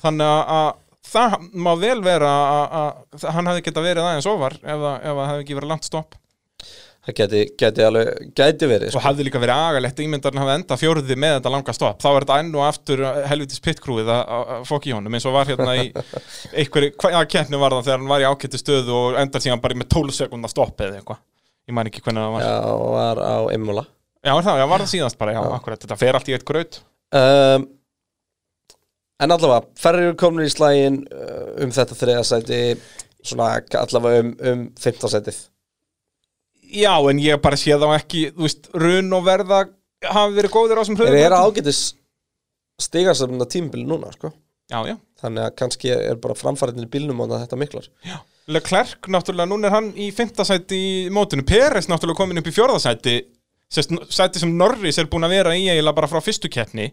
[0.00, 0.70] Þannig að- að
[1.10, 2.88] það má vel vera að, að,
[3.18, 6.16] að hann hefði geta verið aðeins ofar ef það hefði ekki verið langt stopp
[7.00, 9.02] Það geti, geti alveg, geti verið og sko.
[9.06, 12.02] hafði líka verið agalegt ímyndarinn hafa enda fjórði með þetta langa stopp.
[12.02, 15.48] Þá er þetta enn og aftur helvitis pitkrúið að fokk í honum eins og var
[15.48, 15.86] hérna í
[16.60, 19.80] einhverju, hvaða keppni var það þegar hann var í ákettu stöðu og endar síðan bara
[19.80, 21.24] með 12 sekundar stopp eða eitthvað.
[21.70, 22.44] Ég man ekki hvernig það var.
[22.44, 23.86] Já, og var á Imola.
[24.20, 25.80] Já, það, já, var það síðast bara, já, akkurat.
[25.86, 26.82] Þetta fer allt í eitt graut.
[27.16, 27.70] Um,
[29.20, 32.60] En allavega, ferri eru komin í slægin uh, um þetta þriðasæti
[33.20, 33.50] Svona
[33.82, 35.40] allavega um, um 15 sætið
[36.72, 39.64] já, en ég bara sé þá ekki þú veist, run og verða
[40.08, 41.82] hafi verið góðir á sem Þeir hlöðum eru ágætis
[42.80, 44.32] stigarsafnum að tímabili núna sko.
[44.70, 44.96] já, já.
[45.20, 47.90] Þannig að kannski er bara framfæriðin í bílnum og þetta miklar.
[48.50, 53.16] Leclerc, náttúrulega, núna er hann í fimmtasæti í mótinu, Peres náttúrulega komin upp í fjórðasæti
[53.70, 56.88] sest, sæti sem Norris er búin að vera í eiginlega bara frá fyrstu keppni.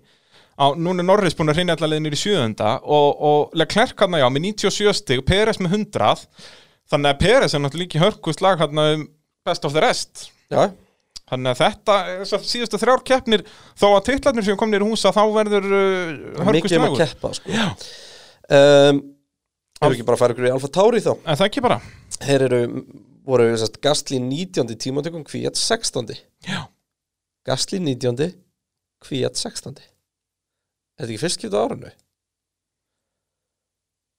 [0.57, 4.17] Á, núna er Norris búin að reyna allavega niður í sjöðunda og, og Leclerc hann
[4.19, 6.27] já, með 97 stig, Peres með 100
[6.91, 9.05] þannig að Peres er náttúrulega líki hörkust lag hann um
[9.47, 10.69] best of the rest Já,
[11.27, 13.43] þannig að þetta, þessar síðustu þrjár keppnir
[13.75, 17.03] þó að titlarnir sem komnir í húsa þá verður uh, hörkust mikið um að lagur
[17.03, 17.59] keppa sko.
[18.59, 19.05] um,
[19.77, 21.81] Hefur ekki bara að fara ykkur í Alfa Tauri þá en það ekki bara
[22.17, 22.61] Þeir eru,
[23.27, 24.73] voru sest, Gastli 19.
[24.81, 26.15] tímatökum, Kvíat 16.
[26.47, 26.63] Já.
[27.45, 28.31] Gastli 19.
[29.05, 29.77] Kvíat 16.
[29.77, 31.91] Er þetta ekki fyrst skipta á?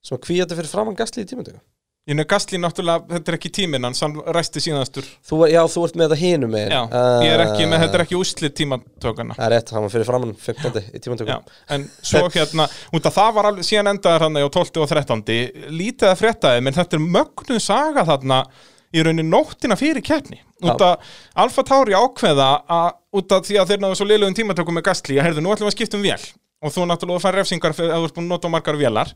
[0.06, 1.64] Sem að Kvíat er fyrir framann Gastli í tímatökum
[2.08, 5.82] Ég nefnir Gastli náttúrulega, þetta er ekki tíminn hans, hann ræsti síðastur þú, Já, þú
[5.84, 6.78] ert með þetta hinum með Já,
[7.20, 10.08] ég er ekki með, þetta er ekki úslit tímatökana Það er rétt, hann var fyrir
[10.08, 10.80] framann 15.
[10.88, 14.48] í tímatökum Já, en svo hérna, út að það var alveg, síðan endaði hann á
[14.56, 14.80] 12.
[14.80, 15.22] og 13.
[15.68, 18.42] Lítið að fréttaði, menn þetta er mögnuð saga þarna
[18.88, 20.40] í raunin nóttina fyrir keppni.
[20.64, 21.14] Út að
[21.44, 22.90] Alfa Tauri ákveða að,
[23.20, 25.68] út af því að þeir náðu svo liðlegum tímatökum með Gastli, að heyrðu, nú ætlum
[25.68, 26.22] við að skipta um vél.
[26.58, 29.12] Og þú náttúrulega fær refsingar að þú ert búin að nota margar vélar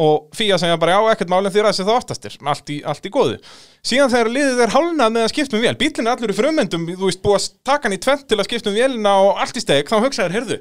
[0.00, 3.12] og Fía segja bara já, ekkert málinn því ræðsir það oftastir, allt í, allt í
[3.14, 3.36] góðu.
[3.86, 6.88] Síðan þegar liðið er hálnað með að skipta um vél, bílinn er allur í frumendum,
[6.90, 9.58] þú veist, búið að taka hann í tvent til að skipta um vélina og allt
[9.58, 10.58] í steg, þá hugsaður, heyrðu,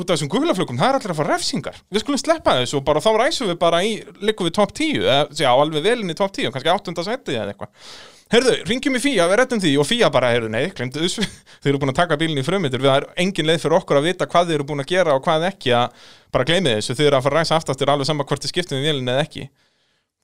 [0.00, 2.86] út af þessum guglaflökum, það er allir að fá refsingar við skulum sleppa þessu og
[2.86, 6.16] bara þá ræsum við bara í liggum við top 10, eða, já, alveg velinn í
[6.16, 7.04] top 10, kannski 8.
[7.08, 7.90] seti eða eitthvað
[8.30, 11.24] Herðu, ringjum í Fía, við rettum því og Fía bara, heyrðu, nei, glemdu þessu.
[11.64, 12.44] Þeir eru búin að taka bílinn í
[12.84, 15.16] við það er engin leið fyrir okkur að vita hvað þeir eru búin að gera
[15.18, 18.06] og hvað ekki að bara gleymi þessu, þeir eru að fara að ræsa aftastur alveg
[18.06, 19.44] sama hvort þið skiptum við vélinn eða ekki.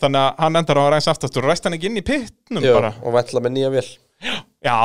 [0.00, 2.66] Þannig að hann endar á að ræsa aftastur og ræst hann ekki inn í pittnum
[2.68, 2.92] bara.
[3.02, 3.86] og vella með nýja vél.
[4.64, 4.76] Já,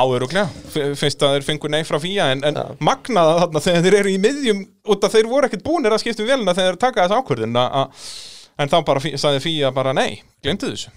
[0.74, 4.12] F- finnst að þeir fengu nei frá fía en, en magnaða þarna þegar þeir eru
[4.12, 4.60] í miðjum
[4.92, 7.56] út að þeir voru ekkert búinir að skipta um vélina þegar þeir taka þessu ákvörðin
[8.62, 10.92] en þá bara sagði fía bara nei, glemdu þessu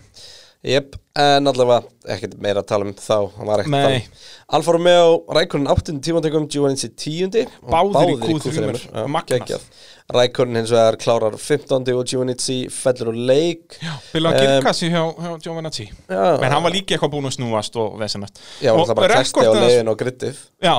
[0.64, 1.82] Jep, en allavega
[2.14, 4.20] ekkert meira að tala um þá hann var ekkert að tala.
[4.56, 5.96] Alfa Romeo, Rækonin 8.
[6.06, 7.42] tímantökum Giovanni 10.
[7.60, 9.66] og Báðir í Q3, Já, magnað.
[10.14, 11.92] Rækonin hins vegar klárar 15.
[11.92, 12.36] og Giovanni
[12.72, 13.76] fellur úr leik
[14.12, 16.22] Bila Em, Girkassi hjá, hjá Giovanazzi Já.
[16.40, 19.44] en hann var líka eitthvað búin að snúast og vesenast Já, og það bara kæsti
[19.44, 20.74] á leiðin og grittið Já,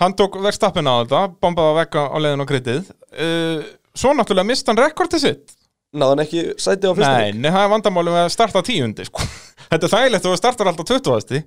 [0.00, 3.64] hann tók verðstappin á þetta bombaði að vekka á leiðin og grittið uh,
[4.00, 5.56] Svo náttúrulega mist hann rekordið sitt
[5.90, 9.24] Náði hann ekki sæti á fyrsta Nei, það er vandamáli við að starta tíundi sko.
[9.70, 11.40] Þetta er þægilegt og það startar alltaf 20.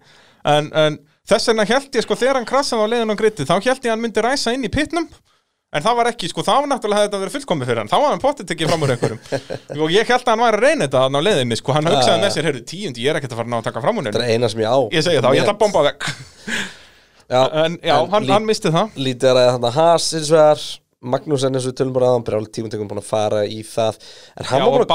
[0.54, 0.98] En, en
[1.28, 3.88] þess vegna held ég sko þegar hann krassaði á leiðin og grittið þá held ég
[3.88, 5.08] að hann myndi ræsa inn í pittnum
[5.74, 7.90] En það var ekki, sko, þá náttúrulega hefði þetta verið fullkomið fyrir hann.
[7.90, 9.22] Þá var hann potið tekið fram úr einhverjum.
[9.82, 11.74] Og ég held að hann væri að reyna þetta þarna á leiðinni, sko.
[11.74, 13.84] Hann hugsaði með sér, heyrðu, tíundi, ég er ekkert að fara að ná að taka
[13.86, 14.80] fram úr Þetta er eina sem ég á.
[14.94, 16.08] Ég segi þá, ég ætla að bomba vekk.
[17.34, 19.02] Já, En já, hann, hann misti það.
[19.08, 20.64] Lítið er að þarna Haas hins vegar
[21.04, 24.02] Magnús eins og við tölum bara aðan Brjáli tímantökum búin að fara í það.
[24.40, 24.94] En hann var búin að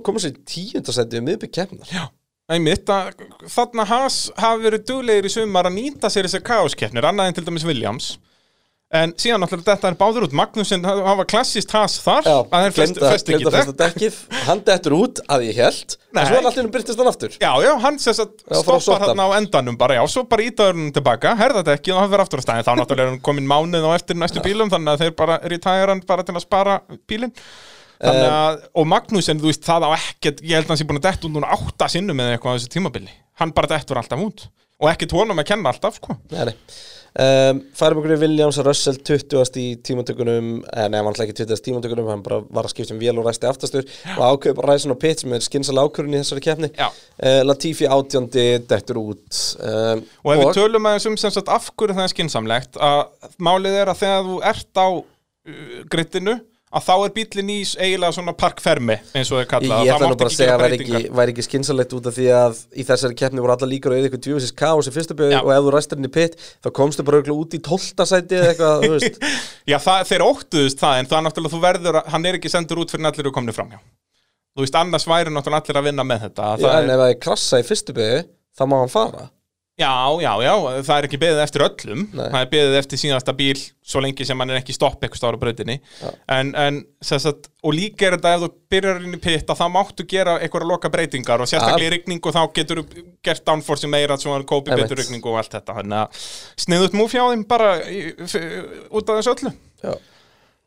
[0.00, 2.02] að koma sér í tíundasæti við miðbygg keppnar Já.
[2.50, 7.36] Einmitt að þarna hafi verið duglegir í sumar að nýta sér þessar kaoskeppnir, annað en
[7.38, 8.08] til dæmis Williams
[8.90, 10.32] En síðan náttúrulega þetta er báður út.
[10.34, 13.74] Magnúsin, það var klassist Haas þar Já, að þeir fest, glemda, fest ekki glemda festa
[13.84, 14.16] dekkið.
[14.48, 16.20] Hann dettur út að ég held Nei.
[16.24, 17.36] En svo er allir byrtist hann aftur.
[17.38, 20.80] Já, já, hann sess að Já, stoppar þarna á endanum bara, já, svo bara ítaður
[20.80, 23.46] hann tilbaka, herða ekki og hann verður aftur á staðin, þá náttúrulega er hann komin
[23.46, 26.80] mánuð á eftir næstu bílum, þannig að þeir bara retire hann bara til að spara
[28.00, 31.00] Þannig að, og Magnúsin, þú veist, það á ekkert, ég held að hann sé búin
[31.02, 33.12] að detta út núna átta sinnum eða eitthvað á þessu tímabili.
[33.42, 34.46] Hann bara dettur alltaf út.
[34.80, 36.16] Og ekkert honum að kenna alltaf sko.
[36.32, 36.54] Nei, nei.
[37.10, 39.56] Um, færum okkur í Williams og Russell 20.
[39.58, 41.58] í tímatökunum eh, nei, hann ekki 20.
[41.66, 44.94] tímatökunum hann bara var að skipta um vél og ræsti aftastur og ákveður bara ræðin
[44.94, 50.04] á pit sem er skynsala ákvörun í þessari keppni uh, Latifi átjóndi dettur út um,
[50.22, 53.02] og ef við tölum aðeins um sem sagt af hverju það er skinsamlegt að
[53.42, 56.38] málið er að þegar þú ert á uh, grittinu
[56.70, 59.80] að þá er bílinn í eiginlega svona parkfermi eins og það er kallað.
[59.88, 62.26] Ég ætla nú bara að segja að væri ekki, væri ekki skynsalegt út af því
[62.36, 65.50] að í þessari keppni voru alla líkur eða eitthvað djúfisins kaos í fyrstu bjöðu og
[65.56, 68.92] ef þú ræstir henni pitt þá komstu bara auðvitað út í tóltasæti eða eitthvað, þú
[68.94, 69.26] veist.
[69.72, 72.84] Já, það, þeir óttuðust það en það er náttúrulega þú verður, hann er ekki sendur
[72.84, 73.80] út fyrir allir að komni fram hjá
[74.50, 77.20] Þú veist, annars væri náttúrulega allir að vinna með þetta Já, en ef það er
[77.26, 78.24] krassa í fyrstu bjöðu
[78.58, 79.26] þá má hann fara
[79.80, 80.52] Já, já, já,
[80.84, 82.02] það er ekki beðið eftir öllum.
[82.12, 82.26] Nei.
[82.26, 85.40] það er beðið eftir síðasta bíl svo lengi sem hann er ekki stopp eitthvað stára
[85.40, 85.78] bröðinni
[86.30, 90.06] en, en sagt, og líka er þetta ef þú byrjar inn í pitta þá máttu
[90.10, 94.18] gera eitthvað að loka breytingar og sérstaklega í rigningu þá getur þú gert downforce meira
[94.20, 95.80] svo hann kópi betur rigningu og allt þetta.
[95.80, 96.22] Þannig að
[96.66, 99.56] sniðut múf hjá þeim bara í, út af þessu öllu.
[99.80, 99.94] Já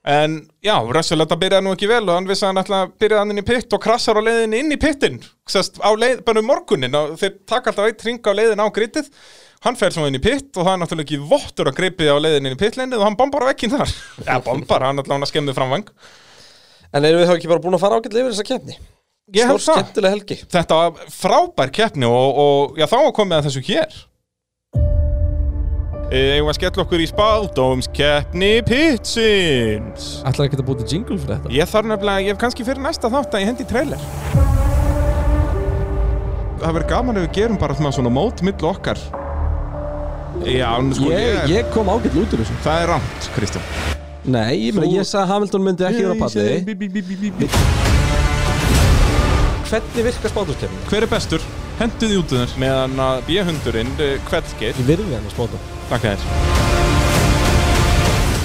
[0.04, 3.22] En já, Russell þetta byrjaði nú ekki vel og hann vissi að hann að byrjaði
[3.22, 6.44] hann inn í pitt og krassar á leiðinni inn í pittin Sest, á leið, bara
[6.44, 9.08] um morgunin og þeir taka alltaf eitt ring á leiðin á grittið
[9.64, 12.20] hann fer svo inn í pitt og það er náttúrulega ekki vottur að gripi á
[12.20, 13.96] leiðin inn í pittleinið og hann bombar á vekkin þar.
[14.28, 15.94] Já, bombar, hann ætlaði hann að skemmið framvang
[16.94, 18.76] En erum við þá ekki bara búin að fara ágætlega yfir þessa keppni?
[19.34, 20.36] Stór skemmtilega helgi.
[20.52, 23.96] Þetta var frábær keppni og, og já, þá komið að þessu hér
[26.14, 30.22] Eða að skella okkur í spáldómskeppni Pitsins.
[30.30, 31.50] Ætlar ekki að búið jingle fyrir þetta?
[31.56, 34.04] Ég þarf nefnilega, ég hef kannski fyrir næsta þátt að ég hendi trailer.
[36.62, 39.02] Það verður gaman ef við gerum bara svona mót mill okkar.
[40.46, 42.62] Já, sko ég, ég, ég kom ágætt út úr þessu.
[42.62, 43.66] Það er rámt, Kristján.
[44.24, 44.86] Nei, ég, Þú...
[44.94, 46.46] ég sagði að Hamilton myndi ekki vera á palli.
[49.74, 50.88] Hvernig virkar spáldómskeppni?
[50.94, 51.42] Hver er bestur?
[51.82, 52.60] Henduði út um þér.
[52.62, 53.96] Meðan að B-hundurinn
[54.30, 54.78] kveldgeir.
[54.78, 55.58] Ég virði hann að spáta
[55.94, 56.22] Takk þér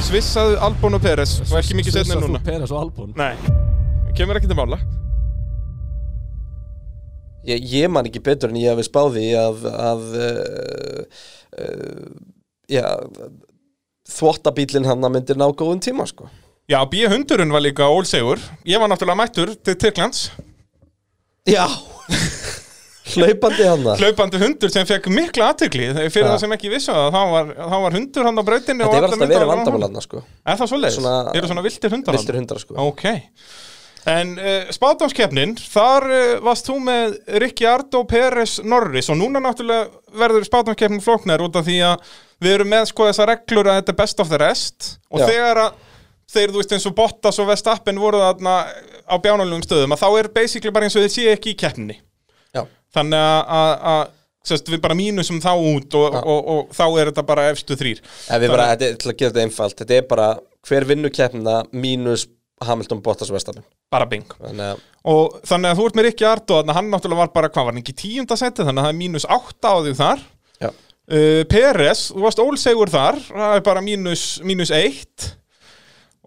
[0.04, 1.30] Svissaðu Albon og Peres.
[1.46, 2.40] Og ekki mikið setna núna.
[2.40, 3.14] Svissaðu Peres og Albon?
[3.16, 3.36] Nei,
[4.16, 4.78] kemur ekki til mála.
[7.48, 11.20] Ég, ég man ekki betur en ég hef spáði að, að uh,
[11.60, 12.08] uh,
[12.72, 12.84] já,
[14.12, 16.28] þvottabílinn hann myndir ná góðum tíma sko.
[16.68, 18.40] Já, B-hundurinn var líka ólsegur.
[18.68, 20.28] Ég var náttúrulega mættur til Tyrklands.
[21.48, 21.64] Já
[23.14, 26.32] Hlaupandi hann það Hlaupandi hundur sem fekk mikla aðtökli fyrir ja.
[26.32, 29.08] það sem ekki vissu að það var, það var hundur hann á brautinu Þetta er
[29.08, 31.00] alltaf verið vandamálanna sko Er það svo leiðis?
[31.08, 32.18] Er það svona viltir hundar?
[32.18, 33.04] Viltir hundar sko Ok
[34.08, 39.90] En uh, spátámskeppnin, þar uh, varst þú með Rikki Ardó, Peres, Norris og núna náttúrulega
[40.16, 42.06] verður spátámskeppnin flóknar út af því að
[42.40, 45.26] við erum með sko þessa reglur að þetta er best of the rest og Já.
[45.32, 45.84] þegar að
[46.28, 48.58] þeir, þú veist eins og Bottas og Vestappen voru þarna
[49.08, 51.98] á bjánalugum stöðum að þá er basically bara eins og þið sé ekki í keppninni
[52.94, 54.06] þannig að
[54.48, 57.76] Sest, við bara mínusum þá út og, og, og, og þá er þetta bara efstu
[57.76, 57.98] þrýr
[58.48, 60.28] bara, þetta er til að gera þetta einfalt þetta er bara
[60.64, 62.24] hver vinnu keppna mínus
[62.64, 64.26] Hamilton Bottas Vestapen bara bing.
[64.40, 67.74] Þannig og þannig að þú ert með Rikki Ardo hann náttúrulega var bara, hvað var
[67.74, 70.24] hann ekki tíundasæti þannig að það er mínus átta á því þar.
[71.08, 75.30] Uh, Peres, þú varst ólsegur þar það er bara mínus, mínus eitt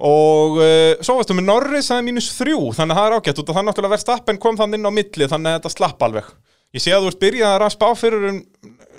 [0.01, 3.41] og uh, svo varstu með Norris það er mínus þrjú þannig að það er ágætt
[3.41, 6.05] og það er náttúrulega verðst appen kom þann inn á milli þannig að þetta slapp
[6.07, 6.29] alveg.
[6.71, 8.39] Ég sé að þú ert byrjað að spá fyrir um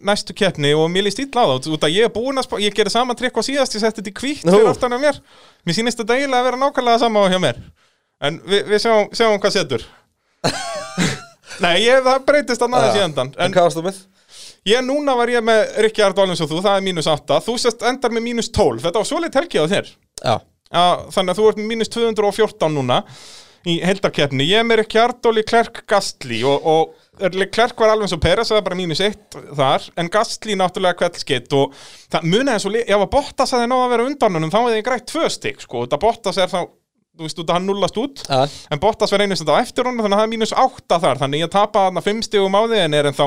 [0.03, 2.57] næstu keppni og mér líst ítla á það út að ég er búin að spá,
[2.61, 5.21] ég gerir saman trikk á síðast ég setti þetta í kvítt fyrir aftan af mér.
[5.65, 7.61] Mér sýnist þetta eiginlega að vera nákvæmlega sama á hjá mér.
[8.23, 9.87] En við, við sjáum, sjáum hvað setur.
[11.65, 13.99] Nei, ég, það breytist að næðis í endan En hvað varst þú með?
[14.67, 17.85] Ég núna var ég með Rikki Ardólins og þú, það er mínus 8 Þú sérst
[17.87, 19.93] endar með mínus 12 Þetta var svolítið helgi á þér.
[20.23, 20.35] Já
[20.73, 23.03] að, þannig að þú ert mínus 214 núna
[23.69, 28.23] í heldarkeppni ég er með Ricciardoli, Klerk, Gastli og, og Klerk var alveg eins og
[28.25, 31.77] Peres það er bara mínus 1 þar en Gastli náttúrulega kveldskitt og
[32.11, 34.71] það munið eins og ef að Bottas að það ná að vera undanunum þá er
[34.73, 36.61] það grætt tvö stygg sko, þetta Bottas er þá
[37.13, 38.23] þú veist, hann nullast út.
[38.29, 38.47] Ja.
[38.73, 41.21] en Bottas verður einu stund á eftir hún þannig að það er mínus 8 þar,
[41.21, 43.25] þannig ég tapa þarna 5 stegum á þig en er en þá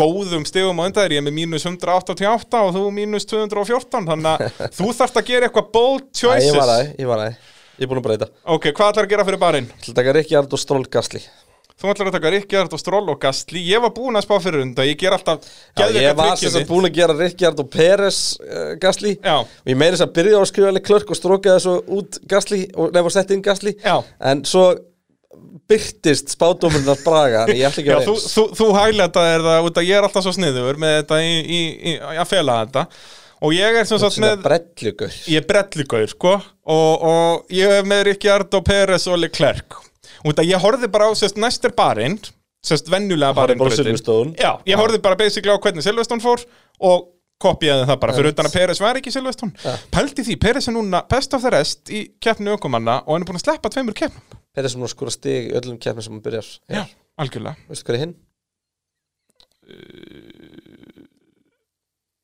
[0.00, 4.60] góðum stegum á undan ég er með mínus 188 og þú mínus 214 þannig að
[4.78, 7.40] þú þarfst að gera eitthvað bold choices Æ, ég var það, ég var það,
[7.76, 8.30] ég er búin að breyta.
[8.56, 9.68] Ok, hvað ætlar að gera fyrir barinn?
[9.68, 10.40] Ég ætla að taka Rikki
[11.86, 14.34] Stról Þú ætlar að taka Ríkjard og Stroll og Gastli Ég var búin að spá
[14.42, 15.46] fyrir hunda, ég ger alltaf
[15.76, 19.36] Já, Ég var þess að búin að gera Ríkjard og Peres uh, Gastli Já.
[19.44, 22.18] og ég meiri þess að byrja á að skrifa alveg klörk og stróka þessu út
[22.26, 23.96] Gastli og nefnir að setja inn Gastli Já.
[24.32, 24.66] en svo
[25.66, 28.26] byrtist spátumurinn að braga en ég ætla ekki að vera eins.
[28.34, 31.32] Þú, þú hægleta er það út að ég er alltaf svo sniður með þetta í,
[31.42, 32.84] í, í, að fela þetta.
[33.46, 36.36] Og ég er sem sagt með brellugur ég er brellugur sko.
[36.66, 39.85] Og, og ég er með Ríkjard og Peres og Leclerc
[40.26, 42.18] og þetta ég horfið bara á sérst næstir barinn
[42.66, 44.34] sérst á Silverstone.
[44.34, 46.42] Já, ég horfði bara basically á hvernig Silveston fór
[46.82, 47.12] og
[47.42, 49.52] kopiðaði það bara, fyrir utan að Peres var ekki Silveston
[49.92, 53.28] Pældi því, Peres er núna best of the rest í keppni ökumanna og hann er
[53.28, 54.38] búin að sleppa tveimur keppnum.
[54.56, 56.48] Peres sem að skora stig í öllum keppnum sem hann byrjar.
[56.72, 56.82] Já,
[57.20, 57.68] algjörlega.
[57.68, 58.16] Veistu hvað er hinn?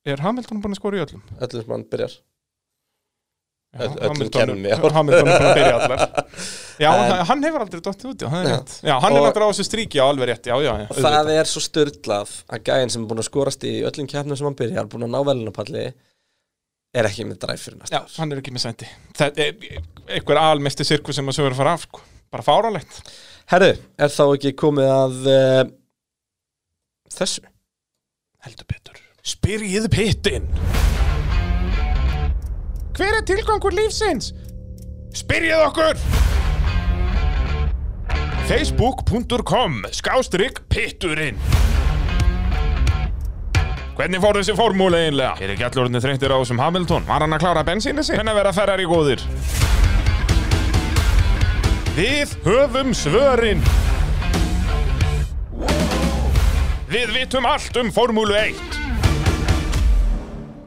[0.09, 1.23] Er Hamilton búin að skora í öllum?
[1.37, 2.17] Öllum sem hann byrjar.
[2.17, 2.32] Já,
[3.73, 4.77] öllum já.
[4.93, 6.03] Hamilton er búin að byrja allar.
[6.83, 8.57] Já, En- hann, hann hefur aldrei dottið út, já, það er Já.
[8.59, 8.73] rétt.
[8.85, 10.87] Já, hann er náttúrulega á þessu stríki á alveg rétt, já, já, já.
[10.93, 11.31] Það auðvitað.
[11.41, 14.59] er svo störtlað að gæðin sem er búin að skorast í öllum keppnum sem hann
[14.61, 15.85] byrjar búin að ná velunapalli
[16.93, 19.55] er ekki með dræf fyrir næsta Já, hann er ekki með sendi Það er
[20.19, 22.03] einhver almesti sirkus sem að sögur að fara af, sko.
[22.33, 23.01] Bara fáralegt
[23.53, 25.65] Herru, er þá ekki komið að uh,
[27.13, 27.43] þessu?
[28.45, 29.01] Heldur betur.
[29.23, 30.49] Spyrjið pittin
[32.93, 34.35] Hver er tilgangur lífsins?
[35.17, 36.01] Spyrjið okkur
[38.51, 41.39] Facebook.com Skástrygg pitturinn
[43.97, 45.37] Hvernig fór þessi formúli einlega?
[45.41, 47.09] Er ekki allur orðinni þreyttir á þessum Hamilton?
[47.09, 48.17] Var hann að klára bensínu sig?
[48.19, 49.25] Hvernig vera ferrar í góðir?
[51.97, 53.65] Við höfum svörin
[56.93, 58.92] Við vitum allt um Formúlu 1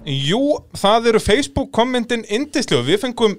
[0.06, 0.42] Jú,
[0.78, 3.36] það eru Facebook-kommentin indislu Við fengum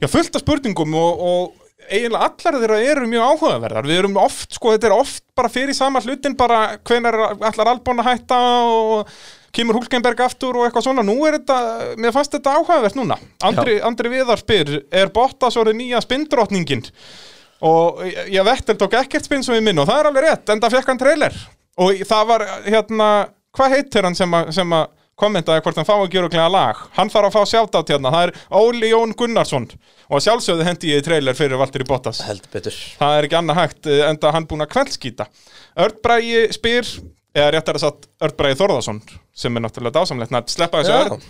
[0.00, 3.88] já, fullt af spurningum og, og eiginlega allar þeirra eru mjög áhugaverðar.
[3.88, 8.02] Við erum oft, sko, þetta er oft bara fyrir sama hlutin bara hvenar allar albón
[8.02, 8.38] að hætta
[8.70, 9.10] og
[9.54, 11.02] kemur Hulkenberg aftur og eitthvað svona.
[11.06, 11.58] Nú er þetta,
[11.98, 13.18] mér fannst þetta áhugavert núna.
[13.46, 16.86] Andri, Andri Viðar spyr, er Bottas orðið nýja spindrottningin?
[17.60, 18.00] og
[18.32, 20.76] ég vettel tók ekkert spinn svo í minn og það er alveg rétt, en það
[20.78, 21.36] fekk hann trailer.
[21.80, 23.08] Og það var hérna
[23.56, 24.88] hvað heitir hann sem sem að
[25.20, 26.82] kommentaði hvort hann fá gera okkur lag.
[26.96, 29.68] Hann þarf að fá sjátt hérna, það er Óli Jón Gunnarsson.
[30.10, 32.22] Og sjálfsögðu hendi ég í trailer fyrir Valtteri Bottas.
[32.26, 32.78] Heldur betur.
[32.98, 35.28] Það er ekki annað hægt eh, enda hann búin að kveldskýta
[35.80, 36.88] Ördbrægi spyr
[37.36, 38.98] eða réttar að satt Ördbrægi Þorðarsson
[39.36, 40.96] sem er náttúrulega dásamlegt að sleppa þessu.
[40.98, 41.28] Örd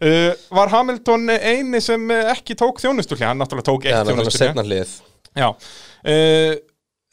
[0.00, 4.80] uh, var Hamilton eini sem eh, ekki tók þjónustulli hann náttúrulega tók eitt þjónustulli
[5.52, 6.54] uh,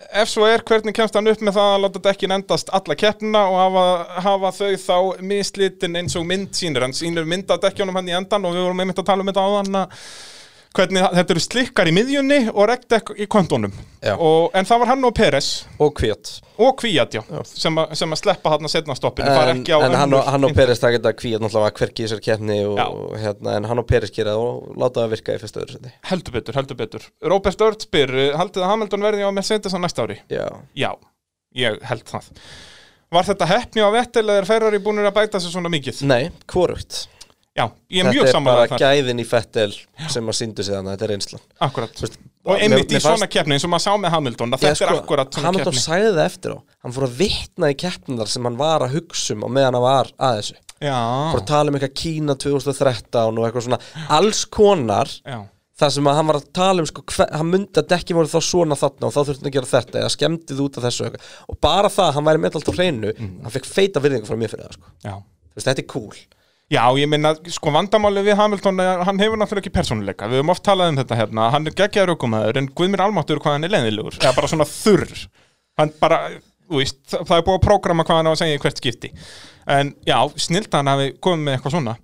[0.10, 3.44] Ef svo er, hvernig kemst hann upp með það að láta dekkin endast alla keppnina
[3.52, 3.86] og hafa,
[4.26, 6.96] hafa þau þá mislitin eins og mynd sínir hann?
[6.96, 9.46] Sínir mynd af dekkjónum hann í endan og við vorum einmitt að tala um þetta
[9.46, 9.80] á hann
[10.76, 14.14] hvernig þetta eru slikkar í miðjunni og regdekk í kontónum Já.
[14.16, 15.50] og, en það var hann og Peres
[15.82, 16.32] og Kvíat
[16.62, 20.16] og Kvíat, já, sem, a, sem að sleppa hann að setna stoppinu, En, en hann,
[20.16, 20.56] og, hann og.
[20.58, 22.24] Peres það geta Kvíat náttúrulega hverki í þessar
[22.80, 22.88] Já.
[23.26, 25.94] hérna, en hann og Peres gera það og láta það virka í fyrsta öðru seti
[26.12, 29.80] heldur betur, heldur betur Robert Ört spyr, eh, haldið að Hamilton verði á Mercedes á
[29.82, 30.22] næsta ári?
[30.32, 30.46] Já,
[30.78, 30.92] Já,
[31.60, 32.32] ég held það
[33.12, 36.06] Var þetta heppni á er Ferrari búinir að bæta sig svona mikið?
[36.08, 37.08] nei, hvorugt
[37.52, 38.82] Já, ég er Þetta mjög er samanlega bara þar.
[38.86, 39.72] gæðin í Fettel
[40.10, 41.42] sem að síndu sig þannig, þetta er reynslan.
[41.68, 41.92] Akkurat.
[41.98, 44.72] Þú veist, Og einmitt í svona keppni eins og maður sá með Hamilton að þetta
[44.72, 45.84] er sko, akkurat svona Hamilton keppni.
[45.84, 46.58] sagði það eftir á.
[46.82, 49.84] Hann fór að vitna í keppnindar sem hann var að hugsa um á meðan hann
[49.84, 50.56] var að þessu.
[50.82, 50.96] Já,
[51.36, 53.80] fór að tala um eitthvað Kína 2013 og eitthvað svona.
[54.10, 55.38] Alls konar já,
[55.78, 58.32] það sem að hann var að tala um sko, hver, hann myndi að dekki voru
[58.32, 60.00] þá svona þarna og þá þurfti hann að gera þetta
[66.72, 70.30] já ég minna, sko vandamáli við Hamilton hann hefur náttúrulega ekki persónuleika.
[70.32, 73.58] Við höfum oft talað um þetta hérna, hann er geggjaður aukumæður en Guðmir Almáttur hvað
[73.58, 75.12] hann er leiðilegur eða bara svona þurr.
[75.80, 76.22] Hann bara,
[76.72, 79.12] veist, það er búið að prógrama hvað hann á að segja í hvert skipti.
[79.72, 81.98] En já, snilt hann hafi komið með eitthvað svona.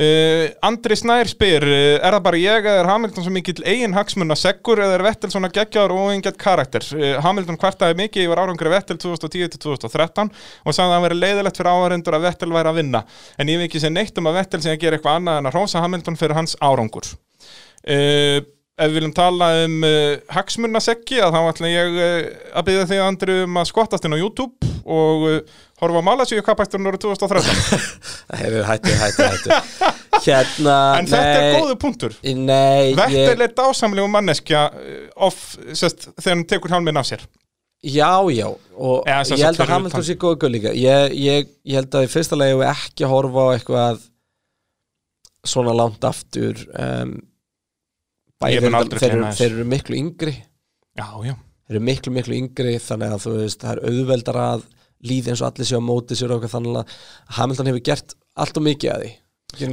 [0.00, 3.92] Uh, Andri Snær spyr uh, er það bara ég eða er Hamilton svo mikill eigin
[3.92, 6.86] hagsmunna seggur eða er Vettel svona geggjaður og óingett karakter?
[6.94, 11.72] Uh, Hamilton kvartaði mikið yfir árangri Vettel 2010-2013 og sagði að það veri leiðilegt fyrir
[11.74, 13.02] áhærendur að Vettel væri að vinna.
[13.36, 15.50] En ég hef ekki séð neitt um að Vettel sem að gera eitthvað annað en
[15.50, 17.12] að hrósa Hamilton fyrir hans árangur.
[17.84, 18.40] Uh,
[18.80, 22.18] ef við viljum tala um uh, hagsmunaseggi að þá ætla ég uh,
[22.56, 26.44] að byggja þig Andri um að skottast inn á YouTube og uh, horfa á Malasíu
[26.44, 29.90] kapæsturinn árið 2013 Hefur hættu, hættu, hættu.
[30.24, 32.16] Hérna, en þetta er nei, góðu punktur.
[32.20, 32.90] Nei,
[33.46, 34.66] er dásamlegu manneskja
[35.16, 37.24] off, sest, þegar hann tekur hjálminn af sér.
[37.80, 38.44] Já, já
[38.76, 40.74] Og Eða, sem ég held að Hamilton sé góða gull líka.
[40.76, 44.02] Ég, ég, ég held að í fyrsta lagi ekki að horfa á eitthvað
[45.48, 50.34] svona langt aftur um, Ég bæði mun aldrei þeir, eru- miklu yngri.
[50.98, 51.34] Já, já.
[51.70, 54.62] Þeir eru miklu, miklu yngri þannig að þú veist, það er auðveldar að
[55.10, 56.94] líði eins og allir séu á móti sér eitthvað þannig að
[57.38, 59.12] Hamilton hefur gert allt og mikið að því.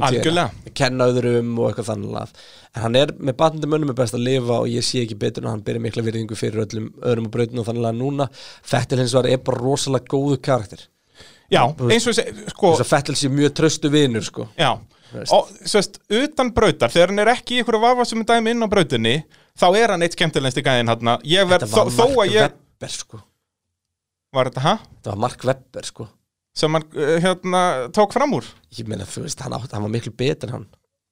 [0.02, 0.72] Algjörlega.
[0.74, 2.30] kenna öðrum og eitthvað þannig að
[2.74, 5.44] en hann er með batnandi mönnum er best að lifa og ég sé ekki betur
[5.44, 8.98] en hann byrja mikla virðingu fyrir öllum öðrum og brautinu og þannig að núna Fettil
[8.98, 10.82] hins vegar er bara rosalega góðu karakter.
[11.48, 14.48] Já, eins og þessi, sko Fettil sé mjög tröstu vinur sko.
[14.58, 14.72] Já,
[15.12, 15.32] veist.
[15.34, 18.66] og sérst, utan brautar, þegar hann er ekki í ykkur vafa sem er dæmi inn
[18.66, 19.14] á brautinni
[19.58, 22.94] þá er hann eitt skemmtilegst í gæðin hann Þetta var þó að Mark ég Webber
[22.94, 23.22] sko
[24.36, 24.74] Var þetta, ha?
[24.98, 26.08] Þetta var Mark Webber sko
[26.58, 27.62] Sem hann, uh, hérna,
[27.94, 30.68] tók fram úr Ég meina, þú veist, hann, átt, hann var miklu betur hann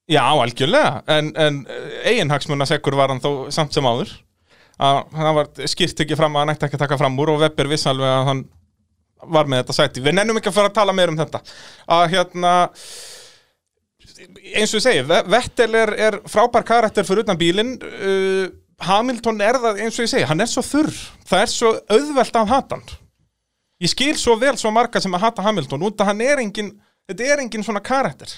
[0.07, 1.63] Já, algjörlega, en, en
[2.07, 4.13] eiginhagsmunnasekkur var hann þó samt sem áður
[4.77, 7.41] að hann var skýrt ekki fram að hann ætti ekki að taka fram úr og
[7.41, 8.43] Webber viss alveg að hann
[9.33, 10.03] var með þetta sæti.
[10.05, 11.41] Við nennum ekki að fara að tala meir um þetta.
[11.97, 12.51] Að hérna
[14.55, 18.47] eins og ég segi, Ve- Vettel er, er frábær karakter fyrir utan bílinn uh,
[18.87, 20.91] Hamilton er það eins og ég segi, hann er svo þurr
[21.27, 22.97] það er svo auðvelt að hata hann.
[23.83, 26.73] Ég skil svo vel svo marga sem að hata Hamilton út að hann er engin
[27.09, 28.31] þetta er engin svona karakter.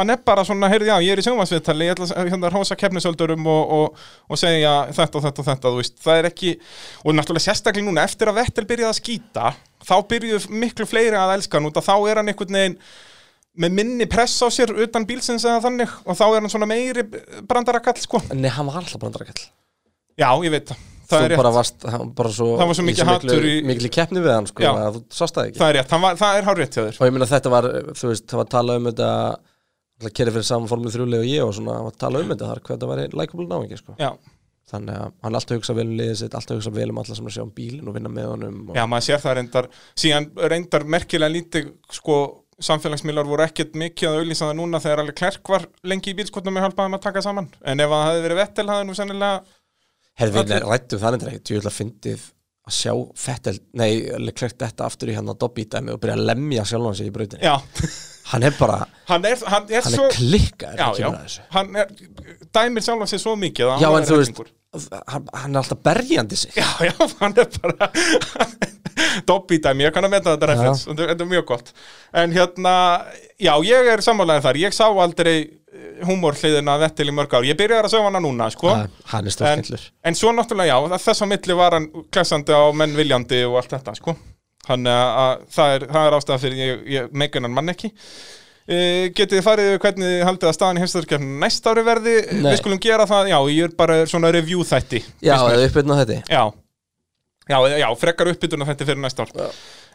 [0.00, 2.76] Hann er bara svona, heyrði já, ég er í sjónvarsviðtali ég ætla að hérna hósa
[2.78, 6.52] keppnisöldurum og, og, og segja þetta og þetta og þetta veist, það er ekki,
[7.04, 9.50] og náttúrulega sérstaklega núna eftir að Vettel byrjaði að skýta
[9.84, 12.78] þá byrjuðu miklu fleiri að elska hann út að þá er hann einhvern veginn
[13.58, 17.04] með minni press á sér utan bílsins eða þannig og þá er hann svona meiri
[17.48, 18.22] brandarakall sko.
[18.34, 19.42] Nei, hann var alltaf brandarakall
[20.20, 20.86] Já, ég veit það.
[21.10, 21.40] Það er rétt.
[21.40, 24.34] bara varst, hann bara svo Það var svo í mikið hatur í- Mikil keppni við
[24.34, 24.70] hann, sko, Já.
[24.78, 25.58] að þú sást það ekki.
[25.58, 26.98] Það er rétt, var, það er hár rétt hjá þér.
[27.00, 27.66] Og ég meina þetta var,
[27.98, 29.08] þú veist, það var að tala um þetta
[30.00, 32.30] Það kerið fyrir saman formið þrjúlega og ég og svona, það var að tala um
[32.30, 33.96] þetta þar hvað það var likeable náingi, sko.
[34.00, 34.10] Já.
[34.70, 37.26] Þannig að hann alltaf hugsa vel um liðið sitt, alltaf hugsa vel um alla sem
[37.26, 38.78] er að sjá um bílinn og vinna með honum og...
[38.78, 39.68] Já, maður sér það reyndar
[39.98, 41.68] síðan reyndar merkilega lítið
[41.98, 42.16] sko,
[42.66, 46.54] samfélagsmiðlar voru ekkert mikið að auðlýsa það núna þegar alveg klerk var lengi í bílskotnum
[46.56, 47.48] með hjálpaðum að taka saman.
[47.64, 49.40] En ef það hefði verið vettel hafði nú sennilega
[50.20, 52.24] Herði, við Allir- rættum það endur ekki, djúvel að fyndið
[52.70, 56.26] að sjá Fettel, nei, Leclerc þetta aftur í hann að Dobby dæmi og byrja að
[56.28, 57.46] lemja sjálfan sig í brautinni.
[57.46, 57.56] Já,
[58.30, 58.76] Hann er bara,
[59.08, 61.08] hann er, hann er, hann svo er klikkað Já, já,
[61.56, 61.88] hann er,
[62.54, 64.42] dæmir sjálf sig svo mikið Já, en er þú veist.
[65.10, 66.52] Hann, hann er alltaf berjandi sig.
[66.56, 67.90] Já, já, hann er bara
[69.26, 71.72] Dobby dæmi, ég kann að meta þetta referens þetta þetta er mjög gott.
[72.22, 72.74] En hérna,
[73.40, 75.36] já, ég er sammálaðið þar Ég sá aldrei
[76.06, 77.46] humorhliðina Vettel í mörg ár.
[77.46, 78.70] Ég byrjaði að sjá hana núna, sko.
[78.74, 82.62] Ha, Hann er stórkendlur En svo náttúrulega, já, þess að milli var hann klessandi á
[82.76, 84.16] menn viljandi og allt þetta, sko.
[84.66, 87.14] Þannig að- að það er, er ástæða fyrir ég, ég
[87.48, 87.90] hann mann ekki
[88.70, 92.16] getið þið farið yfir hvernig þið haldið að staðan í heimstöðurkeppninu næst ári verði?
[92.38, 92.48] Nei.
[92.52, 95.00] við skulum gera það, já, ég er bara svona review þætti.
[95.26, 96.20] Já, eða uppbyrna þetta
[97.50, 99.30] Já, já, já frekar uppbytuna þetta fyrir næsta ár.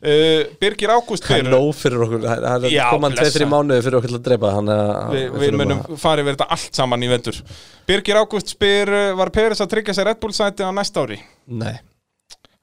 [0.06, 2.74] Uh, Birgir Ágúst er fyrir nóg fyrir okkur, það er
[3.16, 3.40] blessa.
[3.40, 6.36] 2-3 mánuði fyrir okkur til að dreipa þannig að Við, við munum að- farið verið
[6.42, 7.40] þetta allt saman í vendur
[7.88, 11.22] Birgir Ágúst spyr uh, Var Peris að tryggja sér Red Bull sæti á næsta ári?
[11.48, 11.78] Nei.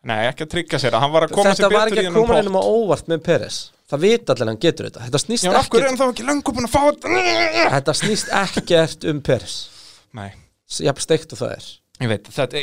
[0.04, 2.04] Nei, ekki að tryggja sér, hann var að koma Þetta sér var betur ekki í
[2.04, 2.42] að þennan koma pott.
[2.42, 3.58] hennum á óvart með Peres
[3.92, 5.02] Það vita allir að hann getur þetta.
[5.04, 5.84] Þetta snýst er ekkert
[6.72, 7.68] þetta?
[7.74, 9.56] Þetta snýst ekkert um Peres.
[10.16, 10.30] Nei,
[10.80, 11.66] Jafn steikt og það er.
[12.12, 12.62] Veit, þetta,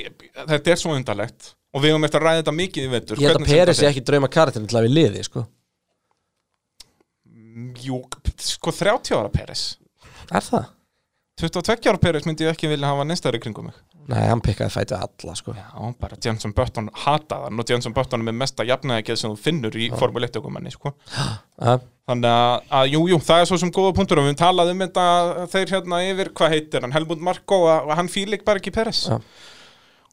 [0.49, 1.51] þetta er svo undarlegt.
[1.69, 3.91] Og við höfum eftir að ræða þetta mikið í vendur Ég held að Peres er.
[3.91, 5.45] ekki drauma karakterin til að við liði sko.
[7.85, 7.99] Jú,
[8.41, 9.63] sko 30 ára Peres.
[10.33, 10.71] Er það?
[11.43, 13.77] 22 ára Peres myndi ég ekki vilja hafa neinstæri kringum mig
[14.09, 15.53] Nei, hann pikkaði fætið alla sko.
[15.53, 15.69] Já,
[16.01, 19.77] bara Jenson Button hataði hann og Jenson Button er með mesta jafnægið sem þú finnur
[19.77, 20.95] í Formule 1 ökumanni sko.
[21.15, 21.79] ja.
[22.09, 24.71] Þannig að, að jú, jú, það er svo sem góða punktur og við höfum talað
[24.71, 25.03] um þetta
[25.51, 29.19] þeir hérna yfir, hvað heitir hann, Helmut Marko og hann fílik bara ekki Peres Já.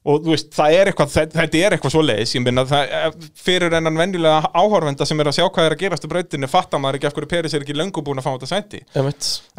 [0.07, 3.77] Og þú veist, það er eitthvað þetta, er eitthvað svo leiðis, ég minna það, fyrir
[3.79, 7.01] enn venjulega áhorfenda sem er að sjá hvað er að gerast á brautinu, fattar maður
[7.01, 8.83] ekki af hverju Peres er ekki löngu búin að fá þetta sæti.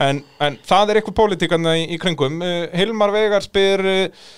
[0.08, 2.40] En, en það er eitthvað pólitíkan í, í kringum.
[2.40, 4.32] Uh, Hilmar Vegar spyr uh,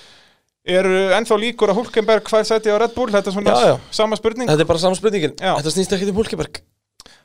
[0.69, 3.77] er ennþá líkur að Hulkenberg hvað sæti á Red Bull, þetta er svona Já, já.
[4.01, 4.49] sama spurning.
[4.49, 5.37] Þetta er bara saman spurningin.
[5.37, 5.53] Já.
[5.61, 6.61] Þetta snýst ekki um Hulkeberg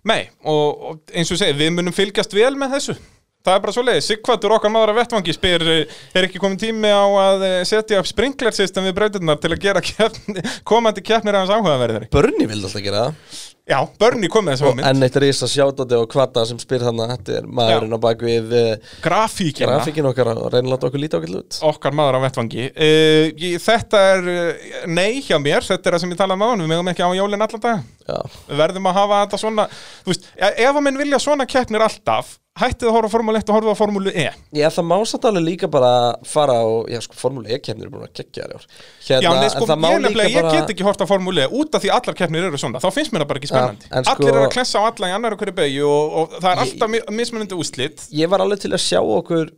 [0.05, 2.97] Nei, og, og eins og segi, við munum fylgjast vel með þessu
[3.45, 6.57] Það er bara svo leiðis, Sigvartur okkar maður að vettvangi spyr, eh, er ekki komin
[6.61, 11.05] tími á að eh, setja upp sprinkler system við brautirnar til að gera keppni, komandi
[11.05, 12.09] keppnir aðeins áhugaverðari?
[12.15, 14.87] Börni vildi alltaf gera það Já, Börni kom með þessu Og hugmynd.
[14.91, 18.53] enn eitt risa sjátóti og kvata sem spyr þannig að þetta er maðurinn á bakvið
[18.59, 19.71] uh, Grafíkina.
[19.79, 21.59] Grafíkin okkar og láta okkur líta okkur út.
[21.71, 22.69] Okkar maður á vettvangi.
[22.77, 26.53] Uh, ég, Þetta er uh, nei hjá mér, þetta er það sem ég talaði með
[26.53, 28.21] hann, við megum ekki á jólinn allan dag Já.
[28.53, 29.65] Við verðum að hafa þetta svona,
[30.05, 33.41] þú veist, e- ef að menn vilja svona keppnir alltaf, hættið að horfa á Formule
[33.41, 34.27] 1 og horfa á Formule E.
[34.61, 35.93] Já, það má samt alveg líka bara
[36.29, 38.67] fara á, já sko, Formule E-kemnir er búin að gegja þér ár.
[39.09, 41.75] Já, nei, sko, en ég, nefnilega, ég bara get ekki hort á Formule E út
[41.81, 43.87] af því allar keppnir eru svona, þá finnst mér það bara ekki spennandi.
[43.91, 46.51] En sko- Allir eru að klessa á alla í annar hverju beigju og, og það
[46.51, 49.51] er Ég- alltaf mi- mismunandi úslit Ég var alveg til að sjá okkur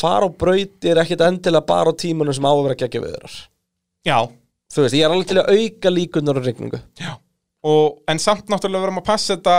[0.00, 3.38] fara á brautir ekkit endilega bara á tímanum sem á að vera gegja við þeirar
[4.08, 4.18] Já,
[4.68, 6.80] Þú veist, ég er alveg til að auka líkunar á regningu
[7.68, 9.54] og, en samt náttúrulega verðum að passa þetta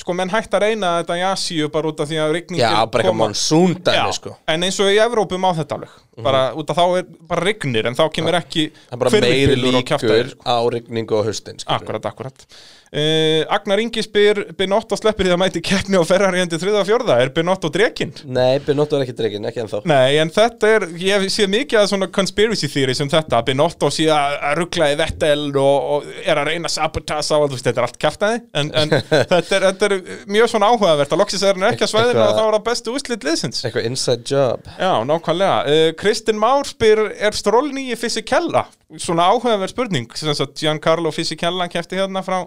[0.00, 2.72] sko, menn hægt að reyna þetta í Asíu bara út af því að rigningin Já,
[2.90, 4.32] bara eitthvað koma- monsoon dæmi, Já, sko.
[4.50, 5.92] En eins og í Evrópu má þetta alveg
[6.22, 10.32] bara út af þá er bara rignir en þá kemur ekki er hvirfilbyljur og líkur
[10.46, 11.80] á rigningu á haustin skilur.
[11.80, 12.46] Akkurat, akkurat.
[12.94, 17.16] Uh, Agnar Ingi spyr Binotto sleppir því að mæti keppni og endi þriða og fjórða.
[17.24, 18.12] Er Binotto drekinn?
[18.30, 19.80] Nei, Binotto er ekki dregin, ekki ennþá.
[19.90, 24.06] Nei, en þetta er, ég sé mikið að svona conspiracy theories um þetta Binotto sé
[24.14, 27.98] að rugla í Vettel og, og er að reyna að sabotasa og þetta er allt
[28.04, 28.94] kjaftaði en, en
[29.32, 29.96] þetta, er, þetta er
[30.36, 32.94] mjög svona áhugavert að loksis er hann ekki að Eitthvað- og þá er það bestu
[32.94, 33.64] úslit liðsins.
[33.66, 34.70] Eitthvað inside job.
[34.78, 35.58] Já, nákvæmlega.
[35.66, 38.66] Uh, Kristinn Már spyr, er Stroll nýji Fisichella?
[39.00, 40.10] Svona áhugaverð spurning.
[40.18, 42.42] Sem sagt, Giancarlo Fisichella kefti hérna frá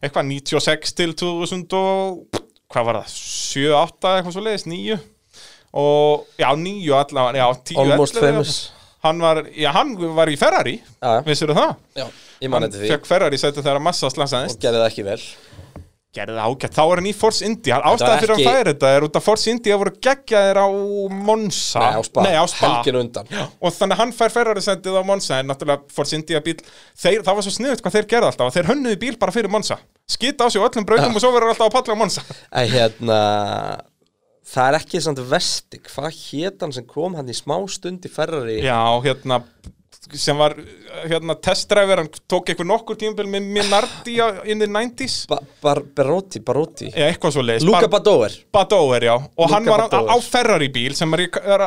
[0.00, 2.40] eitthvað 96 til 2000 og
[2.72, 3.12] hvað var það?
[3.18, 4.96] 7, 8 eitthvað svo leiðis, 9
[5.76, 8.54] og já, 9 allavega, já, 10, Almost 11 famous.
[9.04, 11.20] Hann var, já, hann var í Ferrari, Já.
[11.26, 11.76] vissir það?
[12.00, 12.06] Já,
[12.40, 14.56] ég man Hann eftir því fekk Ferrari sæti þegar massa slasaðist.
[14.56, 15.20] Og gerði það ekki vel
[16.16, 17.78] Gerði það ágætt, þá er hann í Force India.
[17.90, 20.66] Ástæðan fyrir ekki- hann færi þetta er út af Force India voru geggjaðir á
[21.26, 21.80] Monza.
[21.84, 22.22] Nei, á Spa.
[22.24, 22.70] Nei, á Spa.
[22.70, 23.26] Helgin undan.
[23.28, 26.56] Já, Og þannig að hann fær Ferrari sendið á Monza En náttúrulega Force India bíl
[26.96, 28.46] þeir, Það var svo sniðut hvað þeir gerði alltaf.
[28.48, 29.76] Að Þeir hönnuðu bíl bara fyrir Monza.
[30.08, 32.22] Skita á sig öllum brautum og svo verður alltaf að palla á Monza.
[32.54, 33.20] Æ, hérna
[34.46, 35.80] Það er ekki samt vesti.
[35.90, 38.60] Hvað hét hann sem kom hann í smá stund í Ferrari?
[38.62, 39.40] Já, hérna
[40.14, 40.54] sem var
[41.06, 44.16] hérna testdræfur hann tók eitthvað nokkur tímabil með Minardi
[44.52, 47.08] in the 90s ba Bar Barotti, Barotti Já,
[47.42, 48.36] leiðis Luca Badoer.
[48.54, 50.12] Badoer, já, og Luca hann var á, Badoer.
[50.12, 51.16] á Ferrari bíl sem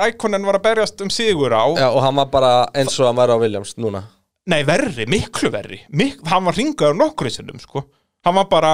[0.10, 1.66] Ikonen var að berjast um sigur á.
[1.78, 4.03] Já, og hann var bara eins og hann var á Williams núna.
[4.49, 5.84] Nei, verri, miklu verri.
[5.94, 7.84] Mik Hann var ringaður nokkru sinnum, sko.
[8.26, 8.72] Hann var bara,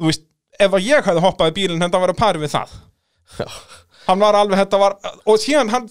[0.00, 0.26] þú veist
[0.60, 2.72] Ef að ég hefði hoppað í bílinn, þetta var að pari við það
[4.08, 4.96] Hann var alveg, þetta var
[5.28, 5.86] Og síðan, hann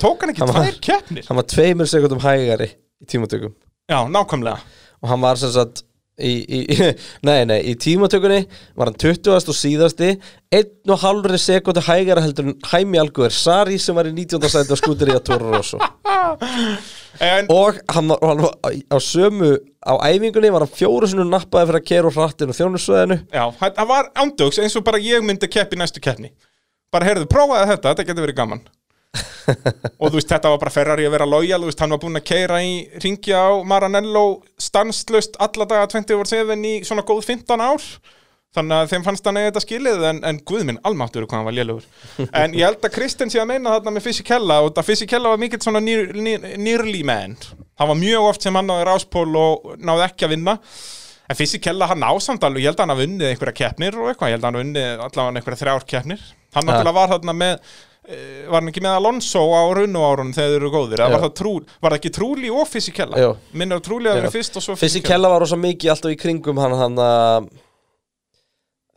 [0.00, 2.70] tók hann ekki Hann tvær keppnir Hann var tveimur sekundum hægari
[3.02, 3.54] í tímatökum
[3.90, 4.58] Já, nákvæmlega
[5.02, 5.84] Og hann var sem sagt
[6.22, 6.60] í, í,
[7.26, 8.42] Nei, nei, í tímatökunni
[8.78, 9.30] var hann 20.
[9.38, 10.10] og síðasti
[10.52, 14.42] einn og halvri sekundu hægara heldur Hæmi Alguer Sari sem var í 19.
[14.52, 15.80] sæti á skútur í að Rosso
[17.22, 21.88] en, Og hann var, á- sömu á æfingunni var hann fjóru sinni nappaði fyrir að
[21.90, 25.78] kera úr hrattinu og þjónusveðinu Já, hann var ándjóks eins og bara ég myndi keppi
[25.78, 26.30] í næstu keppni
[26.92, 28.64] Bara heyrðu, prófaði þetta, þetta getur verið gaman.
[30.00, 32.16] Og þú veist, þetta var bara Ferrari að vera lojal Þú veist, hann var búinn
[32.20, 34.24] að keira í ringja á Maranello
[34.60, 37.86] stanslust alla daga 24-7 í svona góð 15 ár.
[38.52, 41.46] Þannig að þeim fannst hann eða þetta skilið en, en guð minn, almáttur hvað hann
[41.46, 41.86] var lélugur
[42.42, 45.40] En ég held að Kristinn sé að meina þarna með Fisichella og það Fisichella var
[45.40, 47.38] mikill svona nýr, nýr, nýrli menn
[47.80, 50.58] Hann var mjög oft sem hann náði ráspól og náði ekki að vinna.
[51.32, 54.34] En Fisichella hann ásamt alveg, ég held að hann hafi unnið einhverja keppnir og eitthvað,
[54.34, 57.72] ég held að hann hafi unnið allavega einhverja þrjár keppnir Hann náttúrulega var þarna með,
[58.08, 61.34] eh, var hann ekki með Alonso á runnu árunum þegar þeir eru góðir, var það,
[61.40, 63.18] trú, var það ekki trúli og.
[63.52, 64.36] Minnir að trúli að vera Já.
[64.36, 67.48] fyrst og svo Fyrst í kella var rosa mikið alltaf í kringum hann hann að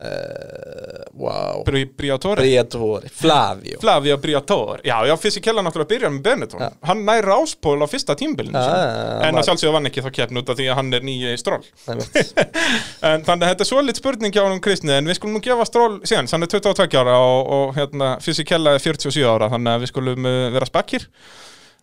[0.00, 1.62] uh, Wow.
[1.64, 2.42] Bri, Briatore?
[2.42, 3.08] Briatore.
[3.08, 3.78] Flavio.
[3.80, 8.52] Flavio Briatore, já, já, Fisichella náttúrulega byrjar með Benetton, hann næri áspól á fyrsta tímbilinu
[8.52, 10.92] já, já, en var- að sjálfsögðu vann ekki þá keppn út af því að hann
[10.98, 12.20] er nýji stról Einmitt.
[13.08, 15.64] en þannig að þetta er svolít spurning hjá hann Kristni en við skulum nú gefa
[15.70, 19.86] stról síðan, hann er 22 ára og, og hérna, Fisichella er 47 ára þannig að
[19.86, 21.08] við skulum uh, vera spakkir.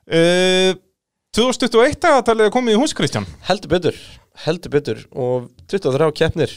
[0.06, 0.76] Uh,
[1.34, 3.26] 2021 að talið er komið í hús Kristján.
[3.49, 3.98] Heldur betur,
[4.45, 6.53] heldur betur og 23 keppnir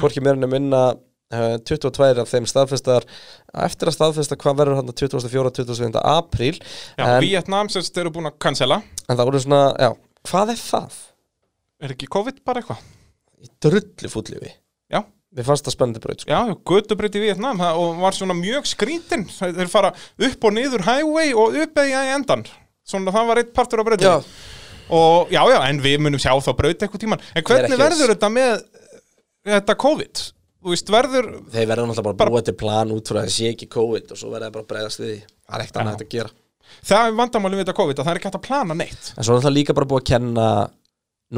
[0.00, 3.06] hvorki meira en að minna uh, 22 af þeim staðfestar
[3.66, 5.52] eftir að staðfesta hvað verður hann 24.
[5.60, 6.00] 27.
[6.00, 9.90] apríl Já, en, Vietnam sem þeir eru búin að cancela en það voru svona, já,
[10.30, 10.98] hvað er það?
[11.84, 12.82] Er ekki COVID bara eitthvað?
[13.62, 14.54] Drullu fúllífi
[14.90, 15.02] Já
[15.38, 16.32] Við fannst það spennandi braut sko.
[16.32, 20.86] Já, götubreyt í Vietnam það- og var svona mjög skrítinn þeir fara upp og niður
[20.86, 22.46] highway og upp eða í endan
[22.88, 24.24] svona það var eitt partur á breytinu Já.
[24.94, 28.30] Og já, já, en við munum sjá þá braut eitthvað tíman en hvernig verður þetta
[28.34, 28.66] með
[29.48, 30.24] þetta COVID?
[30.58, 33.50] Þú veist, verður Þeir verður náttúrulega bara, búa til plan út frá að það sé
[33.52, 35.18] ekki COVID og svo verður það bara að bregðast við því.
[35.48, 36.32] Það er ekkert annað að gera.
[36.88, 39.12] Það er vandamálum við þetta COVID að það er ekki hægt að plana neitt.
[39.14, 40.48] En svo er það líka bara búið að kenna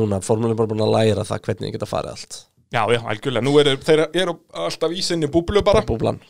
[0.01, 2.41] núna, formúlinn er bara búin að læra það hvernig þið geta farið allt.
[2.71, 5.83] Já, já, algjörlega, nú eru þeir eru alltaf í sinni búblu bara.
[5.87, 6.21] Búblan.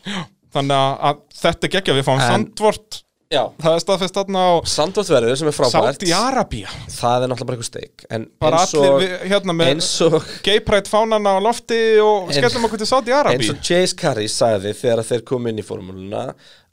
[0.51, 3.45] Þannig að, að þetta er geggja, við fáum sandvort Já.
[3.63, 6.01] Það er staðfest þarna á Sandvort sem er frábært.
[6.01, 9.71] Saudi Arabia Það er náttúrulega bara eitthvað steik En bara eins og, við, hérna með
[9.71, 13.63] eins og gay pride fánana á lofti og skellum okkur til Saudi Arabi eins og
[13.63, 16.27] Chase Carey sagði þegar þeir kom inn í formúluna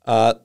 [0.09, 0.43] að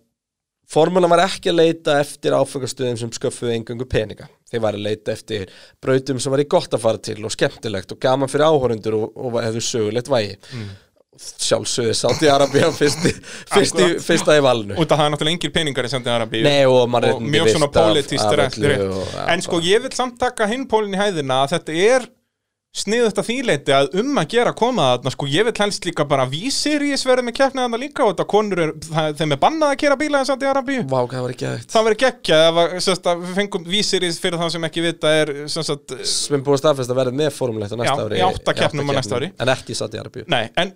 [0.73, 4.29] formúlan var ekki að leita eftir áfengastöðum sem sköffuðu engangu peninga.
[4.49, 7.93] Þeir var að leita eftir brautum sem var í gott að fara til og skemmtilegt
[7.93, 10.37] og gaman fyrir áhorundur og, og hefðu sögulegt vægi.
[10.53, 10.71] Mm.
[11.19, 13.11] Sjálfsögðu Saudi Arabia fyrsti,
[13.53, 14.01] fyrsti, Akkurat.
[14.07, 14.77] fyrsta í valinu.
[14.79, 17.77] Af það er náttúrulega engir peningar í Saudi Arabi Nei, og mannréttindi mjög svona virt
[17.77, 18.89] af- pólitíst af rétt öllu rétt.
[18.89, 22.09] og- ja, en sko ég vil samt taka hinn pólinn í hæðina að þetta er
[22.73, 26.23] sniðut að þýleiti að um að gera koma þarna sko ég vil helst líka bara
[26.25, 29.77] vísiris verið með keppnið þarna líka og þetta konur er, það, þeim er bannað að
[29.83, 30.97] kera bíla í Arabíu Vá,
[31.69, 35.11] það verið geggja ef að, sérst, að við fengum vísiris fyrir það sem ekki vita
[35.21, 36.63] er að, Sem er búið að
[36.95, 38.17] að verða með formulegt á næsta Já, ári.
[38.17, 39.29] í átta keppnum á næsta ári.
[39.37, 40.73] En ekki satt í Arabíu nei, en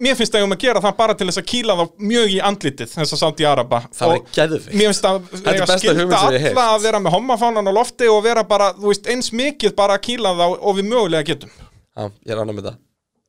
[0.00, 2.34] mér finnst að ég um að gera það bara til þess að kýla þá mjög
[2.34, 3.80] í andlitið þess að sátt í Araba.
[3.96, 4.68] Það Og væri geðveikt.
[4.80, 8.44] mér finnst að er ég hef alla að vera með hommafánan á lofti og vera
[8.48, 11.50] bara, þú veist, eins mikið bara að kýla þá og við mögulega getum.
[11.96, 12.78] Já, ég er annað með það.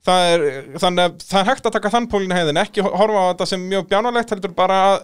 [0.01, 0.43] Það er,
[0.81, 3.65] þannig að það er hægt að taka þann pólinn heiðin, ekki horfa á þetta sem
[3.69, 5.01] mjög bjánalegt, heldur bara að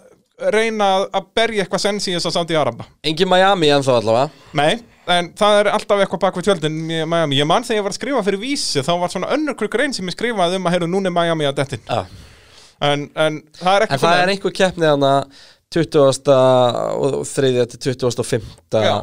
[0.53, 2.87] reyna að berja eitthvað sens í þess að samt í Araba.
[3.05, 4.31] Engin Miami ennþá allavega.
[4.57, 6.77] Nei, en það er alltaf eitthvað bak við tjöldin
[7.09, 7.37] Miami.
[7.39, 9.93] Ég man þegar ég var að skrifa fyrir vísi, þá var svona önnur krukkur einn
[9.95, 11.83] sem ég skrifaði um að heyrðu, núna er Miami að dettin.
[11.87, 12.05] Já.
[12.87, 15.13] En, en það er ekki En það er einhver keppni hana
[15.73, 16.31] 20.
[17.07, 17.65] og 3.
[17.73, 18.51] til 25.
[18.77, 18.97] Já.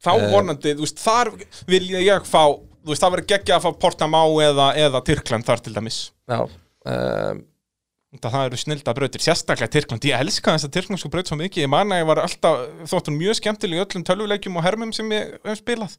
[0.00, 0.30] Þá Eh.
[0.32, 1.28] vonandi, þú veist, þar
[1.68, 5.60] vil ég fá, þú veist, það verður geggja að fá Portamá eða, eða Tyrkland þar
[5.66, 5.98] til dæmis.
[6.30, 7.42] Já um,
[8.10, 10.02] Það, eru snilda brautir, sérstaklega Tyrkland.
[10.08, 11.62] Ég elska þess að Tyrklandsku braut svo mikið.
[11.62, 15.12] Ég man að ég var alltaf, þóttur mjög skemmtileg í öllum tölvuleikjum og hermum sem
[15.14, 15.94] ég hef spilað.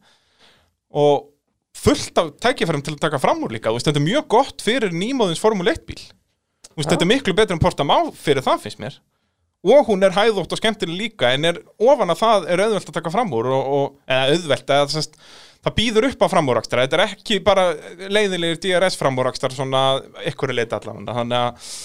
[0.92, 1.30] Og
[1.80, 3.72] fullt af tækifærum til að taka fram úr líka.
[3.72, 6.02] Veist, Þetta er mjög gott fyrir nýmóðins Formule 1 bíl.
[6.76, 6.90] Veist, Já.
[6.90, 9.00] Þetta er miklu betur en Portamá fyrir það finnst mér.
[9.72, 12.96] Og hún er hæðótt og skemmtileg líka en er ofan að það er auðvelt að
[12.98, 15.16] taka fram úr og, og eða auðvelt eða sest,
[15.62, 16.86] það býður upp á framúrakstra.
[16.88, 17.68] Þetta er ekki bara
[18.10, 21.16] leiðilegir DRS framúrakstar svona ykkur leita allavega.
[21.22, 21.76] Þannig að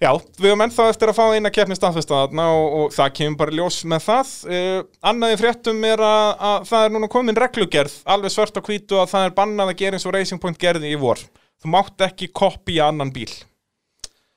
[0.00, 0.10] já,
[0.40, 3.56] við höfum ennþá eftir að fá eina keppni staðfesta þarna og, og það kemur bara
[3.58, 4.32] ljós með það.
[4.48, 4.78] Uh,
[5.12, 9.12] annaði fréttum er að, að það er núna komin reglugerð alveg svört á hvítu að
[9.12, 11.22] það er bannað að gera eins og Racing Point gerði í vor.
[11.60, 13.30] Þú mátt ekki kopja annan bíl.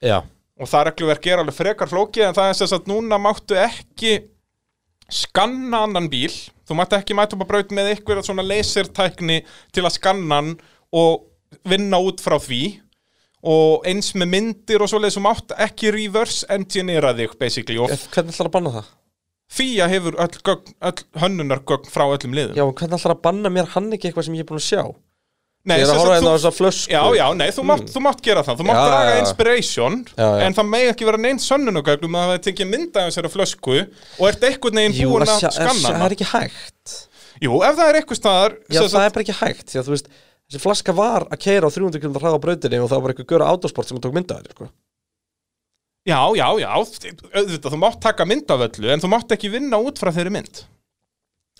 [0.04, 0.20] Já.
[0.60, 4.18] Og það regluverk er alveg frekar flókið en það er þess að núna máttu ekki
[5.12, 6.32] skanna annan bíl.
[6.68, 9.42] Þú máttu ekki mæta upp á braut með ykkur svona lasertækni
[9.76, 10.54] til að skanna hann
[10.94, 11.24] og
[11.70, 12.62] vinna út frá því
[13.44, 18.34] og eins með myndir og svoleiðis þú mátt ekki reverse engineera þig basically og Hvernig
[18.36, 18.92] ætlar að banna það?
[19.54, 23.68] FIA hefur öll, gögn, öll hönnunargögn frá öllum liðum Já, hvernig ætlar að banna mér
[23.76, 24.84] hann ekki eitthvað sem ég er búin að sjá?
[25.64, 27.86] Nei, ég er sem að horfa hérna á þessa flösku Já, já, nei, þú mátt,
[27.94, 29.20] þú mátt gera það Þú mátt Já, draga já, já.
[29.24, 30.42] inspiration Já, já.
[30.48, 33.78] En það megi ekki vera neins sönnunugögnum að það hefði tekið mynda af þessari flösku
[33.78, 36.98] Og ert einhvern veginn Jú, búin að að sjá- skanna það hana er ekki hægt
[37.46, 39.88] Jú, ef það er eitthvað staðar Já, sem það sagt- er bara ekki hægt að
[39.88, 40.12] þú veist,
[40.54, 43.32] þessi flaska var að keira á 300 km hraða á brautinni og það var eitthvað
[43.34, 44.70] göra autosport sem tók mynda þér, sko.
[46.04, 49.78] Já, já, já, auðvitað, þú mátt taka mynd af öllu En þú mátt ekki vinna
[49.80, 50.66] út frá þeirri mynd.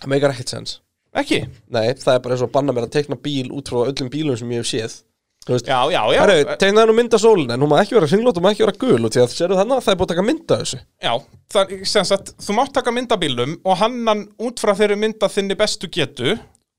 [0.02, 0.74] Það meikar ekkert sens
[1.16, 1.44] Ekki?
[1.72, 4.10] Nei, það er bara eins og að banna mér að tekna bíl út frá öllum
[4.12, 4.96] bílum sem ég hef séð.
[5.44, 6.22] Veist, Já, já, já.
[6.24, 8.64] Herru, tegnaði nú mynd af sólin en hún má ekki vera hringlót og má ekki
[8.64, 10.62] vera gul og því að sérðu þannig að það er búið að taka mynd af
[10.64, 10.80] þessu.
[11.04, 11.14] Já,
[11.54, 15.26] það, sem sagt, þú mátt taka mynd af bílum Og hannan út frá þeirri mynd
[15.28, 16.38] af þinni bestu getu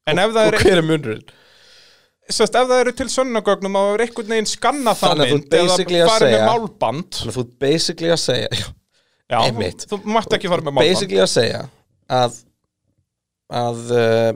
[0.09, 1.27] En ef það Og er hver er munurinn?
[2.33, 5.75] Sest, ef það eru til sönnugögnum að það er einhvern veginn skanna það mynd eða
[6.09, 7.19] farið með málband.
[7.19, 8.65] Þannig að þú basically að segja já,
[9.35, 9.85] Já, Einmitt.
[9.91, 10.89] þú, mátt ekki fara með málband.
[10.89, 11.61] Basically að segja
[12.09, 12.39] að
[13.55, 14.31] að uh,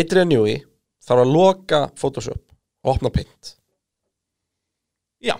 [0.00, 0.62] Adrian Newey
[1.04, 2.40] þarf að loka Photoshop
[2.84, 3.52] og opna Paint.
[5.24, 5.36] Já,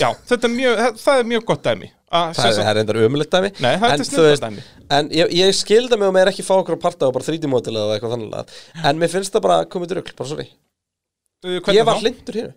[0.00, 1.92] já, þetta er mjög, það er mjög gott dæmi.
[2.14, 3.48] Að, Það er, það er reyndar ömulegt dæmi.
[3.58, 4.64] Nei, það er veist, snilldadæmi.
[4.94, 7.74] En ég, ég skilda mig og með ekki fá okkur að parta og bara 3D-mótil
[7.74, 8.54] eða eitthvað þannig
[8.86, 10.46] En mér finnst það bara komið drugl, bara sorry
[11.44, 12.02] Ég var þá?
[12.04, 12.52] hlindur hér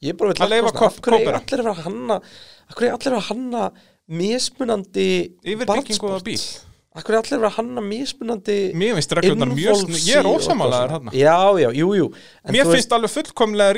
[0.00, 0.50] Ég bara vil Að
[0.86, 1.28] Af hverju kópera.
[1.28, 2.16] er allir að vera að hanna
[2.70, 3.62] Af hverju er allir að að hanna
[4.10, 5.08] mismunandi
[6.26, 6.42] bíl.
[6.90, 10.26] Af hverju er allir að vera að hanna mismunandi Mér finnst reglurnar mjög ég er
[10.90, 11.10] þarna.
[11.12, 11.12] svona.
[11.14, 12.06] Já, já, jú, jú.
[12.44, 13.74] En Mér finnst alveg fullkomlega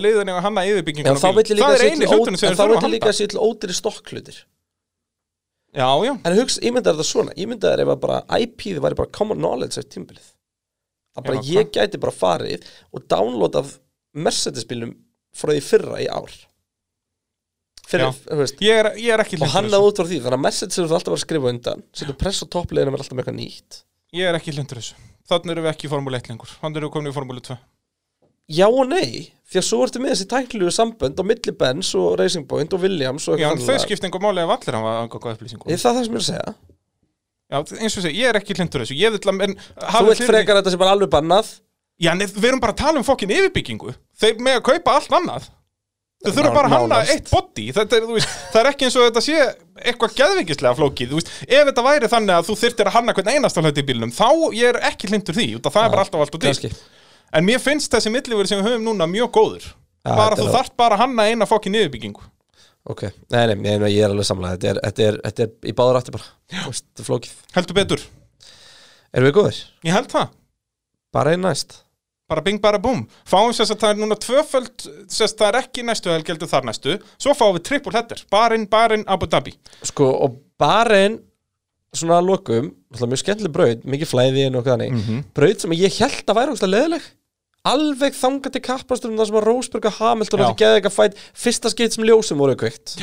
[0.00, 2.48] að liðin að hanna yfirbyggingu Já, þá vil ég líka Það er eini hlutunum sem
[2.48, 4.40] en þeir þá þurfa vil að ég líka handa sé til ódýri stokkhlutir.
[5.78, 6.12] Já, já.
[6.26, 7.32] En hugsa, ímyndaður það svona.
[7.38, 10.26] Ímyndaður ef að bara IP-ð væri bara common knowledge eftir tímbilið
[11.18, 13.74] Að bara ég gæti bara farið og downloadað
[14.18, 14.94] Mercedes-bílum
[15.36, 16.36] frá því fyrra í ár.
[17.88, 18.58] Fyrir, veist.
[18.60, 21.14] Ég er, ég er ekki Og hann út frá því, þannig að Mercedes eru alltaf
[21.16, 21.84] að skrifa undan.
[21.96, 23.80] Settu press á toppleginu með alltaf með eitthvað nýtt.
[24.18, 24.98] Ég er ekki hlindur þessu.
[25.28, 26.52] Þannig erum við ekki í Formule 1 lengur.
[26.60, 27.56] Þannig erum við komin í Formule 2
[28.48, 32.14] Já og nei, því að svo ertu með þessi tækluðu sambönd á milli Benz og
[32.16, 33.82] Racing Point og Williams og Já, þau þannig.
[33.84, 36.28] skipta einhver máli ef allir hafa angaka upplýsingum Það er það sem ég er að
[36.30, 36.54] segja
[37.48, 38.96] Já, eins og segja, ég er ekki hlindur þessu.
[38.98, 41.54] Ég vil að en, Þú vilt frekar að þetta sé bara alveg bannað?
[41.98, 43.94] Já, en við erum bara að tala um fokkin yfirbyggingu.
[44.20, 45.48] Þeir með að kaupa allt annað.
[46.18, 47.64] Þau þurfa bara að hanna eitt body.
[47.74, 49.42] Þetta er, þú veist, Það er ekki eins og þetta sé
[49.84, 53.30] eitthvað geðveikislega flókið þú veist, Ef þetta væri þannig að þú þyrftir að hanna hvern
[53.36, 56.04] einasta hlut í bílnum Þá ég er ekki hlindur því út af Það er bara
[56.04, 56.80] alltaf allt og dýrt
[57.38, 59.68] En mér finnst þessi milliveri sem við höfum núna mjög góður.
[60.08, 62.26] Bara þú þarft bara að hanna eina fokkin yfirbyggingu
[62.88, 65.74] Ok, nei, nei, nei, ég er alveg samlega Þetta er, þetta er, þetta er í
[65.76, 66.28] báður aftur bara.
[66.52, 67.34] Þú veist, Þetta er flókið.
[67.56, 68.04] Heldur betur.
[69.12, 69.58] Erum við góðir?
[69.88, 70.32] Ég held það.
[71.12, 71.76] Bara einn næst.
[72.28, 73.06] Bara bing bara búm.
[73.28, 76.66] Fáum sérst að það er núna tvöföld sérst það er ekki næstu helgi heldur þar
[76.68, 76.98] næstu.
[77.16, 79.54] Svo fáum við triple header, barinn, barinn, Abu Dhabi.
[79.88, 81.22] Sko, og barinn
[81.96, 84.92] svona að lokum, náttúrulega mjög skemmtileg braut mikið flæði en okkur þannig.
[84.92, 85.22] Mhm.
[85.36, 87.06] braut sem ég held að væri ógstlega leðileg
[87.66, 91.72] alveg þangað til kappasturum þar sem að Rósberg og Hamilton átti geða eitthvað fætt fyrsta
[91.72, 92.94] skipt sem ljósum voru kveikt.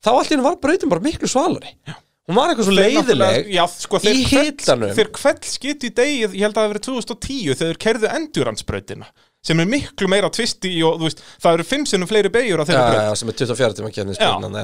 [0.00, 1.74] Þá allt í henni var brautin bara miklu svalari.
[1.88, 1.96] Já.
[2.30, 4.92] hún var eitthvað svo leiðileg já, sko, í hitanum.
[4.94, 8.10] þeir kveld skipt í degið, ég held að það hafi verið 2010 þegar þeir kerðu
[8.18, 9.08] enduransbrautina
[9.42, 12.64] sem er miklu meira tvisti og þú veist, það eru fimm sinnum fleiri beigjur á
[12.68, 13.06] þeirra braut.
[13.08, 13.90] já, sem er 24 tíma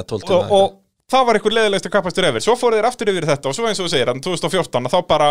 [0.05, 0.61] 12 og, tíma.
[0.61, 0.77] og
[1.11, 3.81] það var einhver leðilegstu kappastur efer svo fóru þeir aftur yfir þetta og svo eins
[3.81, 5.31] og þú segir að 2014 að þá bara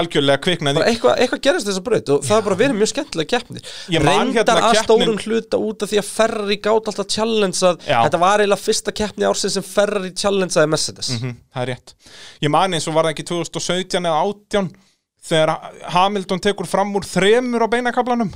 [0.00, 3.30] algjörlega kviknaði eitthvað, eitthvað gerist þess að braut og það er bara verið mjög skemmtilega
[3.34, 3.68] keppnir.
[3.90, 7.78] Reyndar hérna að keppnin- stórum hluta út af því að Ferrari gátt alltaf challenge að
[7.88, 7.98] Já.
[8.06, 11.10] þetta var eiginlega fyrsta keppni ársins sem Ferrari challengeaði Mercedes.
[11.18, 11.94] Mhm, það er rétt.
[12.42, 14.70] Ég man eins og var það ekki 2017 eða 18
[15.24, 15.54] þegar
[15.94, 18.32] Hamilton tekur fram úr þremur á beinakablanum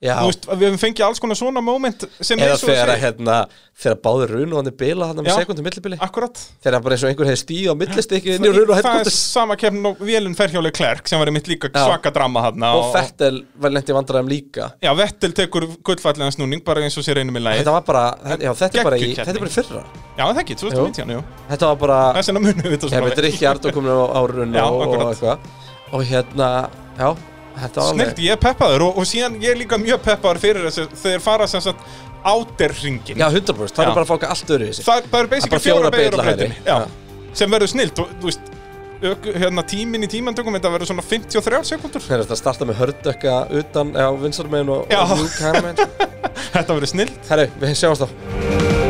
[0.00, 3.34] veist, við hefum fengið alls konar svona moment eða og þú þegar að hérna
[3.80, 5.98] þegar báður runu og hann er bila hann með sekundum millibili.
[6.00, 9.90] þegar bara eins og einhver hefði stíð á millistikki runu og það er sama keppnin
[9.90, 11.82] og vélun fer hjá Leclerc sem var einmitt líka Já.
[11.84, 14.70] svaka drama hann og Fettel var lendi vandræðum líka.
[14.80, 18.04] Já, Vettel tekur gullfallega snúning bara eins og sér einum í lagi þetta var bara,
[18.40, 19.84] já, þetta er bara í, þetta er bara í fyrra.
[20.16, 21.24] Já, það ekki, 2019, jú.
[21.52, 25.60] þetta var bara svona veit ekki Ardó komin á, á runu og, og
[25.90, 27.08] og hérna, já,
[27.58, 31.24] Snilt, ég er peppaður og, og síðan ég er líka mjög peppaður fyrir þessu þegar
[31.24, 31.82] fara sem sagt
[32.20, 33.90] áderringin já, 100% það Já.
[33.90, 37.36] er bara fáka allt öðru í sig Það, það eru basically fjóra beigur á breytinni
[37.40, 38.50] sem verður snilt og þú veist
[39.00, 43.38] hérna tíminn í tímantökum þetta verður svona 53 sekundur Þeir eru að starta með hördökka
[43.62, 45.82] utan, já, vinsarmegin og, og mjúk.
[46.54, 48.89] Þetta verður snilt Herru, við sjáumst þá